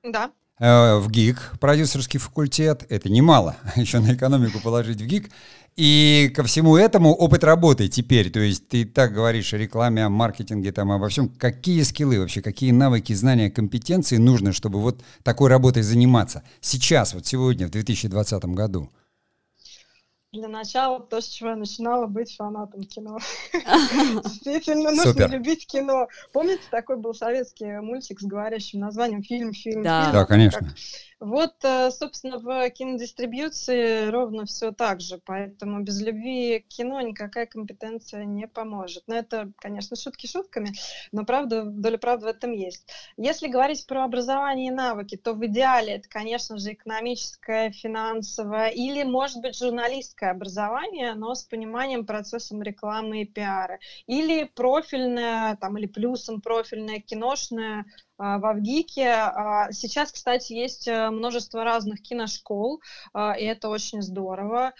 Да. 0.03 0.31
Э, 0.59 0.99
в 0.99 1.11
ГИК, 1.11 1.55
продюсерский 1.61 2.19
факультет, 2.19 2.87
это 2.89 3.09
немало, 3.09 3.57
еще 3.77 4.01
на 4.01 4.15
экономику 4.15 4.61
положить 4.61 5.01
в 5.01 5.07
ГИК, 5.07 5.31
и 5.77 6.31
ко 6.37 6.45
всему 6.45 6.77
этому 6.77 7.13
опыт 7.13 7.43
работы 7.43 7.89
теперь, 7.89 8.31
то 8.31 8.39
есть 8.39 8.69
ты 8.69 8.85
так 8.85 9.13
говоришь 9.13 9.53
о 9.55 9.59
рекламе, 9.59 10.05
о 10.05 10.09
маркетинге, 10.09 10.71
там, 10.71 10.93
обо 10.93 11.09
всем. 11.09 11.29
Какие 11.29 11.83
скиллы 11.83 12.21
вообще, 12.21 12.43
какие 12.43 12.71
навыки, 12.71 13.13
знания, 13.13 13.51
компетенции 13.51 14.19
нужно, 14.19 14.53
чтобы 14.53 14.81
вот 14.81 15.03
такой 15.25 15.51
работой 15.51 15.83
заниматься 15.83 16.45
сейчас, 16.61 17.15
вот 17.15 17.27
сегодня, 17.27 17.67
в 17.67 17.71
2020 17.71 18.45
году? 18.47 18.89
Для 20.35 20.49
начала 20.49 20.99
то, 20.99 21.21
с 21.21 21.29
чего 21.29 21.51
я 21.51 21.57
начинала 21.57 22.07
быть 22.07 22.35
фанатом 22.35 22.83
кино. 22.83 23.19
Действительно, 23.53 24.91
нужно 24.91 25.29
любить 25.29 25.65
кино. 25.67 26.09
Помните, 26.33 26.63
такой 26.71 26.97
был 26.97 27.15
советский 27.15 27.81
мультик 27.81 28.21
с 28.21 28.25
говорящим 28.25 28.81
названием 28.81 29.23
«Фильм, 29.23 29.53
фильм, 29.53 29.83
фильм»? 29.83 29.85
Да, 29.85 30.27
конечно. 30.27 30.75
Вот, 31.25 31.55
э, 31.63 31.91
собственно, 31.91 32.39
в 32.39 32.69
кинодистрибьюции 32.69 34.09
ровно 34.11 34.45
все 34.45 34.73
так 34.73 35.01
же, 35.01 35.19
поэтому 35.25 35.81
без 35.83 36.03
любви 36.03 36.59
к 36.59 36.69
кино 36.69 37.01
никакая 37.01 37.47
компетенция 37.47 38.27
не 38.27 38.47
поможет. 38.47 39.05
Но 39.07 39.15
это, 39.15 39.51
конечно, 39.57 39.97
шутки 39.97 40.27
шутками, 40.27 40.73
но 41.13 41.25
правда, 41.25 41.65
доля 41.65 41.97
правды 41.97 42.27
в 42.27 42.29
этом 42.29 42.53
есть. 42.53 42.87
Если 43.17 43.49
говорить 43.49 43.87
про 43.87 44.05
образование 44.05 44.67
и 44.67 44.71
навыки, 44.71 45.17
то 45.17 45.33
в 45.33 45.47
идеале 45.47 45.95
это, 45.95 46.11
конечно 46.11 46.59
же, 46.59 46.75
экономическое, 46.75 47.71
финансовое 47.71 48.69
или, 48.69 49.03
может 49.03 49.41
быть, 49.41 49.57
журналистское 49.57 50.31
образование, 50.31 51.15
но 51.15 51.35
с 51.35 51.45
пониманием 51.45 52.05
процессом 52.05 52.63
рекламы 52.63 53.23
и 53.23 53.25
пиара. 53.25 53.79
Или 54.07 54.45
профильное, 54.45 55.57
там, 55.57 55.79
или 55.79 55.87
плюсом 55.87 56.43
профильное, 56.43 57.01
киношное, 57.01 57.87
в 58.19 58.47
Авгике. 58.47 59.09
А, 59.09 59.73
сейчас, 59.73 60.13
кстати, 60.13 60.53
есть 60.53 60.87
э, 60.89 61.11
множество 61.11 61.65
разных 61.65 62.01
киношкол, 62.03 62.81
а, 63.13 63.33
и 63.33 63.45
это 63.45 63.69
очень 63.69 64.03
здорово 64.03 64.73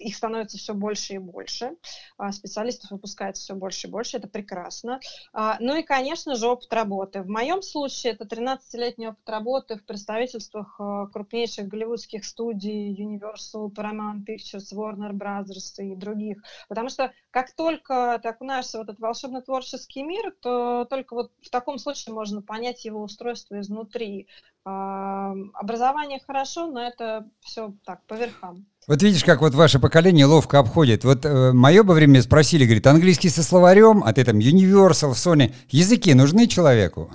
их 0.00 0.16
становится 0.16 0.58
все 0.58 0.74
больше 0.74 1.14
и 1.14 1.18
больше, 1.18 1.76
а, 2.16 2.32
специалистов 2.32 2.90
выпускается 2.90 3.42
все 3.42 3.54
больше 3.54 3.86
и 3.86 3.90
больше, 3.90 4.16
это 4.16 4.28
прекрасно. 4.28 5.00
А, 5.32 5.56
ну 5.60 5.76
и, 5.76 5.82
конечно 5.82 6.34
же, 6.34 6.48
опыт 6.48 6.72
работы. 6.72 7.22
В 7.22 7.28
моем 7.28 7.62
случае 7.62 8.12
это 8.12 8.24
13-летний 8.24 9.08
опыт 9.08 9.28
работы 9.28 9.76
в 9.76 9.84
представительствах 9.84 10.76
а, 10.78 11.06
крупнейших 11.06 11.68
голливудских 11.68 12.24
студий 12.24 12.94
Universal, 12.94 13.72
Paramount 13.74 14.24
Pictures, 14.26 14.72
Warner 14.72 15.12
Brothers 15.12 15.82
и 15.82 15.94
других. 15.94 16.42
Потому 16.68 16.88
что 16.88 17.12
как 17.30 17.52
только 17.52 18.18
ты 18.22 18.28
окунаешься 18.28 18.78
в 18.78 18.82
этот 18.82 18.98
волшебно-творческий 18.98 20.02
мир, 20.02 20.34
то 20.40 20.86
только 20.88 21.14
вот 21.14 21.32
в 21.42 21.50
таком 21.50 21.78
случае 21.78 22.14
можно 22.14 22.42
понять 22.42 22.84
его 22.84 23.02
устройство 23.02 23.60
изнутри. 23.60 24.26
Образование 24.64 26.20
хорошо, 26.26 26.66
но 26.66 26.82
это 26.82 27.26
все 27.40 27.72
так, 27.84 28.02
по 28.06 28.14
верхам. 28.14 28.66
Вот 28.86 29.02
видишь, 29.02 29.24
как 29.24 29.40
вот 29.40 29.54
ваше 29.54 29.78
поколение 29.78 30.26
ловко 30.26 30.58
обходит. 30.58 31.04
Вот 31.04 31.24
э, 31.24 31.52
мое 31.52 31.82
бы 31.82 31.94
время 31.94 32.20
спросили, 32.22 32.64
говорит, 32.64 32.86
английский 32.86 33.28
со 33.28 33.42
словарем, 33.42 34.02
а 34.04 34.12
ты 34.12 34.24
там 34.24 34.38
Universal, 34.38 35.12
Sony. 35.12 35.54
Языки 35.70 36.12
нужны 36.12 36.46
человеку? 36.46 37.10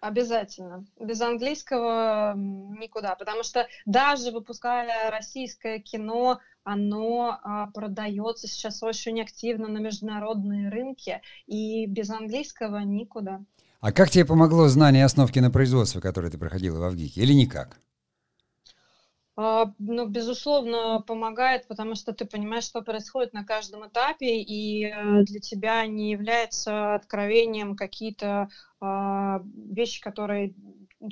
Обязательно. 0.00 0.84
Без 1.00 1.20
английского 1.20 2.34
никуда. 2.36 3.16
Потому 3.16 3.42
что 3.42 3.66
даже 3.84 4.30
выпуская 4.30 5.10
российское 5.10 5.80
кино, 5.80 6.38
оно 6.62 7.38
а, 7.42 7.66
продается 7.68 8.46
сейчас 8.46 8.82
очень 8.82 9.20
активно 9.20 9.66
на 9.66 9.78
международные 9.78 10.68
рынки. 10.68 11.20
И 11.46 11.86
без 11.86 12.10
английского 12.10 12.78
никуда. 12.78 13.40
А 13.80 13.92
как 13.92 14.10
тебе 14.10 14.24
помогло 14.24 14.66
знание 14.68 15.04
основ 15.04 15.30
кинопроизводства, 15.30 16.00
которое 16.00 16.30
ты 16.30 16.38
проходила 16.38 16.80
в 16.80 16.82
Авгике, 16.82 17.20
или 17.20 17.32
никак? 17.32 17.78
А, 19.36 19.72
ну, 19.78 20.08
безусловно, 20.08 21.00
помогает, 21.06 21.68
потому 21.68 21.94
что 21.94 22.12
ты 22.12 22.24
понимаешь, 22.24 22.64
что 22.64 22.82
происходит 22.82 23.32
на 23.32 23.44
каждом 23.44 23.86
этапе, 23.86 24.40
и 24.40 24.86
э, 24.86 25.22
для 25.22 25.38
тебя 25.38 25.86
не 25.86 26.10
является 26.10 26.96
откровением 26.96 27.76
какие-то 27.76 28.48
э, 28.80 29.38
вещи, 29.54 30.00
которые 30.02 30.54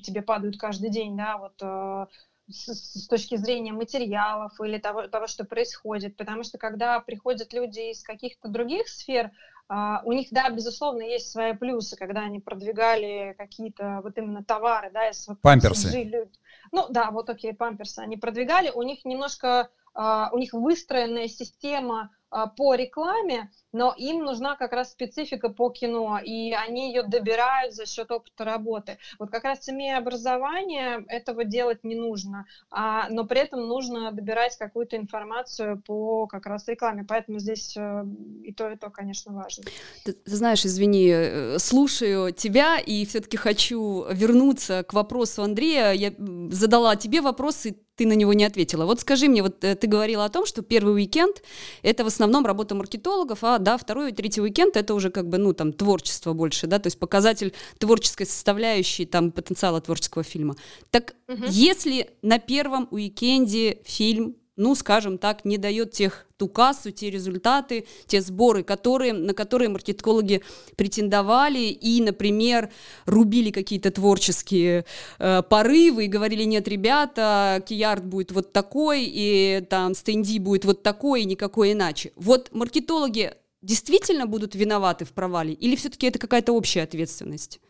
тебе 0.02 0.22
падают 0.22 0.58
каждый 0.58 0.90
день, 0.90 1.16
да, 1.16 1.38
вот 1.38 1.54
э, 1.62 2.06
с, 2.50 3.06
точки 3.06 3.36
зрения 3.36 3.72
материалов 3.72 4.60
или 4.60 4.78
того, 4.78 5.06
того, 5.06 5.28
что 5.28 5.44
происходит. 5.44 6.16
Потому 6.16 6.42
что 6.42 6.58
когда 6.58 6.98
приходят 7.00 7.52
люди 7.52 7.92
из 7.92 8.02
каких-то 8.02 8.48
других 8.48 8.88
сфер, 8.88 9.30
у 9.68 10.12
них, 10.12 10.28
да, 10.30 10.48
безусловно, 10.50 11.02
есть 11.02 11.30
свои 11.30 11.52
плюсы, 11.52 11.96
когда 11.96 12.20
они 12.20 12.38
продвигали 12.38 13.34
какие-то 13.36 14.00
вот 14.04 14.16
именно 14.16 14.44
товары, 14.44 14.90
да, 14.92 15.08
из 15.08 15.28
Памперсы. 15.42 16.28
Ну 16.72 16.86
да, 16.90 17.10
вот 17.10 17.30
окей, 17.30 17.52
памперсы 17.52 18.00
они 18.00 18.16
продвигали, 18.16 18.70
у 18.70 18.82
них 18.82 19.04
немножко, 19.04 19.70
uh, 19.96 20.28
у 20.32 20.38
них 20.38 20.52
выстроенная 20.52 21.28
система 21.28 22.10
а, 22.25 22.25
по 22.56 22.74
рекламе, 22.74 23.50
но 23.72 23.94
им 23.96 24.24
нужна 24.24 24.56
как 24.56 24.72
раз 24.72 24.92
специфика 24.92 25.48
по 25.48 25.70
кино, 25.70 26.18
и 26.22 26.52
они 26.52 26.88
ее 26.88 27.02
добирают 27.02 27.74
за 27.74 27.86
счет 27.86 28.10
опыта 28.10 28.44
работы. 28.44 28.98
Вот 29.18 29.30
как 29.30 29.44
раз 29.44 29.68
имея 29.68 29.98
образование, 29.98 31.04
этого 31.08 31.44
делать 31.44 31.84
не 31.84 31.94
нужно, 31.94 32.46
а, 32.70 33.08
но 33.10 33.24
при 33.24 33.40
этом 33.40 33.66
нужно 33.68 34.10
добирать 34.12 34.56
какую-то 34.56 34.96
информацию 34.96 35.82
по 35.82 36.26
как 36.26 36.46
раз 36.46 36.68
рекламе, 36.68 37.04
поэтому 37.06 37.38
здесь 37.38 37.76
э, 37.76 38.04
и 38.44 38.52
то, 38.52 38.70
и 38.70 38.76
то, 38.76 38.90
конечно, 38.90 39.32
важно. 39.32 39.64
Ты, 40.04 40.12
ты 40.12 40.36
знаешь, 40.36 40.64
извини, 40.64 41.10
э, 41.10 41.58
слушаю 41.58 42.32
тебя 42.32 42.78
и 42.78 43.04
все-таки 43.06 43.36
хочу 43.36 44.06
вернуться 44.10 44.84
к 44.84 44.94
вопросу 44.94 45.42
Андрея. 45.42 45.92
Я 45.92 46.12
задала 46.50 46.96
тебе 46.96 47.20
вопросы, 47.20 47.76
ты 47.96 48.06
на 48.06 48.12
него 48.12 48.34
не 48.34 48.44
ответила. 48.44 48.84
Вот 48.84 49.00
скажи 49.00 49.28
мне, 49.28 49.42
вот 49.42 49.64
э, 49.64 49.74
ты 49.74 49.86
говорила 49.86 50.24
о 50.24 50.28
том, 50.28 50.46
что 50.46 50.62
первый 50.62 50.94
уикенд— 50.94 51.42
это 51.82 52.04
в 52.04 52.08
основном 52.16 52.44
работа 52.44 52.74
маркетологов, 52.74 53.44
а 53.44 53.58
да, 53.58 53.76
второй 53.76 54.10
и 54.10 54.14
третий 54.14 54.40
уикенд— 54.40 54.76
это 54.78 54.94
уже 54.94 55.10
как 55.10 55.28
бы, 55.28 55.38
ну, 55.38 55.52
там, 55.52 55.72
творчество 55.72 56.32
больше, 56.32 56.66
да, 56.66 56.78
то 56.78 56.88
есть 56.88 56.98
показатель 56.98 57.54
творческой 57.78 58.26
составляющей, 58.26 59.06
там, 59.06 59.30
потенциала 59.30 59.80
творческого 59.80 60.24
фильма. 60.24 60.56
Так 60.90 61.14
угу. 61.28 61.44
если 61.48 62.10
на 62.22 62.38
первом 62.38 62.88
уикенде 62.90 63.80
фильм 63.84 64.36
ну, 64.56 64.74
скажем 64.74 65.18
так, 65.18 65.44
не 65.44 65.58
дает 65.58 65.92
тех, 65.92 66.26
ту 66.36 66.48
кассу, 66.48 66.90
те 66.90 67.10
результаты, 67.10 67.86
те 68.06 68.20
сборы, 68.20 68.62
которые, 68.62 69.12
на 69.12 69.34
которые 69.34 69.68
маркетологи 69.68 70.42
претендовали 70.76 71.58
и, 71.58 72.02
например, 72.02 72.70
рубили 73.04 73.50
какие-то 73.50 73.90
творческие 73.90 74.84
э, 75.18 75.42
порывы 75.42 76.06
и 76.06 76.08
говорили, 76.08 76.44
нет, 76.44 76.68
ребята, 76.68 77.62
Киярд 77.66 78.04
будет 78.04 78.32
вот 78.32 78.52
такой, 78.52 79.04
и 79.06 79.64
там 79.68 79.94
стенди 79.94 80.38
будет 80.38 80.64
вот 80.64 80.82
такой, 80.82 81.22
и 81.22 81.26
никакой 81.26 81.72
иначе. 81.72 82.12
Вот 82.16 82.48
маркетологи 82.52 83.34
действительно 83.62 84.26
будут 84.26 84.54
виноваты 84.54 85.04
в 85.04 85.12
провале 85.12 85.52
или 85.52 85.76
все-таки 85.76 86.06
это 86.06 86.18
какая-то 86.18 86.52
общая 86.52 86.82
ответственность? 86.82 87.60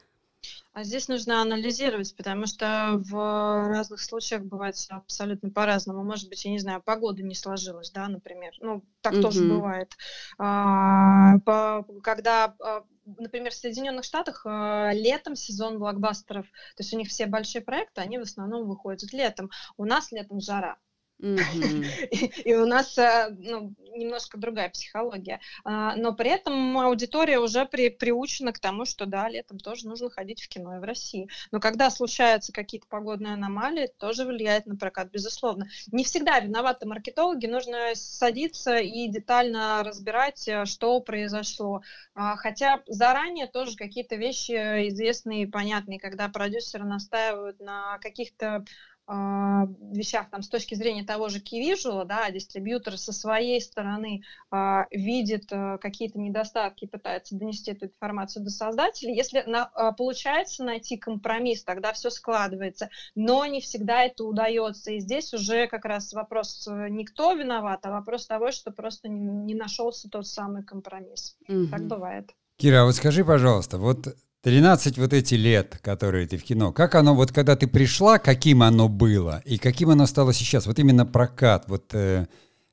А 0.77 0.85
здесь 0.85 1.09
нужно 1.09 1.41
анализировать, 1.41 2.15
потому 2.15 2.45
что 2.45 3.01
в 3.03 3.69
разных 3.71 3.99
случаях 3.99 4.43
бывает 4.43 4.77
абсолютно 4.91 5.49
по-разному. 5.49 6.05
Может 6.05 6.29
быть, 6.29 6.45
я 6.45 6.51
не 6.51 6.59
знаю, 6.59 6.83
погода 6.85 7.23
не 7.23 7.35
сложилась, 7.35 7.91
да, 7.93 8.07
например. 8.09 8.53
Ну, 8.61 8.85
так 9.01 9.15
mm-hmm. 9.15 9.23
тоже 9.23 9.49
бывает. 9.49 9.97
А, 10.37 11.39
по, 11.47 11.83
когда 12.03 12.55
а, 12.61 12.85
например, 13.07 13.53
в 13.53 13.55
Соединенных 13.55 14.05
Штатах 14.05 14.45
э, 14.45 14.91
летом 14.93 15.35
сезон 15.35 15.79
блокбастеров, 15.79 16.45
то 16.45 16.83
есть 16.83 16.93
у 16.93 16.99
них 16.99 17.09
все 17.09 17.25
большие 17.25 17.63
проекты, 17.63 18.03
они 18.03 18.19
в 18.19 18.23
основном 18.23 18.69
выходят 18.69 19.11
летом. 19.15 19.49
У 19.79 19.87
нас 19.87 20.13
летом 20.13 20.41
жара. 20.41 20.77
И 22.45 22.55
у 22.55 22.67
нас 22.67 22.99
э, 22.99 23.35
ну, 23.39 23.75
немножко 23.97 24.37
другая 24.37 24.69
психология. 24.69 25.41
А, 25.65 25.97
но 25.97 26.13
при 26.13 26.31
этом 26.31 26.79
аудитория 26.79 27.39
уже 27.39 27.65
при, 27.65 27.89
приучена 27.89 28.53
к 28.53 28.59
тому, 28.59 28.85
что 28.85 29.07
да, 29.07 29.29
летом 29.29 29.59
тоже 29.59 29.89
нужно 29.89 30.11
ходить 30.11 30.43
в 30.43 30.49
кино 30.49 30.77
и 30.77 30.79
в 30.79 30.85
России. 30.85 31.29
Но 31.53 31.61
когда 31.61 31.89
случаются 31.91 32.53
какие-то 32.53 32.87
погодные 32.89 33.35
аномалии, 33.35 33.91
тоже 33.99 34.27
влияет 34.27 34.67
на 34.67 34.77
прокат, 34.77 35.11
безусловно. 35.11 35.69
Не 35.91 36.05
всегда 36.05 36.39
виноваты 36.39 36.87
маркетологи, 36.87 37.47
нужно 37.47 37.95
садиться 37.95 38.77
и 38.77 39.09
детально 39.09 39.83
разбирать, 39.83 40.47
э, 40.47 40.67
что 40.67 41.01
произошло. 41.01 41.81
А, 42.15 42.37
хотя 42.37 42.83
заранее 42.87 43.47
тоже 43.47 43.77
какие-то 43.77 44.17
вещи 44.17 44.53
известные 44.89 45.45
и 45.45 45.47
понятные, 45.47 45.99
когда 45.99 46.29
продюсеры 46.29 46.85
настаивают 46.85 47.59
на 47.61 47.99
каких-то 47.99 48.65
вещах 49.09 50.31
там 50.31 50.43
с 50.43 50.49
точки 50.49 50.75
зрения 50.75 51.05
того 51.05 51.29
же 51.29 51.39
Key 51.39 51.77
да, 52.05 52.31
дистрибьютор 52.31 52.99
со 52.99 53.13
своей 53.13 53.61
стороны 53.61 54.23
а, 54.51 54.87
видит 54.91 55.53
а, 55.53 55.79
какие-то 55.79 56.19
недостатки 56.19 56.85
и 56.85 56.89
пытается 56.89 57.37
донести 57.37 57.71
эту 57.71 57.87
информацию 57.87 58.45
до 58.45 58.51
создателей. 58.51 59.15
Если 59.15 59.43
на, 59.47 59.65
а, 59.65 59.93
получается 59.93 60.65
найти 60.65 60.97
компромисс, 60.97 61.63
тогда 61.65 61.93
все 61.93 62.11
складывается, 62.11 62.89
но 63.15 63.47
не 63.47 63.61
всегда 63.61 64.03
это 64.03 64.25
удается. 64.25 64.93
И 64.93 65.01
здесь 65.01 65.33
уже 65.33 65.69
как 65.69 65.85
раз 65.85 66.13
вопрос 66.13 66.67
э, 66.69 66.89
не 66.89 67.05
кто 67.05 67.33
виноват, 67.35 67.87
а 67.87 67.91
вопрос 67.91 68.27
того, 68.27 68.51
что 68.51 68.71
просто 68.71 69.09
не, 69.09 69.21
не 69.21 69.55
нашелся 69.55 70.09
тот 70.09 70.27
самый 70.27 70.65
компромисс. 70.65 71.37
Угу. 71.49 71.69
Так 71.69 71.87
бывает. 71.87 72.31
Кира, 72.57 72.83
а 72.83 72.85
вот 72.85 72.95
скажи, 72.95 73.25
пожалуйста, 73.25 73.79
вот 73.79 74.17
13 74.43 74.99
вот 74.99 75.13
эти 75.13 75.35
лет, 75.35 75.79
которые 75.83 76.27
ты 76.27 76.37
в 76.37 76.45
кино, 76.45 76.73
как 76.73 76.95
оно, 76.95 77.15
вот 77.15 77.33
когда 77.33 77.57
ты 77.57 77.67
пришла, 77.67 78.19
каким 78.19 78.63
оно 78.63 78.89
было 78.89 79.43
и 79.45 79.59
каким 79.59 79.91
оно 79.91 80.07
стало 80.07 80.33
сейчас? 80.33 80.67
Вот 80.67 80.79
именно 80.79 81.05
прокат, 81.05 81.65
вот 81.69 81.93
э, 81.95 82.27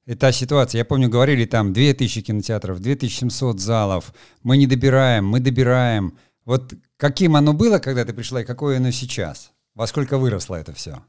эта 0.06 0.32
ситуация. 0.32 0.80
Я 0.80 0.86
помню, 0.86 1.10
говорили 1.10 1.46
там 1.46 1.74
2000 1.74 2.22
кинотеатров, 2.22 2.80
2700 2.80 3.60
залов, 3.60 4.14
мы 4.44 4.58
не 4.58 4.68
добираем, 4.68 5.26
мы 5.26 5.40
добираем. 5.40 6.18
Вот 6.46 6.74
каким 6.98 7.36
оно 7.36 7.54
было, 7.54 7.80
когда 7.80 8.06
ты 8.06 8.14
пришла, 8.14 8.42
и 8.42 8.46
какое 8.46 8.78
оно 8.78 8.92
сейчас? 8.92 9.52
Во 9.76 9.88
сколько 9.88 10.18
выросло 10.18 10.56
это 10.56 10.74
все? 10.74 11.04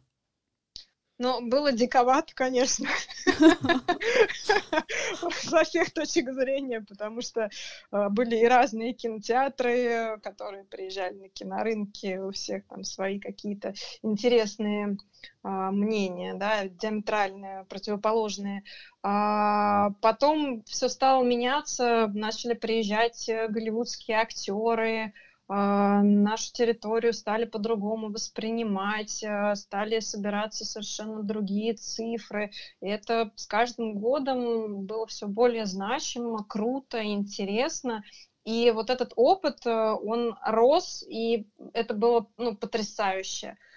Ну, 1.25 1.41
было 1.41 1.73
диковато, 1.73 2.35
конечно, 2.35 2.87
со 5.31 5.65
всех 5.65 5.91
точек 5.95 6.31
зрения, 6.35 6.83
потому 6.83 7.23
что 7.23 7.49
э, 7.93 8.09
были 8.11 8.37
и 8.37 8.47
разные 8.47 8.93
кинотеатры, 8.93 10.19
которые 10.23 10.65
приезжали 10.65 11.15
на 11.15 11.29
кинорынки, 11.31 12.19
у 12.19 12.31
всех 12.31 12.67
там 12.67 12.85
свои 12.85 13.19
какие-то 13.19 13.73
интересные 14.03 14.99
а, 15.43 15.71
мнения, 15.71 16.35
да, 16.35 16.69
диаметральные, 16.69 17.65
противоположные. 17.71 18.63
А 19.03 19.93
потом 20.03 20.63
все 20.65 20.91
стало 20.91 21.25
меняться, 21.25 22.11
начали 22.13 22.53
приезжать 22.53 23.31
э, 23.31 23.49
голливудские 23.49 24.19
актеры, 24.19 25.15
нашу 25.49 26.53
территорию 26.53 27.13
стали 27.13 27.45
по-другому 27.45 28.11
воспринимать, 28.11 29.23
а, 29.23 29.55
стали 29.55 30.01
собираться 30.01 30.65
совершенно 30.65 31.23
другие 31.23 31.75
цифры. 31.75 32.51
И 32.81 32.87
это 32.87 33.31
с 33.37 33.47
каждым 33.47 33.99
годом 33.99 34.87
было 34.87 35.07
все 35.07 35.27
более 35.27 35.67
значимо, 35.67 36.45
круто, 36.45 37.05
интересно. 37.05 38.03
И 38.45 38.71
вот 38.71 38.91
этот 38.91 39.13
опыт, 39.17 39.65
э, 39.65 39.71
он 39.71 40.37
рос, 40.45 41.03
и 41.09 41.47
это 41.73 41.95
было 41.95 42.29
ну, 42.37 42.55
потрясающе. 42.57 43.49
А, 43.49 43.74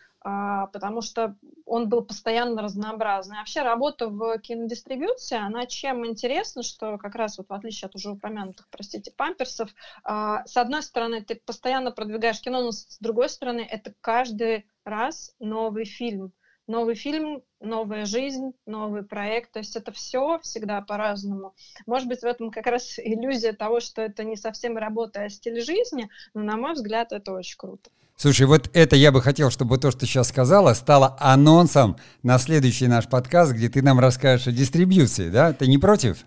потому 0.74 1.02
что 1.02 1.36
он 1.66 1.90
был 1.90 2.02
постоянно 2.02 2.62
разнообразный. 2.62 3.38
А 3.38 3.40
вообще 3.40 3.62
работа 3.62 4.08
в 4.08 4.38
кинодистрибьюции, 4.40 5.38
она 5.38 5.66
чем 5.66 6.06
интересна, 6.06 6.64
что 6.64 6.98
как 6.98 7.16
раз 7.16 7.38
вот 7.38 7.48
в 7.50 7.54
отличие 7.54 7.88
от 7.88 7.96
уже 7.96 8.12
упомянутых, 8.12 8.68
простите, 8.70 9.12
памперсов, 9.16 9.70
а, 10.04 10.46
с 10.46 10.58
одной 10.58 10.84
стороны, 10.84 11.24
ты 11.24 11.36
постоянно 11.36 11.92
продвигаешь 11.92 12.42
кино, 12.42 12.62
но 12.62 12.72
с 12.72 12.98
другой 13.00 13.30
стороны, 13.30 13.62
это 13.70 13.94
каждый 14.02 14.66
раз 14.84 15.34
новый 15.40 15.86
фильм. 15.86 16.34
Новый 16.68 16.96
фильм, 16.96 17.42
новая 17.62 18.06
жизнь, 18.06 18.52
новый 18.66 19.04
проект. 19.04 19.54
То 19.54 19.60
есть 19.60 19.76
это 19.76 19.92
все 19.92 20.40
всегда 20.44 20.82
по-разному. 20.82 21.56
Может 21.86 22.08
быть, 22.08 22.20
в 22.20 22.26
этом 22.26 22.52
как 22.52 22.68
раз 22.68 23.00
иллюзия 23.04 23.54
того, 23.54 23.80
что 23.80 24.02
это 24.02 24.24
не 24.24 24.36
совсем 24.36 24.78
работа, 24.78 25.24
а 25.24 25.30
стиль 25.30 25.62
жизни, 25.62 26.10
но, 26.34 26.44
на 26.44 26.58
мой 26.58 26.74
взгляд, 26.74 27.12
это 27.12 27.32
очень 27.32 27.58
круто. 27.58 27.90
Слушай, 28.16 28.48
вот 28.48 28.70
это 28.74 28.96
я 28.96 29.12
бы 29.12 29.22
хотел, 29.22 29.52
чтобы 29.52 29.78
то, 29.78 29.92
что 29.92 30.02
ты 30.02 30.06
сейчас 30.08 30.30
сказала, 30.30 30.74
стало 30.74 31.16
анонсом 31.20 31.98
на 32.24 32.40
следующий 32.40 32.88
наш 32.88 33.08
подкаст, 33.08 33.54
где 33.54 33.70
ты 33.70 33.84
нам 33.84 34.00
расскажешь 34.00 34.48
о 34.48 34.52
дистрибьюции, 34.52 35.30
да? 35.30 35.54
Ты 35.54 35.68
не 35.68 35.78
против? 35.78 36.26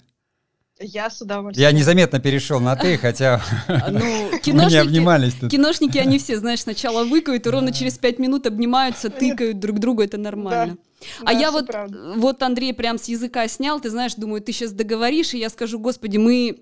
Я 0.82 1.10
с 1.10 1.20
удовольствием. 1.20 1.68
Я 1.68 1.76
незаметно 1.76 2.20
перешел 2.20 2.58
на 2.58 2.74
ты, 2.74 2.96
хотя 2.96 3.42
ну, 3.68 4.38
киношники, 4.42 4.72
не 4.72 4.78
обнимались 4.78 5.34
тут. 5.34 5.50
Киношники, 5.50 5.98
они 5.98 6.18
все, 6.18 6.38
знаешь, 6.38 6.62
сначала 6.62 7.04
выкают, 7.04 7.46
и 7.46 7.50
ровно 7.50 7.70
через 7.70 7.98
пять 7.98 8.18
минут 8.18 8.46
обнимаются, 8.46 9.10
тыкают 9.10 9.58
друг 9.58 9.78
другу, 9.78 10.02
это 10.02 10.16
нормально. 10.16 10.76
Да. 10.76 11.06
А 11.22 11.32
да, 11.34 11.38
я 11.38 11.50
вот, 11.50 11.70
вот 12.16 12.42
Андрей 12.42 12.72
прям 12.72 12.98
с 12.98 13.04
языка 13.08 13.46
снял, 13.48 13.80
ты 13.80 13.90
знаешь, 13.90 14.14
думаю, 14.14 14.42
ты 14.42 14.52
сейчас 14.52 14.72
договоришь, 14.72 15.34
и 15.34 15.38
я 15.38 15.50
скажу, 15.50 15.78
господи, 15.78 16.16
мы 16.16 16.60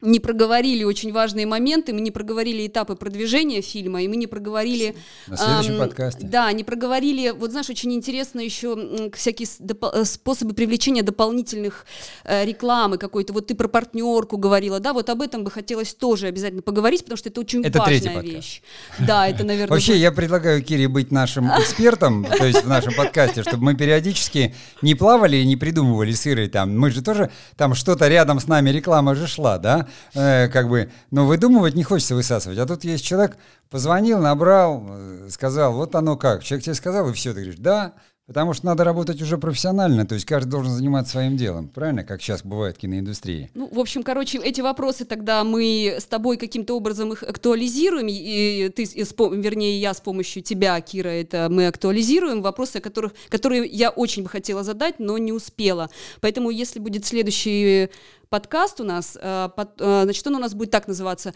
не 0.00 0.20
проговорили 0.20 0.84
очень 0.84 1.12
важные 1.12 1.44
моменты, 1.44 1.92
мы 1.92 2.00
не 2.00 2.12
проговорили 2.12 2.68
этапы 2.68 2.94
продвижения 2.94 3.60
фильма, 3.62 4.00
и 4.00 4.06
мы 4.06 4.14
не 4.14 4.28
проговорили... 4.28 4.94
На 5.26 5.36
следующем 5.36 5.72
эм, 5.72 5.78
подкасте. 5.80 6.24
Да, 6.24 6.52
не 6.52 6.62
проговорили, 6.62 7.30
вот 7.30 7.50
знаешь, 7.50 7.68
очень 7.68 7.92
интересно 7.92 8.38
еще 8.38 9.10
всякие 9.12 9.48
э, 9.48 10.04
способы 10.04 10.54
привлечения 10.54 11.02
дополнительных 11.02 11.84
э, 12.22 12.44
рекламы 12.44 12.96
какой-то. 12.96 13.32
Вот 13.32 13.48
ты 13.48 13.56
про 13.56 13.66
партнерку 13.66 14.36
говорила, 14.36 14.78
да, 14.78 14.92
вот 14.92 15.10
об 15.10 15.20
этом 15.20 15.42
бы 15.42 15.50
хотелось 15.50 15.94
тоже 15.94 16.28
обязательно 16.28 16.62
поговорить, 16.62 17.02
потому 17.02 17.16
что 17.16 17.28
это 17.28 17.40
очень 17.40 17.64
это 17.64 17.80
важная 17.80 18.20
вещь. 18.20 18.62
Да, 19.00 19.26
это, 19.26 19.42
наверное... 19.42 19.68
Вообще, 19.68 19.96
я 19.96 20.12
предлагаю 20.12 20.62
Кире 20.62 20.86
быть 20.86 21.10
нашим 21.10 21.48
экспертом, 21.48 22.24
то 22.24 22.44
есть 22.44 22.62
в 22.62 22.68
нашем 22.68 22.94
подкасте, 22.94 23.42
чтобы 23.42 23.64
мы 23.64 23.74
периодически 23.74 24.54
не 24.80 24.94
плавали 24.94 25.38
и 25.38 25.44
не 25.44 25.56
придумывали 25.56 26.12
сыры 26.12 26.48
там. 26.48 26.78
Мы 26.78 26.92
же 26.92 27.02
тоже, 27.02 27.32
там 27.56 27.74
что-то 27.74 28.06
рядом 28.06 28.38
с 28.38 28.46
нами 28.46 28.70
реклама 28.70 29.16
же 29.16 29.26
шла, 29.26 29.58
да? 29.58 29.87
Э, 30.14 30.48
как 30.48 30.68
бы, 30.68 30.90
но 31.10 31.26
выдумывать 31.26 31.74
не 31.74 31.84
хочется 31.84 32.14
высасывать. 32.14 32.58
А 32.58 32.66
тут 32.66 32.84
есть 32.84 33.04
человек, 33.04 33.36
позвонил, 33.70 34.18
набрал, 34.18 34.84
э, 34.88 35.28
сказал, 35.30 35.72
вот 35.74 35.94
оно 35.94 36.16
как. 36.16 36.42
Человек 36.42 36.64
тебе 36.64 36.74
сказал, 36.74 37.08
и 37.08 37.12
все, 37.12 37.30
ты 37.30 37.40
говоришь, 37.40 37.58
да, 37.58 37.94
Потому 38.28 38.52
что 38.52 38.66
надо 38.66 38.84
работать 38.84 39.22
уже 39.22 39.38
профессионально, 39.38 40.06
то 40.06 40.14
есть 40.14 40.26
каждый 40.26 40.50
должен 40.50 40.70
заниматься 40.70 41.12
своим 41.12 41.38
делом, 41.38 41.68
правильно, 41.68 42.04
как 42.04 42.20
сейчас 42.20 42.42
бывает 42.42 42.76
в 42.76 42.78
киноиндустрии. 42.78 43.50
Ну, 43.54 43.70
в 43.72 43.80
общем, 43.80 44.02
короче, 44.02 44.36
эти 44.36 44.60
вопросы 44.60 45.06
тогда 45.06 45.44
мы 45.44 45.96
с 45.98 46.04
тобой 46.04 46.36
каким-то 46.36 46.76
образом 46.76 47.10
их 47.14 47.22
актуализируем, 47.22 48.06
и 48.10 48.68
ты, 48.68 48.82
и, 48.82 49.02
вернее, 49.02 49.80
я 49.80 49.94
с 49.94 50.02
помощью 50.02 50.42
тебя, 50.42 50.78
Кира, 50.82 51.08
это 51.08 51.48
мы 51.50 51.68
актуализируем, 51.68 52.42
вопросы, 52.42 52.80
которых, 52.80 53.14
которые 53.30 53.64
я 53.64 53.88
очень 53.88 54.24
бы 54.24 54.28
хотела 54.28 54.62
задать, 54.62 54.98
но 54.98 55.16
не 55.16 55.32
успела. 55.32 55.88
Поэтому, 56.20 56.50
если 56.50 56.80
будет 56.80 57.06
следующий 57.06 57.88
подкаст 58.28 58.78
у 58.82 58.84
нас, 58.84 59.16
э, 59.18 59.48
э, 59.56 60.00
значит, 60.04 60.26
он 60.26 60.34
у 60.34 60.38
нас 60.38 60.52
будет 60.52 60.70
так 60.70 60.86
называться, 60.86 61.32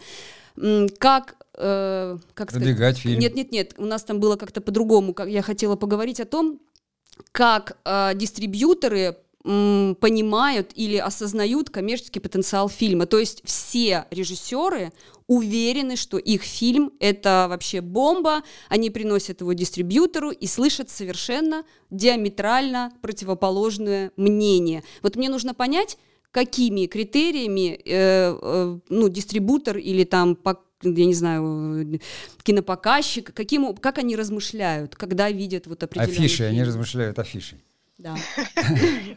как 0.99 1.37
э, 1.57 2.17
как 2.35 2.51
сказать? 2.51 2.99
фильм. 2.99 3.19
Нет, 3.19 3.33
нет, 3.33 3.51
нет. 3.51 3.73
У 3.77 3.85
нас 3.85 4.03
там 4.03 4.19
было 4.19 4.35
как-то 4.35 4.61
по-другому. 4.61 5.15
Как 5.15 5.27
я 5.27 5.41
хотела 5.41 5.75
поговорить 5.75 6.19
о 6.19 6.25
том, 6.25 6.59
как 7.31 7.77
э, 7.85 8.11
дистрибьюторы 8.15 9.17
понимают 9.43 10.71
или 10.73 10.95
осознают 10.95 11.69
коммерческий 11.69 12.21
потенциал 12.21 12.69
фильма. 12.69 13.05
То 13.07 13.19
есть 13.19 13.41
все 13.43 14.05
режиссеры 14.09 14.93
уверены, 15.27 15.97
что 15.97 16.17
их 16.17 16.43
фильм 16.43 16.93
это 16.99 17.47
вообще 17.49 17.81
бомба, 17.81 18.43
они 18.69 18.89
приносят 18.89 19.41
его 19.41 19.51
дистрибьютору 19.51 20.31
и 20.31 20.47
слышат 20.47 20.89
совершенно 20.89 21.65
диаметрально 21.89 22.93
противоположное 23.01 24.11
мнение. 24.15 24.81
Вот 25.01 25.17
мне 25.17 25.29
нужно 25.29 25.53
понять, 25.53 25.97
какими 26.31 26.87
критериями 26.87 27.79
э, 27.85 28.37
э, 28.41 28.79
ну, 28.89 29.09
дистрибутор 29.09 29.77
или 29.77 30.05
там 30.05 30.37
я 30.83 31.05
не 31.05 31.13
знаю, 31.13 31.99
кинопоказчик, 32.43 33.33
каким, 33.33 33.75
как 33.75 33.97
они 33.97 34.15
размышляют, 34.15 34.95
когда 34.95 35.29
видят 35.29 35.67
вот 35.67 35.83
определенные 35.83 36.17
Афиши, 36.17 36.37
фильм. 36.37 36.49
они 36.49 36.63
размышляют 36.63 37.19
афиши. 37.19 37.61
Да. 37.97 38.15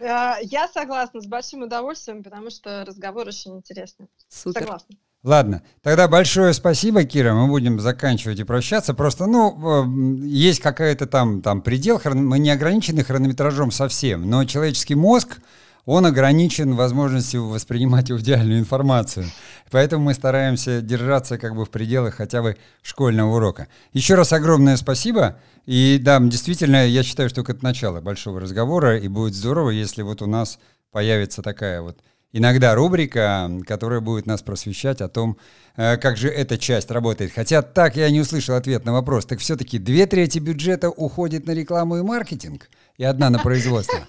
Э, 0.01 0.35
я 0.43 0.69
согласна, 0.69 1.21
с 1.21 1.27
большим 1.27 1.63
удовольствием, 1.63 2.23
потому 2.23 2.51
что 2.51 2.85
разговор 2.87 3.27
очень 3.27 3.57
интересный. 3.57 4.07
Супер. 4.29 4.61
Согласна. 4.61 4.97
Ладно, 5.27 5.63
тогда 5.83 6.07
большое 6.07 6.53
спасибо, 6.53 7.03
Кира, 7.03 7.35
мы 7.35 7.49
будем 7.49 7.81
заканчивать 7.81 8.39
и 8.39 8.45
прощаться. 8.45 8.95
Просто, 8.95 9.27
ну, 9.27 10.23
есть 10.23 10.61
какая-то 10.61 11.07
там, 11.09 11.43
там 11.43 11.63
предел, 11.63 12.01
мы 12.05 12.39
не 12.39 12.51
ограничены 12.51 13.03
хронометражом 13.03 13.73
совсем, 13.73 14.31
но 14.31 14.45
человеческий 14.45 14.95
мозг, 14.95 15.39
он 15.87 16.05
ограничен 16.05 16.75
возможностью 16.75 17.47
воспринимать 17.47 18.11
идеальную 18.11 18.59
информацию. 18.59 19.27
Поэтому 19.71 20.05
мы 20.05 20.15
стараемся 20.15 20.83
держаться 20.83 21.39
как 21.39 21.55
бы 21.55 21.65
в 21.65 21.71
пределах 21.71 22.17
хотя 22.17 22.43
бы 22.43 22.57
школьного 22.83 23.37
урока. 23.37 23.69
Еще 23.93 24.17
раз 24.17 24.33
огромное 24.33 24.77
спасибо. 24.77 25.39
И 25.65 25.99
да, 26.03 26.21
действительно, 26.21 26.87
я 26.87 27.03
считаю, 27.03 27.31
что 27.31 27.41
это 27.41 27.65
начало 27.65 28.01
большого 28.01 28.41
разговора, 28.41 28.99
и 28.99 29.09
будет 29.09 29.35
здорово, 29.35 29.71
если 29.71 30.03
вот 30.03 30.23
у 30.23 30.27
нас 30.27 30.59
появится 30.91 31.41
такая 31.41 31.81
вот 31.81 31.99
иногда 32.33 32.75
рубрика, 32.75 33.51
которая 33.67 34.01
будет 34.01 34.27
нас 34.27 34.43
просвещать 34.43 35.01
о 35.01 35.09
том, 35.09 35.39
э, 35.77 35.97
как 35.97 36.17
же 36.17 36.29
эта 36.29 36.59
часть 36.59 36.91
работает. 36.91 37.33
Хотя 37.33 37.63
так 37.63 37.97
я 37.97 38.11
не 38.11 38.21
услышал 38.21 38.57
ответ 38.57 38.85
на 38.85 38.93
вопрос. 38.93 39.25
Так 39.25 39.39
все-таки 39.39 39.79
две 39.79 40.07
трети 40.07 40.39
бюджета 40.39 40.91
уходит 40.91 41.47
на 41.47 41.53
рекламу 41.53 41.97
и 41.97 42.03
маркетинг, 42.03 42.69
и 42.99 43.05
одна 43.05 43.31
на 43.31 43.39
производство. 43.39 44.07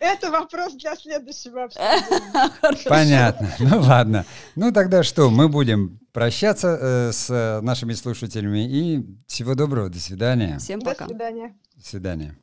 Это, 0.00 0.30
вопрос 0.30 0.74
для 0.74 0.94
следующего 0.96 1.68
Понятно. 2.88 3.50
Ну 3.58 3.80
ладно. 3.80 4.24
Ну 4.54 4.72
тогда 4.72 5.02
что, 5.02 5.30
мы 5.30 5.48
будем 5.48 6.00
прощаться 6.12 6.78
э, 6.80 7.12
с 7.12 7.60
нашими 7.62 7.92
слушателями. 7.94 8.68
И 8.68 9.04
всего 9.26 9.54
доброго. 9.54 9.88
До 9.88 9.98
свидания. 9.98 10.58
Всем 10.58 10.80
пока. 10.80 11.04
До 11.04 11.10
свидания. 11.10 11.54
До 11.76 11.86
свидания. 11.86 12.36